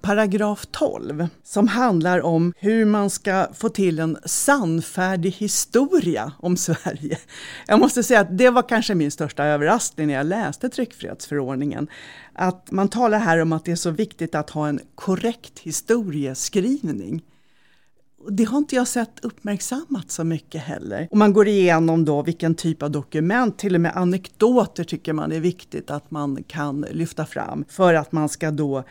Paragraf 0.00 0.66
12 0.70 1.28
som 1.42 1.68
handlar 1.68 2.20
om 2.20 2.52
hur 2.56 2.84
man 2.84 3.10
ska 3.10 3.46
få 3.54 3.68
till 3.68 3.98
en 3.98 4.18
sannfärdig 4.24 5.30
historia 5.30 6.32
om 6.38 6.56
Sverige. 6.56 7.18
Jag 7.66 7.80
måste 7.80 8.02
säga 8.02 8.20
att 8.20 8.38
det 8.38 8.50
var 8.50 8.68
kanske 8.68 8.94
min 8.94 9.10
största 9.10 9.44
överraskning 9.44 10.06
när 10.06 10.14
jag 10.14 10.26
läste 10.26 10.68
tryckfrihetsförordningen. 10.68 11.88
Att 12.32 12.70
man 12.70 12.88
talar 12.88 13.18
här 13.18 13.38
om 13.38 13.52
att 13.52 13.64
det 13.64 13.72
är 13.72 13.76
så 13.76 13.90
viktigt 13.90 14.34
att 14.34 14.50
ha 14.50 14.68
en 14.68 14.80
korrekt 14.94 15.58
historieskrivning 15.58 17.22
det 18.30 18.44
har 18.44 18.58
inte 18.58 18.76
jag 18.76 18.88
sett 18.88 19.24
uppmärksammat 19.24 20.10
så 20.10 20.24
mycket 20.24 20.62
heller. 20.62 21.08
Och 21.10 21.16
man 21.16 21.32
går 21.32 21.48
igenom 21.48 22.04
då 22.04 22.22
vilken 22.22 22.54
typ 22.54 22.82
av 22.82 22.90
dokument, 22.90 23.58
till 23.58 23.74
och 23.74 23.80
med 23.80 23.96
anekdoter 23.96 24.84
tycker 24.84 25.12
man 25.12 25.32
är 25.32 25.40
viktigt 25.40 25.90
att 25.90 26.10
man 26.10 26.44
kan 26.46 26.86
lyfta 26.90 27.26
fram 27.26 27.64
för 27.68 27.94
att 27.94 28.12
man 28.12 28.28
ska 28.28 28.50
då 28.50 28.84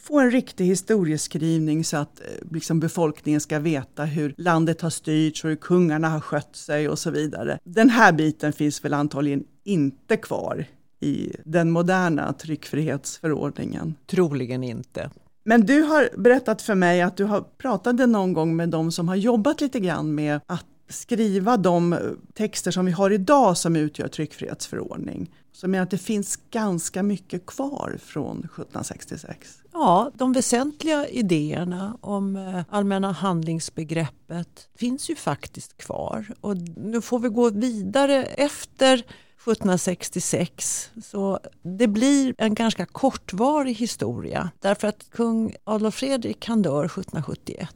få 0.00 0.20
en 0.20 0.30
riktig 0.30 0.64
historieskrivning 0.64 1.84
så 1.84 1.96
att 1.96 2.20
eh, 2.20 2.26
liksom, 2.50 2.80
befolkningen 2.80 3.40
ska 3.40 3.58
veta 3.58 4.04
hur 4.04 4.34
landet 4.36 4.80
har 4.80 4.90
styrts 4.90 5.44
och 5.44 5.50
hur 5.50 5.56
kungarna 5.56 6.08
har 6.08 6.20
skött 6.20 6.56
sig 6.56 6.88
och 6.88 6.98
så 6.98 7.10
vidare. 7.10 7.58
Den 7.64 7.90
här 7.90 8.12
biten 8.12 8.52
finns 8.52 8.84
väl 8.84 8.94
antagligen 8.94 9.44
inte 9.64 10.16
kvar 10.16 10.66
i 11.00 11.36
den 11.44 11.70
moderna 11.70 12.32
tryckfrihetsförordningen. 12.32 13.94
Troligen 14.06 14.64
inte. 14.64 15.10
Men 15.44 15.66
du 15.66 15.82
har 15.82 16.08
berättat 16.16 16.62
för 16.62 16.74
mig 16.74 17.02
att 17.02 17.16
du 17.16 17.24
har 17.24 17.40
pratat 17.40 18.08
någon 18.08 18.32
gång 18.32 18.56
med 18.56 18.68
de 18.68 18.92
som 18.92 19.08
har 19.08 19.16
jobbat 19.16 19.60
lite 19.60 19.80
grann 19.80 20.14
med 20.14 20.40
att 20.46 20.66
skriva 20.88 21.56
de 21.56 21.98
texter 22.34 22.70
som 22.70 22.86
vi 22.86 22.92
har 22.92 23.10
idag 23.10 23.56
som 23.56 23.76
utgör 23.76 24.08
tryckfrihetsförordning. 24.08 25.30
Så 25.52 25.68
menar 25.68 25.82
att 25.82 25.90
det 25.90 25.98
finns 25.98 26.38
ganska 26.50 27.02
mycket 27.02 27.46
kvar 27.46 27.98
från 28.02 28.38
1766. 28.38 29.58
Ja, 29.72 30.10
de 30.14 30.32
väsentliga 30.32 31.08
idéerna 31.08 31.98
om 32.00 32.36
eh, 32.36 32.60
allmänna 32.68 33.12
handlingsbegreppet 33.12 34.68
finns 34.74 35.10
ju 35.10 35.16
faktiskt 35.16 35.76
kvar. 35.76 36.26
Och 36.40 36.56
nu 36.76 37.00
får 37.00 37.18
vi 37.18 37.28
gå 37.28 37.50
vidare 37.50 38.24
efter 38.24 39.04
1766. 39.46 40.90
Så 41.04 41.40
det 41.62 41.88
blir 41.88 42.34
en 42.38 42.54
ganska 42.54 42.86
kortvarig 42.86 43.74
historia 43.74 44.50
därför 44.60 44.88
att 44.88 45.10
kung 45.10 45.54
Adolf 45.64 45.94
Fredrik 45.94 46.46
han 46.46 46.62
dör 46.62 46.84
1771 46.84 47.68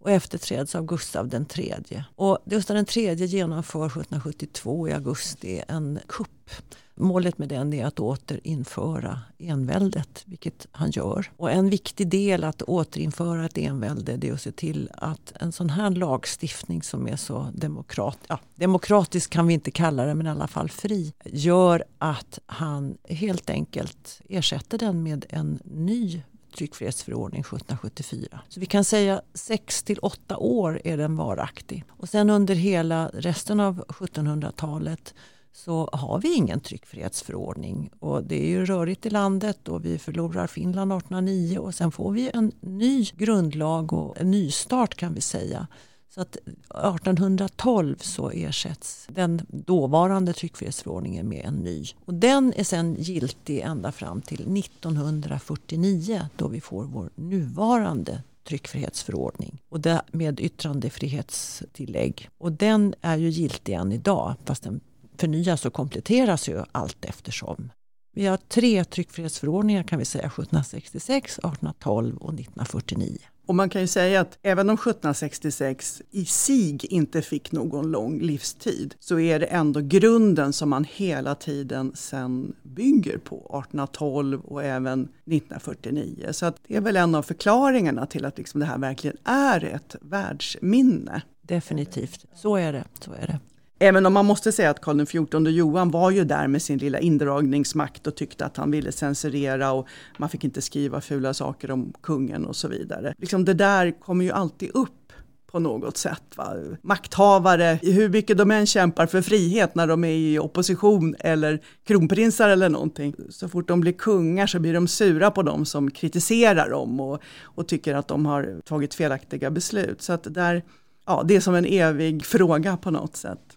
och 0.00 0.10
efterträds 0.10 0.74
av 0.74 0.86
Gustav 0.86 1.46
III. 1.56 2.04
Och 2.16 2.38
Gustav 2.44 2.76
III 2.76 3.14
genomför 3.14 3.86
1772 3.86 4.88
i 4.88 4.92
augusti 4.92 5.62
en 5.68 5.98
kupp 6.08 6.50
Målet 6.96 7.38
med 7.38 7.48
den 7.48 7.72
är 7.72 7.86
att 7.86 8.00
återinföra 8.00 9.20
enväldet, 9.38 10.22
vilket 10.26 10.66
han 10.72 10.90
gör. 10.90 11.30
Och 11.36 11.50
en 11.50 11.70
viktig 11.70 12.08
del 12.08 12.44
att 12.44 12.62
återinföra 12.62 13.44
ett 13.44 13.58
envälde 13.58 14.28
är 14.28 14.32
att 14.32 14.40
se 14.40 14.52
till 14.52 14.90
att 14.94 15.32
en 15.40 15.52
sån 15.52 15.70
här 15.70 15.90
lagstiftning 15.90 16.82
som 16.82 17.08
är 17.08 17.16
så 17.16 17.48
demokrat, 17.54 18.18
ja, 18.28 18.40
demokratisk 18.54 19.30
kan 19.30 19.46
vi 19.46 19.54
inte 19.54 19.70
kalla 19.70 20.04
det, 20.04 20.14
men 20.14 20.26
i 20.26 20.30
alla 20.30 20.48
fall 20.48 20.68
fri, 20.68 21.12
gör 21.24 21.84
att 21.98 22.38
han 22.46 22.96
helt 23.08 23.50
enkelt 23.50 24.20
ersätter 24.28 24.78
den 24.78 25.02
med 25.02 25.26
en 25.28 25.60
ny 25.64 26.22
tryckfrihetsförordning 26.56 27.40
1774. 27.40 28.40
Så 28.48 28.60
vi 28.60 28.66
kan 28.66 28.84
säga 28.84 29.22
6 29.34 29.82
till 29.82 29.98
8 29.98 30.36
år 30.36 30.80
är 30.84 30.96
den 30.96 31.16
varaktig. 31.16 31.84
Och 31.88 32.08
sen 32.08 32.30
under 32.30 32.54
hela 32.54 33.10
resten 33.14 33.60
av 33.60 33.84
1700-talet 33.88 35.14
så 35.54 35.88
har 35.92 36.20
vi 36.20 36.34
ingen 36.34 36.60
tryckfrihetsförordning. 36.60 37.90
Och 37.98 38.24
det 38.24 38.42
är 38.42 38.48
ju 38.48 38.64
rörigt 38.64 39.06
i 39.06 39.10
landet 39.10 39.68
och 39.68 39.84
vi 39.84 39.98
förlorar 39.98 40.46
Finland 40.46 40.92
1809 40.92 41.58
och 41.58 41.74
sen 41.74 41.92
får 41.92 42.12
vi 42.12 42.30
en 42.34 42.52
ny 42.60 43.04
grundlag 43.16 43.92
och 43.92 44.20
en 44.20 44.30
nystart 44.30 44.94
kan 44.94 45.14
vi 45.14 45.20
säga. 45.20 45.66
Så 46.14 46.20
att 46.20 46.36
1812 46.36 47.96
så 48.00 48.30
ersätts 48.30 49.06
den 49.10 49.40
dåvarande 49.48 50.32
tryckfrihetsförordningen 50.32 51.28
med 51.28 51.44
en 51.44 51.54
ny. 51.54 51.84
Och 52.04 52.14
den 52.14 52.52
är 52.56 52.64
sen 52.64 52.94
giltig 52.94 53.60
ända 53.60 53.92
fram 53.92 54.22
till 54.22 54.58
1949 54.58 56.28
då 56.36 56.48
vi 56.48 56.60
får 56.60 56.84
vår 56.84 57.10
nuvarande 57.14 58.22
tryckfrihetsförordning 58.44 59.62
och 59.68 59.80
det 59.80 60.02
med 60.12 60.40
yttrandefrihetstillägg. 60.40 62.28
Och 62.38 62.52
den 62.52 62.94
är 63.00 63.16
ju 63.16 63.28
giltig 63.28 63.72
än 63.72 63.92
idag 63.92 64.34
fast 64.44 64.62
den 64.62 64.80
förnyas 65.18 65.66
och 65.66 65.72
kompletteras 65.72 66.48
ju 66.48 66.62
allt 66.72 67.04
eftersom. 67.04 67.72
Vi 68.14 68.26
har 68.26 68.36
tre 68.36 68.84
tryckfrihetsförordningar 68.84 69.82
kan 69.82 69.98
vi 69.98 70.04
säga, 70.04 70.26
1766, 70.26 71.38
1812 71.38 72.16
och 72.16 72.34
1949. 72.34 73.18
Och 73.46 73.54
man 73.54 73.68
kan 73.68 73.80
ju 73.80 73.86
säga 73.86 74.20
att 74.20 74.38
även 74.42 74.70
om 74.70 74.74
1766 74.74 76.02
i 76.10 76.24
sig 76.24 76.78
inte 76.82 77.22
fick 77.22 77.52
någon 77.52 77.90
lång 77.90 78.20
livstid 78.20 78.94
så 79.00 79.18
är 79.18 79.38
det 79.38 79.46
ändå 79.46 79.80
grunden 79.80 80.52
som 80.52 80.70
man 80.70 80.84
hela 80.84 81.34
tiden 81.34 81.92
sen 81.94 82.54
bygger 82.62 83.18
på 83.18 83.36
1812 83.36 84.40
och 84.40 84.64
även 84.64 85.00
1949. 85.02 86.28
Så 86.32 86.46
att 86.46 86.56
det 86.68 86.76
är 86.76 86.80
väl 86.80 86.96
en 86.96 87.14
av 87.14 87.22
förklaringarna 87.22 88.06
till 88.06 88.24
att 88.24 88.38
liksom 88.38 88.60
det 88.60 88.66
här 88.66 88.78
verkligen 88.78 89.16
är 89.24 89.64
ett 89.64 89.96
världsminne. 90.00 91.22
Definitivt, 91.42 92.24
så 92.34 92.56
är 92.56 92.72
det. 92.72 92.84
Så 93.00 93.12
är 93.12 93.26
det. 93.26 93.40
Även 93.84 94.06
om 94.06 94.12
man 94.12 94.26
måste 94.26 94.52
säga 94.52 94.70
att 94.70 94.80
Karl 94.80 95.06
XIV 95.06 95.48
Johan 95.48 95.90
var 95.90 96.10
ju 96.10 96.24
där 96.24 96.48
med 96.48 96.62
sin 96.62 96.78
lilla 96.78 96.98
indragningsmakt 96.98 98.06
och 98.06 98.16
tyckte 98.16 98.46
att 98.46 98.56
han 98.56 98.70
ville 98.70 98.92
censurera 98.92 99.72
och 99.72 99.88
man 100.18 100.28
fick 100.28 100.44
inte 100.44 100.62
skriva 100.62 101.00
fula 101.00 101.34
saker 101.34 101.70
om 101.70 101.92
kungen 102.02 102.44
och 102.44 102.56
så 102.56 102.68
vidare. 102.68 103.14
Liksom 103.18 103.44
det 103.44 103.54
där 103.54 104.00
kommer 104.00 104.24
ju 104.24 104.30
alltid 104.30 104.70
upp 104.74 105.12
på 105.46 105.58
något 105.58 105.96
sätt. 105.96 106.22
Va? 106.36 106.54
Makthavare, 106.82 107.78
hur 107.82 108.08
mycket 108.08 108.38
de 108.38 108.50
än 108.50 108.66
kämpar 108.66 109.06
för 109.06 109.22
frihet 109.22 109.74
när 109.74 109.86
de 109.86 110.04
är 110.04 110.12
i 110.12 110.38
opposition 110.38 111.16
eller 111.18 111.60
kronprinsar 111.86 112.48
eller 112.48 112.68
någonting. 112.68 113.14
Så 113.30 113.48
fort 113.48 113.68
de 113.68 113.80
blir 113.80 113.92
kungar 113.92 114.46
så 114.46 114.58
blir 114.60 114.74
de 114.74 114.88
sura 114.88 115.30
på 115.30 115.42
dem 115.42 115.66
som 115.66 115.90
kritiserar 115.90 116.70
dem 116.70 117.00
och, 117.00 117.22
och 117.42 117.68
tycker 117.68 117.94
att 117.94 118.08
de 118.08 118.26
har 118.26 118.60
tagit 118.64 118.94
felaktiga 118.94 119.50
beslut. 119.50 120.02
Så 120.02 120.12
att 120.12 120.34
där, 120.34 120.62
ja, 121.06 121.22
det 121.24 121.36
är 121.36 121.40
som 121.40 121.54
en 121.54 121.66
evig 121.66 122.24
fråga 122.24 122.76
på 122.76 122.90
något 122.90 123.16
sätt. 123.16 123.53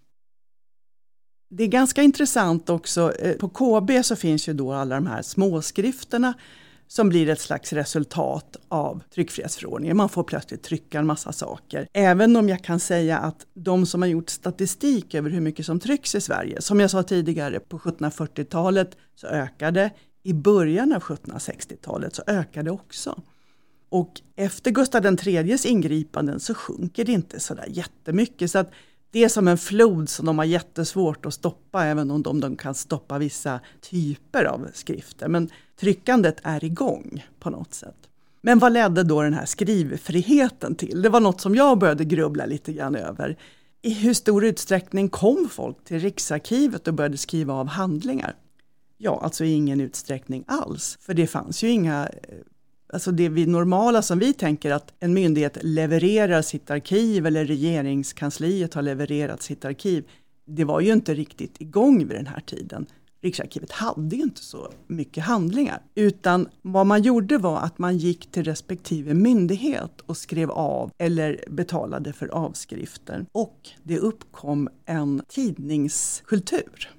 Det 1.50 1.64
är 1.64 1.68
ganska 1.68 2.04
intressant 2.04 2.70
också, 2.70 3.14
eh, 3.20 3.36
på 3.36 3.50
KB 3.50 4.04
så 4.04 4.16
finns 4.16 4.50
ju 4.50 4.54
då 4.54 4.74
alla 4.74 4.96
de 4.96 5.08
här 5.08 5.22
småskrifterna 5.22 6.34
som 6.88 7.10
blir 7.10 7.30
ett 7.30 7.42
slags 7.42 7.74
resultat 7.74 8.58
av 8.68 9.02
tryckfrihetsförordningen. 9.14 9.98
Man 9.98 10.10
får 10.10 10.24
plötsligt 10.24 10.64
trycka 10.64 11.00
en 11.00 11.06
massa 11.06 11.32
saker. 11.32 11.88
Även 11.94 12.36
om 12.36 12.50
jag 12.50 12.64
kan 12.64 12.80
säga 12.80 13.18
att 13.18 13.46
de 13.54 13.86
som 13.86 14.02
har 14.02 14.10
gjort 14.10 14.30
statistik 14.30 15.14
över 15.16 15.30
hur 15.30 15.42
mycket 15.42 15.66
som 15.66 15.80
trycks 15.80 16.16
i 16.16 16.22
Sverige, 16.22 16.62
som 16.62 16.80
jag 16.80 16.92
sa 16.92 17.04
tidigare, 17.04 17.60
på 17.60 17.80
1740-talet 17.80 18.98
så 19.16 19.28
ökade, 19.28 19.92
i 20.24 20.34
början 20.34 20.94
av 20.94 21.02
1760-talet 21.02 22.16
så 22.16 22.24
ökade 22.28 22.72
också. 22.72 23.22
Och 23.90 24.22
efter 24.36 24.72
Gustav 24.72 25.06
IIIs 25.06 25.66
ingripanden 25.66 26.40
så 26.40 26.54
sjunker 26.54 27.06
det 27.06 27.12
inte 27.12 27.40
sådär 27.40 27.66
jättemycket. 27.70 28.52
Så 28.52 28.60
att 28.60 28.72
det 29.12 29.24
är 29.24 29.30
som 29.30 29.48
en 29.48 29.58
flod 29.58 30.10
som 30.10 30.26
de 30.26 30.38
har 30.38 30.46
jättesvårt 30.46 31.26
att 31.26 31.34
stoppa, 31.34 31.86
även 31.86 32.12
om 32.12 32.24
de, 32.24 32.40
de 32.40 32.56
kan 32.56 32.76
stoppa 32.76 33.18
vissa 33.18 33.60
typer 33.82 34.44
av 34.44 34.68
skrifter. 34.74 35.28
Men 35.28 35.50
tryckandet 35.80 36.38
är 36.44 36.64
igång 36.64 37.26
på 37.40 37.50
något 37.50 37.74
sätt. 37.74 37.96
Men 38.42 38.60
vad 38.60 38.74
ledde 38.74 39.04
då 39.04 39.22
den 39.22 39.34
här 39.34 39.46
skrivfriheten 39.46 40.76
till? 40.76 41.02
Det 41.02 41.10
var 41.10 41.20
något 41.20 41.42
som 41.42 41.56
jag 41.56 41.78
började 41.80 42.06
grubbla 42.06 42.46
lite 42.46 42.74
grann 42.74 42.96
över. 42.96 43.38
I 43.82 43.94
hur 43.94 44.14
stor 44.14 44.46
utsträckning 44.46 45.10
kom 45.10 45.50
folk 45.52 45.84
till 45.84 46.00
Riksarkivet 46.00 46.88
och 46.88 46.94
började 46.94 47.18
skriva 47.18 47.54
av 47.54 47.68
handlingar? 47.68 48.36
Ja, 48.98 49.20
alltså 49.24 49.46
i 49.46 49.54
ingen 49.54 49.82
utsträckning 49.82 50.44
alls, 50.48 50.98
för 51.02 51.14
det 51.14 51.28
fanns 51.28 51.64
ju 51.64 51.70
inga 51.70 52.06
eh, 52.06 52.38
alltså 52.94 53.12
det 53.12 53.30
vi 53.30 53.46
normala 53.46 54.02
som 54.02 54.20
vi 54.20 54.34
tänker 54.34 54.72
att 54.72 54.94
en 55.00 55.14
myndighet 55.14 55.58
levererar 55.62 56.42
sitt 56.42 56.72
arkiv 56.72 57.26
eller 57.26 57.46
regeringskansliet 57.46 58.74
har 58.74 58.82
levererat 58.82 59.42
sitt 59.42 59.66
arkiv. 59.66 60.08
Det 60.46 60.64
var 60.64 60.82
ju 60.82 60.94
inte 60.94 61.14
riktigt 61.14 61.62
igång 61.62 62.08
vid 62.08 62.18
den 62.18 62.28
här 62.28 62.40
tiden. 62.40 62.86
Riksarkivet 63.22 63.72
hade 63.72 64.16
ju 64.16 64.22
inte 64.22 64.44
så 64.44 64.72
mycket 64.88 65.24
handlingar, 65.24 65.82
utan 65.96 66.50
vad 66.62 66.88
man 66.88 67.02
gjorde 67.02 67.38
var 67.38 67.60
att 67.60 67.78
man 67.78 67.98
gick 67.98 68.32
till 68.32 68.44
respektive 68.44 69.14
myndighet 69.14 70.02
och 70.06 70.18
skrev 70.18 70.52
av 70.52 70.92
eller 70.98 71.44
betalade 71.48 72.14
för 72.14 72.28
avskrifter. 72.28 73.26
Och 73.32 73.70
det 73.84 74.00
uppkom 74.00 74.70
en 74.86 75.22
tidningskultur, 75.28 76.90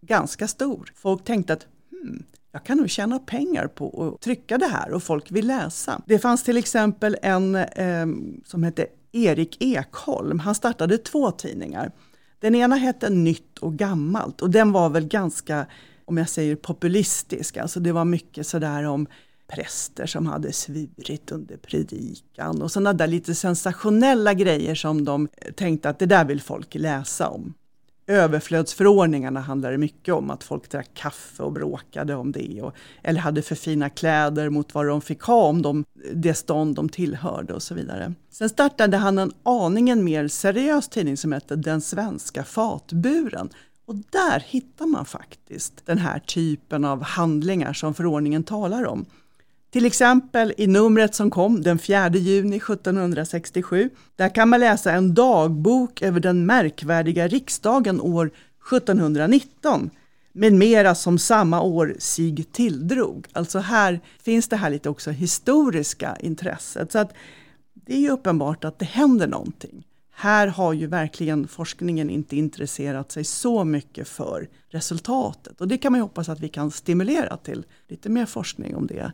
ganska 0.00 0.48
stor. 0.48 0.92
Folk 0.94 1.24
tänkte 1.24 1.52
att 1.52 1.66
hmm, 1.90 2.22
jag 2.52 2.64
kan 2.64 2.78
nog 2.78 2.90
tjäna 2.90 3.18
pengar 3.18 3.66
på 3.66 4.12
att 4.14 4.20
trycka 4.20 4.58
det 4.58 4.66
här 4.66 4.92
och 4.92 5.02
folk 5.02 5.30
vill 5.30 5.46
läsa. 5.46 6.02
Det 6.06 6.18
fanns 6.18 6.42
till 6.42 6.56
exempel 6.56 7.16
en 7.22 7.54
eh, 7.54 8.06
som 8.44 8.62
hette 8.62 8.86
Erik 9.12 9.56
Ekholm. 9.60 10.38
Han 10.38 10.54
startade 10.54 10.98
två 10.98 11.30
tidningar. 11.30 11.92
Den 12.40 12.54
ena 12.54 12.76
hette 12.76 13.10
Nytt 13.10 13.58
och 13.58 13.74
gammalt 13.74 14.42
och 14.42 14.50
den 14.50 14.72
var 14.72 14.90
väl 14.90 15.08
ganska, 15.08 15.66
om 16.04 16.16
jag 16.16 16.28
säger 16.28 16.56
populistisk, 16.56 17.56
alltså 17.56 17.80
det 17.80 17.92
var 17.92 18.04
mycket 18.04 18.46
sådär 18.46 18.84
om 18.84 19.06
präster 19.48 20.06
som 20.06 20.26
hade 20.26 20.52
svurit 20.52 21.32
under 21.32 21.56
predikan 21.56 22.62
och 22.62 22.72
sådana 22.72 22.92
där 22.92 23.06
lite 23.06 23.34
sensationella 23.34 24.34
grejer 24.34 24.74
som 24.74 25.04
de 25.04 25.28
tänkte 25.56 25.88
att 25.88 25.98
det 25.98 26.06
där 26.06 26.24
vill 26.24 26.40
folk 26.40 26.74
läsa 26.74 27.28
om 27.28 27.54
överflödsförordningarna 28.08 29.40
handlade 29.40 29.78
mycket 29.78 30.14
om 30.14 30.30
att 30.30 30.44
folk 30.44 30.70
drack 30.70 30.90
kaffe 30.94 31.42
och 31.42 31.52
bråkade 31.52 32.14
om 32.14 32.32
det. 32.32 32.62
Och, 32.62 32.74
eller 33.02 33.20
hade 33.20 33.42
för 33.42 33.54
fina 33.54 33.90
kläder 33.90 34.50
mot 34.50 34.74
vad 34.74 34.86
de 34.86 35.00
fick 35.00 35.22
ha 35.22 35.42
om 35.42 35.62
de, 35.62 35.84
det 36.14 36.34
stånd 36.34 36.74
de 36.74 36.88
tillhörde 36.88 37.54
och 37.54 37.62
så 37.62 37.74
vidare. 37.74 38.14
Sen 38.30 38.48
startade 38.48 38.96
han 38.96 39.18
en 39.18 39.32
aningen 39.42 40.04
mer 40.04 40.28
seriös 40.28 40.88
tidning 40.88 41.16
som 41.16 41.32
hette 41.32 41.56
Den 41.56 41.80
svenska 41.80 42.44
fatburen. 42.44 43.48
Och 43.86 43.94
där 43.94 44.44
hittar 44.46 44.86
man 44.86 45.04
faktiskt 45.04 45.86
den 45.86 45.98
här 45.98 46.18
typen 46.18 46.84
av 46.84 47.02
handlingar 47.02 47.72
som 47.72 47.94
förordningen 47.94 48.44
talar 48.44 48.86
om. 48.86 49.06
Till 49.70 49.86
exempel 49.86 50.54
i 50.56 50.66
numret 50.66 51.14
som 51.14 51.30
kom 51.30 51.62
den 51.62 51.78
4 51.78 52.08
juni 52.08 52.56
1767. 52.56 53.90
Där 54.16 54.34
kan 54.34 54.48
man 54.48 54.60
läsa 54.60 54.92
en 54.92 55.14
dagbok 55.14 56.02
över 56.02 56.20
den 56.20 56.46
märkvärdiga 56.46 57.28
riksdagen 57.28 58.00
år 58.00 58.30
1719 58.72 59.90
med 60.32 60.52
mera 60.52 60.94
som 60.94 61.18
samma 61.18 61.60
år 61.60 61.96
sig 61.98 62.44
tilldrog. 62.52 63.26
Alltså 63.32 63.58
här 63.58 64.00
finns 64.22 64.48
det 64.48 64.56
här 64.56 64.70
lite 64.70 64.88
också 64.88 65.10
historiska 65.10 66.16
intresset. 66.20 66.92
Så 66.92 66.98
att 66.98 67.12
det 67.74 67.94
är 67.94 68.00
ju 68.00 68.10
uppenbart 68.10 68.64
att 68.64 68.78
det 68.78 68.84
händer 68.84 69.26
någonting. 69.26 69.84
Här 70.12 70.46
har 70.46 70.72
ju 70.72 70.86
verkligen 70.86 71.48
forskningen 71.48 72.10
inte 72.10 72.36
intresserat 72.36 73.12
sig 73.12 73.24
så 73.24 73.64
mycket 73.64 74.08
för 74.08 74.48
resultatet 74.68 75.60
och 75.60 75.68
det 75.68 75.78
kan 75.78 75.92
man 75.92 75.98
ju 75.98 76.02
hoppas 76.02 76.28
att 76.28 76.40
vi 76.40 76.48
kan 76.48 76.70
stimulera 76.70 77.36
till 77.36 77.64
lite 77.88 78.08
mer 78.08 78.26
forskning 78.26 78.76
om 78.76 78.86
det. 78.86 79.12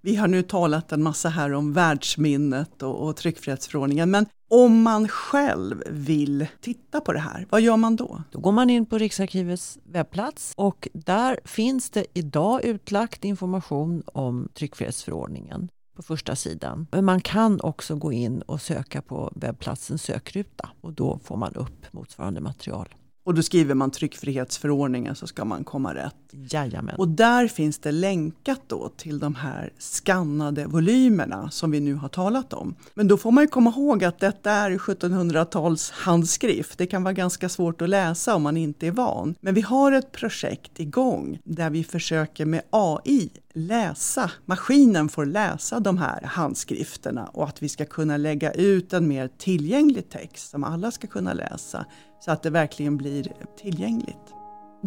Vi 0.00 0.16
har 0.16 0.28
nu 0.28 0.42
talat 0.42 0.92
en 0.92 1.02
massa 1.02 1.28
här 1.28 1.52
om 1.52 1.72
världsminnet 1.72 2.82
och, 2.82 3.08
och 3.08 3.16
tryckfrihetsförordningen, 3.16 4.10
men 4.10 4.26
om 4.50 4.82
man 4.82 5.08
själv 5.08 5.82
vill 5.90 6.46
titta 6.60 7.00
på 7.00 7.12
det 7.12 7.18
här, 7.18 7.46
vad 7.50 7.60
gör 7.60 7.76
man 7.76 7.96
då? 7.96 8.22
Då 8.30 8.40
går 8.40 8.52
man 8.52 8.70
in 8.70 8.86
på 8.86 8.98
Riksarkivets 8.98 9.78
webbplats 9.84 10.52
och 10.56 10.88
där 10.92 11.40
finns 11.44 11.90
det 11.90 12.06
idag 12.14 12.64
utlagt 12.64 13.24
information 13.24 14.02
om 14.06 14.48
tryckfrihetsförordningen 14.54 15.68
på 15.96 16.02
första 16.02 16.36
sidan. 16.36 16.86
Men 16.90 17.04
man 17.04 17.20
kan 17.20 17.60
också 17.60 17.96
gå 17.96 18.12
in 18.12 18.42
och 18.42 18.60
söka 18.60 19.02
på 19.02 19.32
webbplatsens 19.34 20.02
sökruta 20.02 20.70
och 20.80 20.92
då 20.92 21.18
får 21.24 21.36
man 21.36 21.54
upp 21.54 21.92
motsvarande 21.92 22.40
material. 22.40 22.94
Och 23.26 23.34
då 23.34 23.42
skriver 23.42 23.74
man 23.74 23.90
tryckfrihetsförordningen 23.90 25.14
så 25.14 25.26
ska 25.26 25.44
man 25.44 25.64
komma 25.64 25.94
rätt. 25.94 26.14
Jajamän. 26.30 26.96
Och 26.96 27.08
där 27.08 27.48
finns 27.48 27.78
det 27.78 27.92
länkat 27.92 28.60
då 28.66 28.88
till 28.96 29.18
de 29.18 29.34
här 29.34 29.72
skannade 29.78 30.66
volymerna 30.66 31.50
som 31.50 31.70
vi 31.70 31.80
nu 31.80 31.94
har 31.94 32.08
talat 32.08 32.52
om. 32.52 32.74
Men 32.94 33.08
då 33.08 33.16
får 33.16 33.30
man 33.30 33.44
ju 33.44 33.48
komma 33.48 33.70
ihåg 33.70 34.04
att 34.04 34.18
detta 34.18 34.50
är 34.50 34.70
1700-tals 34.70 35.90
handskrift. 35.90 36.78
Det 36.78 36.86
kan 36.86 37.02
vara 37.02 37.14
ganska 37.14 37.48
svårt 37.48 37.82
att 37.82 37.88
läsa 37.88 38.34
om 38.34 38.42
man 38.42 38.56
inte 38.56 38.86
är 38.86 38.90
van. 38.90 39.34
Men 39.40 39.54
vi 39.54 39.60
har 39.60 39.92
ett 39.92 40.12
projekt 40.12 40.80
igång 40.80 41.38
där 41.44 41.70
vi 41.70 41.84
försöker 41.84 42.44
med 42.44 42.62
AI 42.70 43.30
läsa, 43.56 44.30
maskinen 44.44 45.08
får 45.08 45.26
läsa 45.26 45.80
de 45.80 45.98
här 45.98 46.22
handskrifterna 46.22 47.26
och 47.26 47.44
att 47.44 47.62
vi 47.62 47.68
ska 47.68 47.84
kunna 47.84 48.16
lägga 48.16 48.52
ut 48.52 48.92
en 48.92 49.08
mer 49.08 49.28
tillgänglig 49.38 50.08
text 50.08 50.50
som 50.50 50.64
alla 50.64 50.90
ska 50.90 51.06
kunna 51.06 51.32
läsa 51.32 51.86
så 52.20 52.30
att 52.30 52.42
det 52.42 52.50
verkligen 52.50 52.96
blir 52.96 53.32
tillgängligt. 53.58 54.34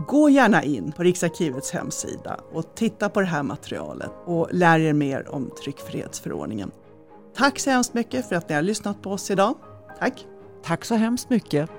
Gå 0.08 0.30
gärna 0.30 0.64
in 0.64 0.92
på 0.92 1.04
Riksarkivets 1.04 1.72
hemsida 1.72 2.40
och 2.54 2.76
titta 2.76 3.10
på 3.10 3.20
det 3.20 3.28
här 3.28 3.44
materialet 3.44 4.12
och 4.26 4.48
lär 4.52 4.80
er 4.80 4.94
mer 4.94 5.30
om 5.30 5.52
tryckfrihetsförordningen. 5.64 6.72
Tack 7.36 7.60
så 7.60 7.70
hemskt 7.70 7.94
mycket 7.94 8.30
för 8.30 8.36
att 8.36 8.50
ni 8.50 8.56
har 8.56 8.62
lyssnat 8.62 9.02
på 9.02 9.12
oss 9.12 9.32
idag. 9.32 9.56
Tack! 10.00 10.26
Tack 10.64 10.86
så 10.86 10.96
hemskt 10.96 11.30
mycket! 11.30 11.70